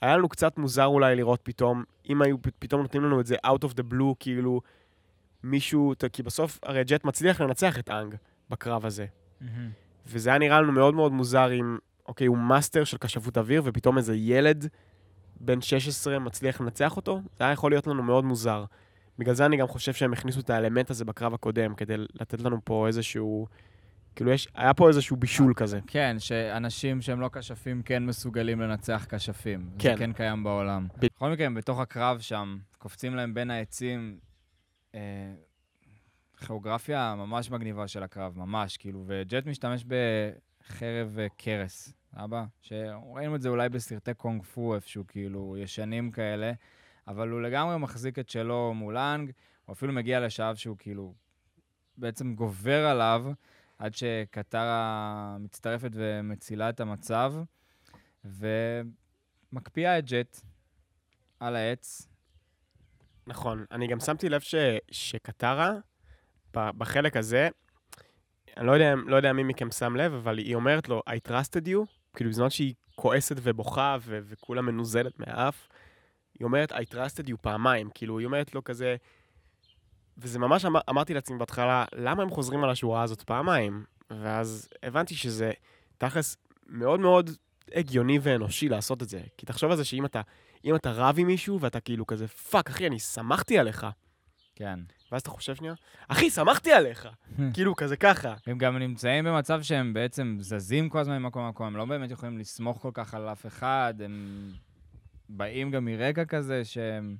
היה 0.00 0.16
לנו 0.16 0.28
קצת 0.28 0.58
מוזר 0.58 0.84
אולי 0.84 1.16
לראות 1.16 1.40
פתאום, 1.42 1.84
אם 2.10 2.22
היו 2.22 2.36
פתאום 2.58 2.82
נותנים 2.82 3.04
לנו 3.04 3.20
את 3.20 3.26
זה 3.26 3.36
out 3.46 3.64
of 3.64 3.70
the 3.70 3.92
blue, 3.92 4.14
כאילו 4.20 4.60
מישהו, 5.42 5.92
כי 6.12 6.22
בסוף 6.22 6.58
הרי 6.62 6.84
ג'ט 6.84 7.04
מצליח 7.04 7.40
לנצח 7.40 7.78
את 7.78 7.90
אנג 7.90 8.14
בקרב 8.50 8.86
הזה. 8.86 9.06
וזה 10.06 10.30
היה 10.30 10.38
נראה 10.38 10.60
לנו 10.60 10.72
מאוד 10.72 10.94
מאוד 10.94 11.12
מוזר 11.12 11.52
אם, 11.52 11.78
אוקיי, 12.06 12.26
הוא 12.26 12.38
מאסטר 12.38 12.84
של 12.84 12.98
כשפות 12.98 13.38
אוויר, 13.38 13.62
ופתאום 13.64 13.98
איזה 13.98 14.16
ילד 14.16 14.66
בן 15.40 15.60
16 15.60 16.18
מצליח 16.18 16.60
לנצח 16.60 16.96
אותו, 16.96 17.20
זה 17.38 17.44
היה 17.44 17.52
יכול 17.52 17.72
להיות 17.72 17.86
לנו 17.86 18.02
מאוד 18.02 18.24
מוזר. 18.24 18.64
בגלל 19.18 19.34
זה 19.34 19.46
אני 19.46 19.56
גם 19.56 19.66
חושב 19.66 19.92
שהם 19.92 20.12
הכניסו 20.12 20.40
את 20.40 20.50
האלמנט 20.50 20.90
הזה 20.90 21.04
בקרב 21.04 21.34
הקודם, 21.34 21.74
כדי 21.74 21.94
לתת 21.98 22.40
לנו 22.40 22.58
פה 22.64 22.86
איזשהו... 22.86 23.46
כאילו, 24.16 24.30
יש, 24.30 24.48
היה 24.54 24.74
פה 24.74 24.88
איזשהו 24.88 25.16
בישול 25.16 25.54
כזה. 25.56 25.80
כן, 25.86 26.16
שאנשים 26.18 27.02
שהם 27.02 27.20
לא 27.20 27.30
כשפים 27.32 27.82
כן 27.82 28.06
מסוגלים 28.06 28.60
לנצח 28.60 29.06
כשפים. 29.08 29.70
כן. 29.78 29.92
זה 29.92 29.98
כן 29.98 30.12
קיים 30.12 30.44
בעולם. 30.44 30.86
ב- 30.98 31.06
בכל 31.06 31.30
מקרה, 31.30 31.50
בתוך 31.50 31.78
הקרב 31.80 32.20
שם, 32.20 32.58
קופצים 32.78 33.14
להם 33.14 33.34
בין 33.34 33.50
העצים. 33.50 34.18
אה, 34.94 35.00
כיאוגרפיה 36.36 37.14
ממש 37.14 37.50
מגניבה 37.50 37.88
של 37.88 38.02
הקרב, 38.02 38.38
ממש, 38.38 38.76
כאילו, 38.76 39.04
וג'ט 39.06 39.46
משתמש 39.46 39.84
בחרב 39.84 41.18
קרס, 41.36 41.92
אבא? 42.14 42.44
שראינו 42.60 43.36
את 43.36 43.42
זה 43.42 43.48
אולי 43.48 43.68
בסרטי 43.68 44.14
קונג 44.14 44.42
פו 44.42 44.74
איפשהו, 44.74 45.04
כאילו, 45.08 45.56
ישנים 45.58 46.10
כאלה, 46.10 46.52
אבל 47.08 47.28
הוא 47.28 47.40
לגמרי 47.40 47.78
מחזיק 47.78 48.18
את 48.18 48.28
שלו 48.28 48.74
מול 48.74 48.96
האנג, 48.96 49.30
הוא 49.64 49.72
אפילו 49.72 49.92
מגיע 49.92 50.20
לשלב 50.20 50.56
שהוא 50.56 50.76
כאילו 50.78 51.14
בעצם 51.96 52.34
גובר 52.34 52.86
עליו, 52.86 53.26
עד 53.78 53.94
שקטרה 53.94 55.36
מצטרפת 55.40 55.90
ומצילה 55.92 56.68
את 56.68 56.80
המצב, 56.80 57.34
ומקפיאה 58.24 59.98
את 59.98 60.04
ג'ט 60.04 60.36
על 61.40 61.56
העץ. 61.56 62.08
נכון. 63.26 63.64
אני 63.70 63.86
גם 63.86 64.00
שמתי 64.00 64.28
לב 64.28 64.40
ש, 64.40 64.54
שקטרה, 64.90 65.72
בחלק 66.56 67.16
הזה, 67.16 67.48
אני 68.56 68.66
לא 68.66 68.72
יודע, 68.72 68.94
לא 69.06 69.16
יודע 69.16 69.32
מי 69.32 69.42
מכם 69.42 69.70
שם 69.70 69.96
לב, 69.96 70.14
אבל 70.14 70.38
היא 70.38 70.54
אומרת 70.54 70.88
לו, 70.88 71.02
I 71.10 71.28
trusted 71.28 71.66
you, 71.66 71.86
כאילו 72.16 72.30
בזמן 72.30 72.50
שהיא 72.50 72.74
כועסת 72.94 73.36
ובוכה 73.42 73.96
ו- 74.00 74.18
וכולה 74.24 74.62
מנוזלת 74.62 75.18
מהאף, 75.18 75.68
היא 76.38 76.44
אומרת, 76.44 76.72
I 76.72 76.94
trusted 76.94 77.28
you 77.28 77.36
פעמיים, 77.40 77.90
כאילו, 77.94 78.18
היא 78.18 78.26
אומרת 78.26 78.54
לו 78.54 78.64
כזה, 78.64 78.96
וזה 80.18 80.38
ממש 80.38 80.64
אמר, 80.64 80.80
אמרתי 80.90 81.14
לעצמי 81.14 81.38
בהתחלה, 81.38 81.84
למה 81.94 82.22
הם 82.22 82.30
חוזרים 82.30 82.64
על 82.64 82.70
השורה 82.70 83.02
הזאת 83.02 83.22
פעמיים? 83.22 83.84
ואז 84.10 84.68
הבנתי 84.82 85.14
שזה 85.14 85.52
תכלס 85.98 86.36
מאוד 86.66 87.00
מאוד 87.00 87.30
הגיוני 87.74 88.18
ואנושי 88.22 88.68
לעשות 88.68 89.02
את 89.02 89.08
זה. 89.08 89.20
כי 89.36 89.46
תחשוב 89.46 89.70
על 89.70 89.76
זה 89.76 89.84
שאם 89.84 90.04
אתה, 90.04 90.20
אתה 90.76 90.92
רב 90.92 91.14
עם 91.18 91.26
מישהו 91.26 91.60
ואתה 91.60 91.80
כאילו 91.80 92.06
כזה, 92.06 92.28
fuck, 92.28 92.68
אחי, 92.68 92.86
אני 92.86 92.98
סמכתי 92.98 93.58
עליך. 93.58 93.86
כן. 94.54 94.80
ואז 95.12 95.20
אתה 95.20 95.30
חושב 95.30 95.54
שנייה, 95.54 95.74
אחי, 96.08 96.30
סמכתי 96.30 96.72
עליך! 96.72 97.08
כאילו, 97.54 97.76
כזה 97.76 97.96
ככה. 97.96 98.34
הם 98.46 98.58
גם 98.58 98.78
נמצאים 98.78 99.24
במצב 99.24 99.62
שהם 99.62 99.92
בעצם 99.92 100.36
זזים 100.40 100.88
כל 100.88 100.98
הזמן 100.98 101.18
ממקום 101.18 101.46
למקום, 101.46 101.66
הם 101.66 101.76
לא 101.76 101.84
באמת 101.84 102.10
יכולים 102.10 102.38
לסמוך 102.38 102.78
כל 102.82 102.90
כך 102.94 103.14
על 103.14 103.28
אף 103.28 103.46
אחד, 103.46 103.94
הם 104.04 104.52
באים 105.28 105.70
גם 105.70 105.84
מרקע 105.84 106.24
כזה 106.24 106.64
שהם 106.64 107.16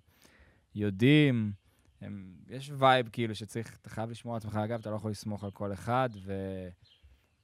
יודעים, 0.74 1.52
הם, 2.00 2.34
יש 2.48 2.70
vibe 2.74 3.08
כאילו 3.12 3.34
שצריך, 3.34 3.76
אתה 3.82 3.90
חייב 3.90 4.10
לשמור 4.10 4.34
על 4.34 4.38
עצמך, 4.38 4.56
אגב, 4.56 4.80
אתה 4.80 4.90
לא 4.90 4.96
יכול 4.96 5.10
לסמוך 5.10 5.44
על 5.44 5.50
כל 5.50 5.72
אחד, 5.72 6.10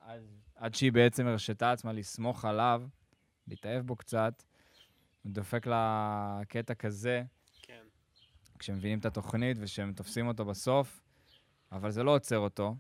ועד 0.01 0.75
שהיא 0.75 0.93
בעצם 0.93 1.27
הרשתה 1.27 1.73
עצמה 1.73 1.93
לסמוך 1.93 2.45
עליו, 2.45 2.83
להתאהב 3.49 3.87
בו 3.87 3.97
קצת, 3.97 4.43
דופק 5.27 5.67
לה 5.67 6.41
קטע 6.49 6.75
כזה, 6.75 7.23
כן. 8.63 8.65
כשהם 8.65 8.77
מבינים 8.77 8.99
את 8.99 9.07
התוכנית 9.07 9.57
ושהם 9.61 9.93
תופסים 9.93 10.29
אותו 10.29 10.45
בסוף, 10.45 11.01
אבל 11.73 11.91
זה 11.91 12.03
לא 12.03 12.15
עוצר 12.15 12.39
אותו, 12.39 12.77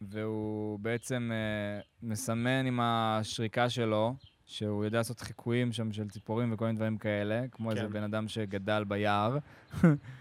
והוא 0.00 0.78
בעצם 0.78 1.30
אה, 1.32 1.80
מסמן 2.02 2.66
עם 2.66 2.80
השריקה 2.82 3.70
שלו, 3.70 4.14
שהוא 4.46 4.84
יודע 4.84 4.98
לעשות 4.98 5.20
חיקויים 5.20 5.72
שם 5.72 5.92
של 5.92 6.08
ציפורים 6.08 6.52
וכל 6.52 6.64
מיני 6.64 6.76
דברים 6.76 6.98
כאלה, 6.98 7.44
כמו 7.50 7.70
כן. 7.70 7.76
איזה 7.76 7.88
בן 7.88 8.02
אדם 8.02 8.28
שגדל 8.28 8.84
ביער, 8.84 9.38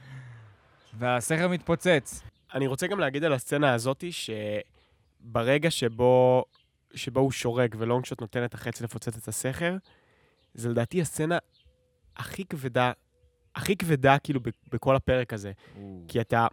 והסכר 0.99 1.47
מתפוצץ. 1.47 2.23
אני 2.53 2.67
רוצה 2.67 2.87
גם 2.87 2.99
להגיד 2.99 3.23
על 3.23 3.33
הסצנה 3.33 3.73
הזאתי, 3.73 4.09
שברגע 4.11 5.71
שבו, 5.71 6.45
שבו 6.93 7.19
הוא 7.19 7.31
שורק 7.31 7.75
ולונגשוט 7.77 8.21
נותן 8.21 8.45
את 8.45 8.53
החץ 8.53 8.81
לפוצץ 8.81 9.17
את 9.17 9.27
הסכר, 9.27 9.77
זה 10.53 10.69
לדעתי 10.69 11.01
הסצנה 11.01 11.37
הכי 12.15 12.45
כבדה, 12.45 12.91
הכי 13.57 13.77
כבדה 13.77 14.17
כאילו 14.19 14.39
בכל 14.71 14.95
הפרק 14.95 15.33
הזה. 15.33 15.51
כי 16.07 16.21
אתה 16.21 16.47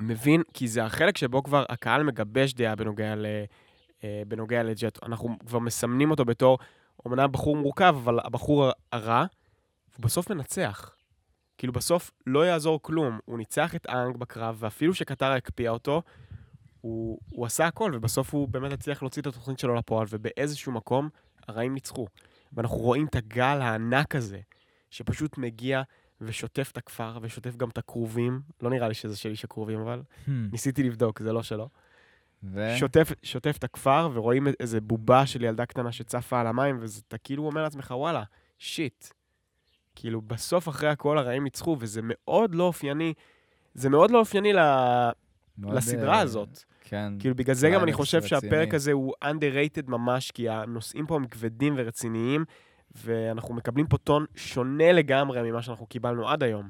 מבין, 0.00 0.42
כי 0.54 0.68
זה 0.68 0.84
החלק 0.84 1.16
שבו 1.16 1.42
כבר 1.42 1.64
הקהל 1.68 2.02
מגבש 2.02 2.52
דעה 2.52 2.76
בנוגע, 2.76 3.14
ל, 3.14 3.26
אה, 4.04 4.22
בנוגע 4.28 4.62
לג'ט. 4.62 4.98
אנחנו 5.02 5.36
כבר 5.46 5.58
מסמנים 5.58 6.10
אותו 6.10 6.24
בתור, 6.24 6.58
אומנם 7.06 7.32
בחור 7.32 7.56
מורכב, 7.56 7.96
אבל 7.98 8.18
הבחור 8.24 8.70
הרע, 8.92 9.24
הוא 9.96 10.02
בסוף 10.04 10.30
מנצח. 10.30 10.94
כאילו 11.58 11.72
בסוף 11.72 12.10
לא 12.26 12.46
יעזור 12.46 12.82
כלום, 12.82 13.18
הוא 13.24 13.38
ניצח 13.38 13.74
את 13.74 13.86
אנג 13.86 14.16
בקרב, 14.16 14.56
ואפילו 14.58 14.94
שקטרה 14.94 15.36
הקפיאה 15.36 15.72
אותו, 15.72 16.02
הוא, 16.80 17.18
הוא 17.30 17.46
עשה 17.46 17.66
הכל, 17.66 17.92
ובסוף 17.94 18.34
הוא 18.34 18.48
באמת 18.48 18.72
הצליח 18.72 19.02
להוציא 19.02 19.22
את 19.22 19.26
התוכנית 19.26 19.58
שלו 19.58 19.74
לפועל, 19.74 20.06
ובאיזשהו 20.10 20.72
מקום 20.72 21.08
הרעים 21.48 21.74
ניצחו. 21.74 22.06
ואנחנו 22.52 22.76
רואים 22.76 23.06
את 23.06 23.16
הגל 23.16 23.58
הענק 23.62 24.14
הזה, 24.14 24.40
שפשוט 24.92 25.38
מגיע 25.38 25.82
ושוטף 26.20 26.70
את 26.72 26.76
הכפר, 26.76 27.18
ושוטף 27.22 27.56
גם 27.56 27.68
את 27.68 27.78
הכרובים. 27.78 28.40
לא 28.62 28.70
נראה 28.70 28.88
לי 28.88 28.94
שזה 28.94 29.16
של 29.16 29.30
איש 29.30 29.44
הכרובים, 29.44 29.80
אבל 29.80 30.02
ניסיתי 30.28 30.82
לבדוק, 30.82 31.22
זה 31.22 31.32
לא 31.32 31.42
שלו. 31.42 31.68
ו... 32.44 32.74
שוטף, 32.76 33.12
שוטף 33.22 33.56
את 33.58 33.64
הכפר, 33.64 34.10
ורואים 34.14 34.46
איזה 34.60 34.80
בובה 34.80 35.26
של 35.26 35.44
ילדה 35.44 35.66
קטנה 35.66 35.92
שצפה 35.92 36.40
על 36.40 36.46
המים, 36.46 36.78
ואתה 36.80 37.18
כאילו 37.18 37.46
אומר 37.46 37.62
לעצמך, 37.62 37.94
וואלה, 37.96 38.22
שיט. 38.58 39.06
כאילו, 39.94 40.22
בסוף 40.22 40.68
אחרי 40.68 40.88
הכל 40.88 41.18
הרעים 41.18 41.44
ניצחו, 41.44 41.76
וזה 41.80 42.00
מאוד 42.04 42.54
לא 42.54 42.64
אופייני, 42.64 43.14
זה 43.74 43.88
מאוד 43.88 44.10
לא 44.10 44.18
אופייני 44.18 44.52
ל... 44.52 44.58
מאוד, 45.58 45.74
לסדרה 45.74 46.14
אה, 46.14 46.20
הזאת. 46.20 46.62
כן. 46.80 47.12
כאילו, 47.18 47.34
בגלל 47.34 47.54
זה 47.54 47.70
גם 47.70 47.82
אני 47.82 47.92
חושב 47.92 48.18
רציני. 48.18 48.28
שהפרק 48.28 48.74
הזה 48.74 48.92
הוא 48.92 49.14
underrated 49.24 49.90
ממש, 49.90 50.30
כי 50.30 50.48
הנושאים 50.48 51.06
פה 51.06 51.16
הם 51.16 51.26
כבדים 51.26 51.74
ורציניים, 51.76 52.44
ואנחנו 52.94 53.54
מקבלים 53.54 53.86
פה 53.86 53.98
טון 53.98 54.26
שונה 54.36 54.92
לגמרי 54.92 55.50
ממה 55.50 55.62
שאנחנו 55.62 55.86
קיבלנו 55.86 56.28
עד 56.28 56.42
היום. 56.42 56.68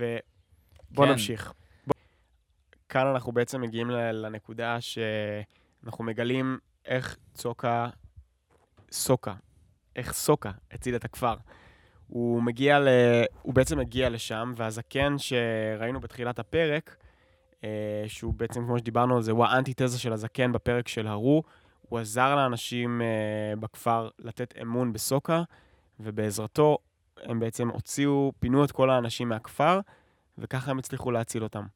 ובואו 0.00 1.06
כן. 1.06 1.12
נמשיך. 1.12 1.52
כאן 2.88 3.06
אנחנו 3.06 3.32
בעצם 3.32 3.60
מגיעים 3.60 3.90
לנקודה 3.90 4.78
שאנחנו 4.80 6.04
מגלים 6.04 6.58
איך 6.84 7.16
צוקה, 7.34 7.88
סוקה, 8.92 9.34
איך 9.96 10.12
סוקה 10.12 10.50
הציל 10.70 10.96
את 10.96 11.04
הכפר. 11.04 11.34
הוא 12.06 12.42
מגיע 12.42 12.78
ל... 12.78 12.88
הוא 13.42 13.54
בעצם 13.54 13.78
מגיע 13.78 14.08
לשם, 14.08 14.52
והזקן 14.56 15.14
שראינו 15.18 16.00
בתחילת 16.00 16.38
הפרק, 16.38 16.96
אה, 17.64 18.04
שהוא 18.06 18.34
בעצם, 18.34 18.64
כמו 18.64 18.78
שדיברנו 18.78 19.16
על 19.16 19.22
זה, 19.22 19.32
הוא 19.32 19.44
האנטיתזה 19.44 19.98
של 19.98 20.12
הזקן 20.12 20.52
בפרק 20.52 20.88
של 20.88 21.06
הרו, 21.06 21.42
הוא 21.90 21.98
עזר 21.98 22.36
לאנשים 22.36 23.02
אה, 23.02 23.56
בכפר 23.60 24.08
לתת 24.18 24.54
אמון 24.62 24.92
בסוקה, 24.92 25.42
ובעזרתו 26.00 26.78
הם 27.22 27.40
בעצם 27.40 27.68
הוציאו, 27.68 28.32
פינו 28.38 28.64
את 28.64 28.72
כל 28.72 28.90
האנשים 28.90 29.28
מהכפר, 29.28 29.80
וככה 30.38 30.70
הם 30.70 30.78
הצליחו 30.78 31.10
להציל 31.10 31.42
אותם. 31.42 31.66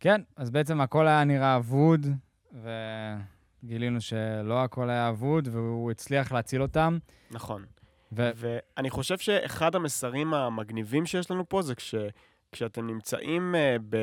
כן, 0.00 0.20
אז 0.36 0.50
בעצם 0.50 0.80
הכל 0.80 1.08
היה 1.08 1.24
נראה 1.24 1.56
אבוד, 1.56 2.06
וגילינו 3.62 4.00
שלא 4.00 4.64
הכל 4.64 4.90
היה 4.90 5.08
אבוד, 5.08 5.48
והוא 5.48 5.90
הצליח 5.90 6.32
להציל 6.32 6.62
אותם. 6.62 6.98
נכון. 7.30 7.64
ו... 8.12 8.30
ואני 8.34 8.90
חושב 8.90 9.18
שאחד 9.18 9.74
המסרים 9.74 10.34
המגניבים 10.34 11.06
שיש 11.06 11.30
לנו 11.30 11.48
פה 11.48 11.62
זה 11.62 11.74
כש, 11.74 11.94
כשאתם 12.52 12.86
נמצאים 12.86 13.54
uh, 13.54 13.82
ב, 13.88 13.96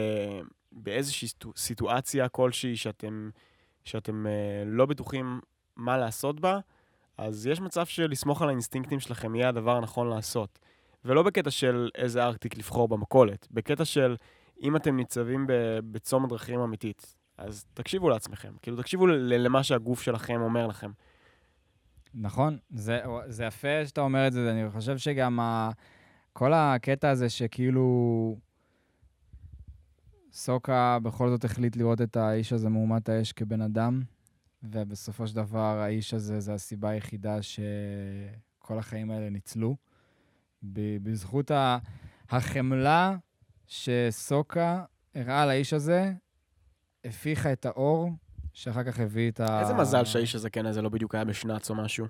באיזושהי 0.72 1.28
סיטו- 1.28 1.54
סיטואציה 1.58 2.30
כלשהי 2.30 2.76
שאתם, 2.76 3.30
שאתם 3.88 4.26
uh, 4.26 4.30
לא 4.66 4.86
בטוחים 4.86 5.40
מה 5.76 5.98
לעשות 5.98 6.40
בה, 6.40 6.60
אז 7.18 7.48
יש 7.48 7.62
מצב 7.62 7.86
שלסמוך 7.86 8.42
על 8.42 8.48
האינסטינקטים 8.48 9.00
שלכם 9.00 9.36
יהיה 9.36 9.50
הדבר 9.50 9.78
הנכון 9.78 10.10
לעשות. 10.10 10.60
ולא 11.06 11.24
בקטע 11.24 11.52
של 11.52 11.90
איזה 11.96 12.24
ארטיק 12.24 12.58
לבחור 12.58 12.88
במכולת, 12.88 13.48
בקטע 13.52 13.86
של 13.86 14.16
אם 14.62 14.76
אתם 14.76 14.96
ניצבים 14.96 15.48
ב- 15.48 15.80
בצומת 15.92 16.30
דרכים 16.30 16.60
אמיתית, 16.60 17.16
אז 17.38 17.66
תקשיבו 17.74 18.10
לעצמכם, 18.10 18.54
כאילו 18.62 18.78
תקשיבו 18.78 19.08
למה 19.08 19.64
שהגוף 19.64 20.02
שלכם 20.02 20.42
אומר 20.42 20.68
לכם. 20.68 20.92
נכון, 22.14 22.58
זה, 22.70 23.00
זה 23.28 23.44
יפה 23.44 23.86
שאתה 23.86 24.02
אומר 24.02 24.28
את 24.28 24.34
זה, 24.34 24.52
אני 24.52 24.72
חושב 24.72 24.98
שגם 24.98 25.40
ה, 25.40 25.70
כל 26.34 26.54
הקטע 26.54 27.10
הזה 27.10 27.30
שכאילו 27.30 28.38
סוקה 30.38 30.98
בכל 31.04 31.30
זאת 31.30 31.46
החליט 31.46 31.76
לראות 31.76 32.02
את 32.02 32.18
האיש 32.18 32.54
הזה 32.54 32.70
מאומת 32.70 33.10
האש 33.10 33.32
כבן 33.32 33.62
אדם, 33.62 34.02
ובסופו 34.64 35.28
של 35.28 35.36
דבר 35.36 35.80
האיש 35.80 36.14
הזה 36.14 36.40
זה 36.40 36.54
הסיבה 36.54 36.90
היחידה 36.90 37.42
שכל 37.42 38.80
החיים 38.80 39.12
האלה 39.12 39.30
ניצלו. 39.30 39.76
בזכות 41.04 41.52
החמלה 42.30 43.16
שסוקה 43.68 44.84
הראה 45.16 45.46
לאיש 45.46 45.74
הזה, 45.74 46.14
הפיחה 47.06 47.54
את 47.54 47.66
האור, 47.66 48.12
שאחר 48.54 48.84
כך 48.84 49.00
הביא 49.00 49.32
את 49.32 49.40
ה... 49.40 49.60
איזה 49.62 49.74
מזל 49.74 50.06
שהאיש 50.06 50.36
הזקן 50.36 50.66
הזה 50.66 50.82
לא 50.82 50.90
בדיוק 50.90 51.16
היה 51.16 51.26
בשנץ 51.26 51.70
או 51.70 51.76
משהו. 51.76 52.06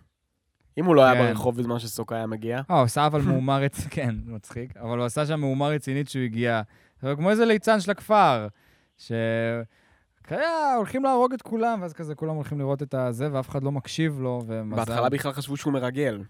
אם 0.78 0.86
הוא 0.86 0.95
לא 0.95 1.05
היה 1.05 1.13
כן. 1.13 1.28
ברחוב 1.28 1.57
בזמן 1.57 1.80
שסוקה 1.80 2.15
היה 2.15 2.28
מגיע. 2.28 2.61
אה, 2.71 2.75
הוא 2.75 2.84
עשה 2.84 3.05
אבל 3.05 3.21
מהומה 3.21 3.57
רצינית, 3.57 3.93
כן, 3.95 4.15
מצחיק, 4.25 4.78
אבל 4.78 4.97
הוא 4.97 5.05
עשה 5.05 5.25
שם 5.25 5.39
מהומה 5.39 5.67
רצינית 5.67 6.09
שהוא 6.09 6.23
הגיע. 6.23 6.61
זה 7.02 7.14
כמו 7.16 7.30
איזה 7.30 7.45
ליצן 7.45 7.80
של 7.80 7.91
הכפר, 7.91 8.48
ש... 8.98 9.12
כזה, 10.24 10.74
הולכים 10.78 11.04
להרוג 11.04 11.34
את 11.34 11.41
כולם, 11.41 11.82
ואז 11.82 11.93
כזה 11.93 12.16
כולם 12.16 12.36
הולכים 12.36 12.60
לראות 12.60 12.84
את 12.84 12.93
הזה, 12.93 13.34
ואף 13.34 13.50
אחד 13.50 13.64
לא 13.64 13.72
מקשיב 13.72 14.20
לו, 14.20 14.43
ומזל... 14.48 14.76
בהתחלה 14.76 15.10
בכלל 15.10 15.34
חשבו 15.34 15.58
שהוא 15.58 15.74
מרגל. 15.74 16.24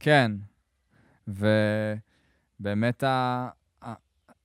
כן. 0.00 0.32
ובאמת, 1.28 3.02
ה... 3.02 3.48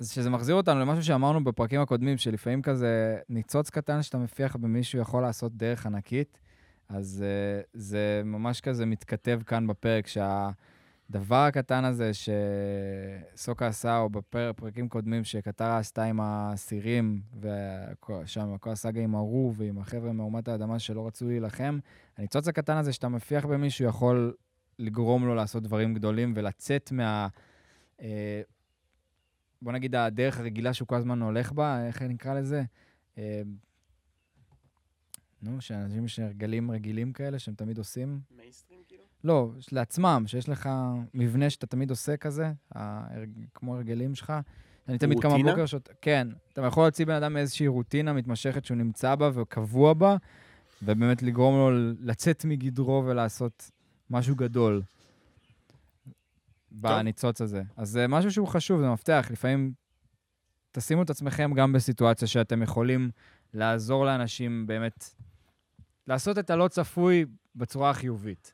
שזה 0.03 0.29
מחזיר 0.29 0.55
אותנו 0.55 0.79
למשהו 0.79 1.03
שאמרנו 1.03 1.43
בפרקים 1.43 1.81
הקודמים, 1.81 2.17
שלפעמים 2.17 2.61
כזה 2.61 3.17
ניצוץ 3.29 3.69
קטן 3.69 4.01
שאתה 4.01 4.17
מפיח 4.17 4.55
במישהו 4.55 4.99
יכול 4.99 5.21
לעשות 5.21 5.57
דרך 5.57 5.85
ענקית, 5.85 6.39
אז 6.89 7.23
uh, 7.23 7.67
זה 7.73 8.21
ממש 8.25 8.61
כזה 8.61 8.85
מתכתב 8.85 9.39
כאן 9.45 9.67
בפרק, 9.67 10.07
שהדבר 11.11 11.35
הקטן 11.35 11.85
הזה 11.85 12.11
שסוקה 12.13 13.67
עשה, 13.67 13.97
או 13.97 14.09
בפרקים 14.09 14.89
קודמים 14.89 15.23
שקטרה 15.23 15.77
עשתה 15.77 16.03
עם 16.03 16.19
האסירים, 16.19 17.21
ושם 17.41 18.57
כל 18.57 18.69
הסאגה 18.69 19.01
עם 19.01 19.15
הרו 19.15 19.53
ועם 19.55 19.77
החבר'ה 19.79 20.11
מאומת 20.11 20.47
האדמה 20.47 20.79
שלא 20.79 21.07
רצו 21.07 21.27
להילחם, 21.27 21.79
הניצוץ 22.17 22.47
הקטן 22.47 22.77
הזה 22.77 22.93
שאתה 22.93 23.09
מפיח 23.09 23.45
במישהו 23.45 23.85
יכול 23.85 24.33
לגרום 24.79 25.25
לו 25.25 25.35
לעשות 25.35 25.63
דברים 25.63 25.93
גדולים 25.93 26.33
ולצאת 26.35 26.91
מה... 26.91 27.27
אה, 28.01 28.41
בוא 29.61 29.71
נגיד, 29.71 29.95
הדרך 29.95 30.39
הרגילה 30.39 30.73
שהוא 30.73 30.87
כל 30.87 30.95
הזמן 30.95 31.21
הולך 31.21 31.51
בה, 31.51 31.87
איך 31.87 32.01
נקרא 32.01 32.33
לזה? 32.33 32.63
אה, 33.17 33.41
נו, 35.41 35.61
שאנשים 35.61 36.05
יש 36.05 36.19
הרגלים 36.19 36.71
רגילים 36.71 37.13
כאלה 37.13 37.39
שהם 37.39 37.55
תמיד 37.55 37.77
עושים. 37.77 38.19
לא, 39.23 39.51
לעצמם, 39.71 40.23
שיש 40.27 40.49
לך 40.49 40.69
מבנה 41.13 41.49
שאתה 41.49 41.67
תמיד 41.67 41.89
עושה 41.89 42.17
כזה. 42.17 42.51
כמו 43.53 43.75
הרגלים 43.75 44.15
שלך. 44.15 44.33
אני 44.87 44.97
תמיד 44.97 45.19
קם? 45.19 45.43
בבוקר, 45.43 45.65
שות... 45.65 45.89
כן, 46.01 46.27
אתה 46.53 46.61
יכול 46.61 46.83
להוציא 46.83 47.05
בן 47.05 47.13
אדם 47.13 47.33
מאיזושהי 47.33 47.67
רוטינה 47.67 48.13
מתמשכת 48.13 48.65
שהוא 48.65 48.77
נמצא 48.77 49.15
בה 49.15 49.29
וקבוע 49.33 49.93
בה, 49.93 50.17
ובאמת 50.83 51.23
לגרום 51.23 51.55
לו 51.55 51.93
לצאת 51.99 52.45
מגדרו 52.45 53.03
ולעשות 53.05 53.71
משהו 54.09 54.35
גדול 54.35 54.81
בניצוץ 56.71 57.41
הזה. 57.41 57.61
אז 57.77 57.89
זה 57.89 58.07
משהו 58.07 58.31
שהוא 58.31 58.47
חשוב, 58.47 58.81
זה 58.81 58.89
מפתח. 58.89 59.27
לפעמים 59.31 59.73
תשימו 60.71 61.03
את 61.03 61.09
עצמכם 61.09 61.53
גם 61.53 61.73
בסיטואציה 61.73 62.27
שאתם 62.27 62.61
יכולים 62.61 63.09
לעזור 63.53 64.05
לאנשים 64.05 64.67
באמת, 64.67 65.09
לעשות 66.07 66.37
את 66.37 66.49
הלא 66.49 66.67
צפוי 66.67 67.25
בצורה 67.55 67.89
החיובית. 67.89 68.53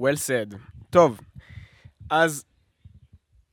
Well 0.00 0.16
said. 0.16 0.56
טוב, 0.90 1.20
אז 2.10 2.44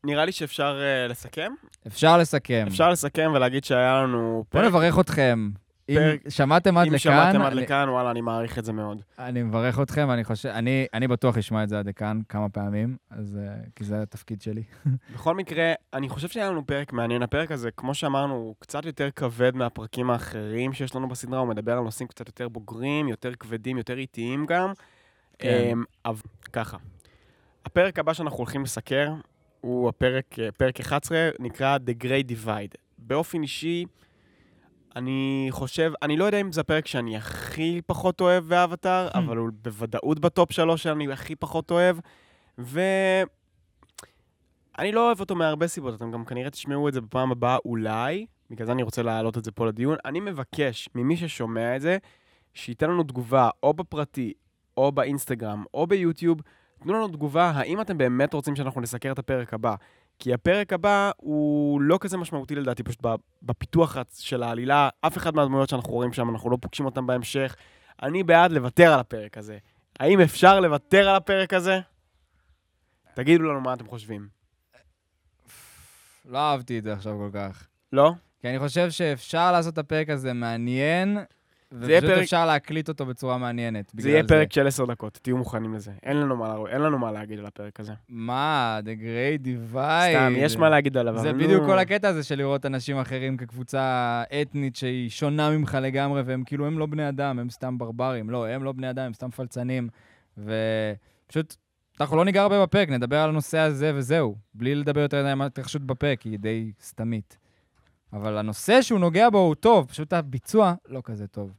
נראה 0.04 0.26
לי 0.26 0.32
שאפשר 0.32 0.80
uh, 1.08 1.12
לסכם. 1.12 1.52
אפשר 1.88 2.18
לסכם. 2.18 2.66
אפשר 2.68 2.90
לסכם 2.90 3.32
ולהגיד 3.36 3.64
שהיה 3.64 4.02
לנו 4.04 4.46
פרק. 4.50 4.66
נברך 4.66 5.00
אתכם. 5.00 5.50
אם 5.90 5.96
פרק- 5.96 6.30
שמעתם 6.30 6.78
עד 6.78 6.88
אם 6.88 6.94
לכאן, 6.94 7.00
שמעתם 7.00 7.42
עד 7.42 7.52
אני- 7.52 7.62
לכאן, 7.62 7.90
וואלה, 7.90 8.12
אני 8.12 8.22
מעריך 8.22 8.60
את 8.60 8.66
זה 8.66 8.74
מאוד. 8.74 9.02
אני 9.20 9.44
מברך 9.44 9.80
אתכם, 9.80 10.12
אני 10.12 10.24
חושב, 10.24 10.50
אני, 10.50 10.86
אני 10.94 11.08
בטוח 11.08 11.38
אשמע 11.38 11.64
את 11.64 11.70
זה 11.70 11.80
עד 11.80 11.88
לכאן 11.88 12.20
כמה 12.30 12.50
פעמים, 12.50 12.98
אז, 13.10 13.38
uh, 13.42 13.70
כי 13.76 13.84
זה 13.84 14.02
התפקיד 14.02 14.42
שלי. 14.42 14.64
בכל 15.14 15.36
מקרה, 15.36 15.74
אני 15.94 16.10
חושב 16.10 16.28
שהיה 16.28 16.50
לנו 16.50 16.66
פרק 16.68 16.94
מעניין. 16.94 17.24
הפרק 17.24 17.52
הזה, 17.52 17.72
כמו 17.72 17.94
שאמרנו, 17.94 18.34
הוא 18.34 18.56
קצת 18.60 18.86
יותר 18.86 19.10
כבד 19.16 19.56
מהפרקים 19.56 20.10
האחרים 20.10 20.74
שיש 20.74 20.96
לנו 20.96 21.08
בסדרה, 21.10 21.40
הוא 21.40 21.48
מדבר 21.48 21.78
על 21.78 21.84
נושאים 21.84 22.08
קצת 22.08 22.28
יותר 22.28 22.48
בוגרים, 22.50 23.08
יותר 23.08 23.36
כבדים, 23.36 23.78
יותר 23.78 23.98
איטיים 23.98 24.46
גם. 24.46 24.74
כן. 25.40 25.70
אמ, 25.72 25.84
אבל 26.06 26.22
ככה, 26.54 26.78
הפרק 27.66 28.00
הבא 28.00 28.14
שאנחנו 28.14 28.38
הולכים 28.38 28.64
לסקר 28.64 29.14
הוא 29.62 29.90
הפרק, 29.90 30.40
אה, 30.40 30.52
פרק 30.52 30.80
11, 30.80 31.30
נקרא 31.40 31.78
The 31.78 32.04
Great 32.04 32.32
Divide. 32.32 32.76
באופן 32.98 33.42
אישי, 33.42 33.86
אני 34.96 35.48
חושב, 35.50 35.92
אני 36.02 36.18
לא 36.18 36.26
יודע 36.26 36.42
אם 36.42 36.52
זה 36.52 36.62
הפרק 36.62 36.88
שאני 36.88 37.18
הכי 37.18 37.82
פחות 37.86 38.22
אוהב 38.22 38.44
באבטאר, 38.44 39.08
Hmm. 39.08 39.18
אבל 39.18 39.38
הוא 39.38 39.50
בוודאות 39.62 40.20
בטופ 40.20 40.52
שלוש 40.52 40.84
שאני 40.84 41.14
הכי 41.14 41.36
פחות 41.36 41.72
אוהב, 41.72 41.98
ו... 42.60 42.82
אני 44.80 44.92
לא 44.92 45.08
אוהב 45.08 45.20
אותו 45.20 45.36
מהרבה 45.36 45.68
סיבות, 45.68 45.94
אתם 45.94 46.12
גם 46.12 46.26
כנראה 46.26 46.50
תשמעו 46.50 46.88
את 46.88 46.94
זה 46.94 47.02
בפעם 47.02 47.32
הבאה, 47.32 47.58
אולי, 47.66 48.26
בגלל 48.50 48.66
זה 48.66 48.72
אני 48.72 48.84
רוצה 48.84 49.02
להעלות 49.04 49.38
את 49.38 49.44
זה 49.44 49.52
פה 49.52 49.66
לדיון. 49.66 49.98
אני 50.06 50.20
מבקש 50.20 50.90
ממי 50.96 51.18
ששומע 51.18 51.76
את 51.76 51.82
זה, 51.82 51.98
שייתן 52.54 52.90
לנו 52.90 53.04
תגובה, 53.04 53.50
או 53.64 53.74
בפרטי, 53.74 54.34
או 54.78 54.92
באינסטגרם, 54.92 55.64
או 55.74 55.88
ביוטיוב, 55.88 56.42
תנו 56.84 56.94
לנו 56.94 57.08
תגובה, 57.08 57.52
האם 57.56 57.82
אתם 57.82 57.98
באמת 57.98 58.34
רוצים 58.34 58.56
שאנחנו 58.56 58.82
נסקר 58.82 59.12
את 59.12 59.20
הפרק 59.20 59.54
הבא. 59.54 59.76
כי 60.20 60.34
הפרק 60.34 60.74
הבא 60.74 61.12
הוא 61.18 61.82
לא 61.82 61.98
כזה 62.02 62.18
משמעותי 62.18 62.56
לדעתי, 62.56 62.84
פשוט 62.84 63.06
בפיתוח 63.44 63.98
של 64.14 64.44
העלילה, 64.44 64.90
אף 65.02 65.18
אחד 65.18 65.36
מהדמויות 65.36 65.70
שאנחנו 65.70 65.94
רואים 65.94 66.14
שם, 66.14 66.30
אנחנו 66.30 66.50
לא 66.50 66.58
פוגשים 66.62 66.86
אותם 66.86 67.08
בהמשך. 67.08 67.56
אני 68.04 68.24
בעד 68.24 68.52
לוותר 68.52 68.94
על 68.94 69.00
הפרק 69.00 69.38
הזה. 69.38 69.58
האם 70.00 70.22
אפשר 70.22 70.60
לוותר 70.60 71.10
על 71.10 71.16
הפרק 71.16 71.54
הזה? 71.54 71.80
תגידו 73.14 73.44
לנו 73.44 73.62
מה 73.62 73.74
אתם 73.74 73.88
חושבים. 73.88 74.28
לא 76.26 76.38
אהבתי 76.38 76.80
את 76.80 76.84
זה 76.84 76.94
עכשיו 76.94 77.18
כל 77.18 77.30
כך. 77.34 77.68
לא? 77.94 78.12
כי 78.40 78.50
אני 78.50 78.60
חושב 78.60 78.90
שאפשר 78.90 79.52
לעשות 79.52 79.74
את 79.74 79.78
הפרק 79.78 80.10
הזה 80.10 80.34
מעניין, 80.34 81.18
ופשוט 81.80 82.04
פרק- 82.10 82.18
אפשר 82.24 82.46
להקליט 82.46 82.90
אותו 82.90 83.06
בצורה 83.06 83.38
מעניינת. 83.38 83.92
זה 83.98 84.10
יהיה 84.10 84.24
פרק 84.28 84.54
של 84.54 84.68
עשר 84.68 84.86
דקות, 84.86 85.20
תהיו 85.22 85.38
מוכנים 85.38 85.74
לזה. 85.74 85.92
אין 86.04 86.18
לנו 86.18 86.36
מה, 86.38 86.56
אין 86.70 86.82
לנו 86.82 87.00
מה 87.00 87.12
להגיד 87.12 87.40
על 87.40 87.46
הפרק 87.46 87.80
הזה. 87.80 87.94
מה, 88.10 88.80
The 88.84 89.00
Great 89.02 89.46
Divide. 89.46 90.12
סתם, 90.12 90.34
יש 90.38 90.58
מה 90.58 90.70
להגיד 90.70 90.98
עליו, 90.98 91.18
זה 91.18 91.34
בדיוק. 91.34 91.66
כל 91.66 91.80
הקטע 91.80 92.08
הזה 92.08 92.24
של 92.24 92.36
לראות 92.36 92.66
אנשים 92.66 92.98
אחרים 92.98 93.38
כקבוצה 93.38 94.24
אתנית 94.42 94.76
שהיא 94.76 95.10
שונה 95.10 95.50
ממך 95.50 95.78
לגמרי, 95.82 96.22
והם 96.22 96.44
כאילו, 96.44 96.68
הם 96.68 96.80
לא 96.80 96.86
בני 96.86 97.10
אדם, 97.10 97.40
הם 97.40 97.50
סתם 97.50 97.78
ברברים. 97.78 98.30
לא, 98.30 98.48
הם 98.48 98.64
לא 98.64 98.72
בני 98.72 98.90
אדם, 98.90 99.06
הם 99.06 99.14
סתם 99.14 99.30
פלצנים. 99.32 99.90
ופשוט 100.38 101.56
אנחנו 102.00 102.18
לא 102.18 102.26
ניגע 102.26 102.42
הרבה 102.42 102.62
בפרק, 102.64 102.90
נדבר 102.90 103.18
על 103.18 103.30
הנושא 103.30 103.58
הזה 103.58 103.92
וזהו. 103.96 104.36
בלי 104.54 104.76
לדבר 104.76 105.02
יותר 105.02 105.18
על 105.18 105.42
ההתרחשות 105.42 105.82
בפרק, 105.82 106.22
היא 106.22 106.40
די 106.40 106.72
סתמית. 106.82 107.38
אבל 108.14 108.38
הנושא 108.38 108.82
שהוא 108.82 109.00
נוגע 109.00 109.30
בו 109.30 109.38
הוא 109.38 109.56
טוב, 109.56 109.86
פשוט 109.88 110.14
הביצוע 110.14 110.74
לא 110.90 111.02
כזה 111.04 111.28
טוב. 111.28 111.52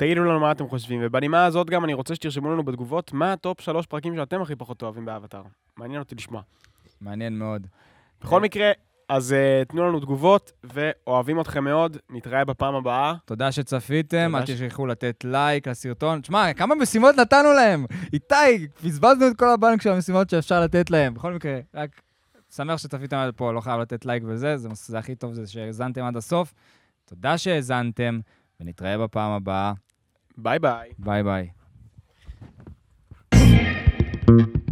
תגידו 0.00 0.24
לנו 0.24 0.40
מה 0.40 0.52
אתם 0.52 0.68
חושבים, 0.68 1.00
ובנימה 1.02 1.44
הזאת 1.44 1.70
גם 1.70 1.84
אני 1.84 1.94
רוצה 1.94 2.14
שתרשמו 2.14 2.52
לנו 2.52 2.62
בתגובות 2.62 3.12
מה 3.12 3.32
ה 3.32 3.39
top 3.39 3.60
שלוש 3.60 3.86
פרקים 3.86 4.16
שאתם 4.16 4.42
הכי 4.42 4.56
פחות 4.56 4.82
אוהבים 4.82 5.04
באבטאר. 5.04 5.42
מעניין 5.76 6.00
אותי 6.00 6.14
לשמוע. 6.14 6.42
מעניין 7.00 7.38
מאוד. 7.38 7.66
בכל 8.20 8.40
מקרה, 8.40 8.70
אז 9.08 9.34
אה, 9.34 9.68
תנו 9.68 9.88
לנו 9.88 10.00
תגובות, 10.00 10.52
ואוהבים 10.64 11.40
אתכם 11.40 11.64
מאוד, 11.64 11.96
נתראה 12.10 12.44
בפעם 12.44 12.74
הבאה. 12.74 13.14
תודה 13.24 13.52
שצפיתם, 13.52 14.36
אל 14.36 14.46
ש- 14.46 14.50
תשכחו 14.50 14.86
לתת 14.86 15.24
לייק 15.24 15.68
לסרטון. 15.68 16.20
תשמע, 16.20 16.52
כמה 16.52 16.74
משימות 16.74 17.16
נתנו 17.16 17.52
להם! 17.52 17.86
איתי, 18.12 18.68
בזבזנו 18.84 19.28
את 19.28 19.36
כל 19.36 19.48
הבנק 19.48 19.82
של 19.82 19.90
המשימות 19.90 20.30
שאפשר 20.30 20.60
לתת 20.60 20.90
להם. 20.90 21.14
בכל 21.14 21.32
מקרה, 21.32 21.60
רק 21.74 22.00
שמח 22.54 22.76
שצפיתם 22.78 23.16
עד 23.16 23.34
פה, 23.34 23.52
לא 23.52 23.60
חייב 23.60 23.80
לתת 23.80 24.06
לייק 24.06 24.22
וזה, 24.26 24.56
זה, 24.56 24.68
זה 24.74 24.98
הכי 24.98 25.14
טוב 25.14 25.32
זה 25.32 25.46
שהאזנתם 25.46 26.04
עד 26.04 26.16
הסוף. 26.16 26.54
תודה 27.04 27.38
שהאזנתם, 27.38 28.20
ונתראה 28.60 28.98
בפעם 28.98 29.30
הבאה. 29.30 29.72
Bye 30.36 30.58
bye. 30.58 30.90
Bye 30.98 31.22
bye. 31.22 31.52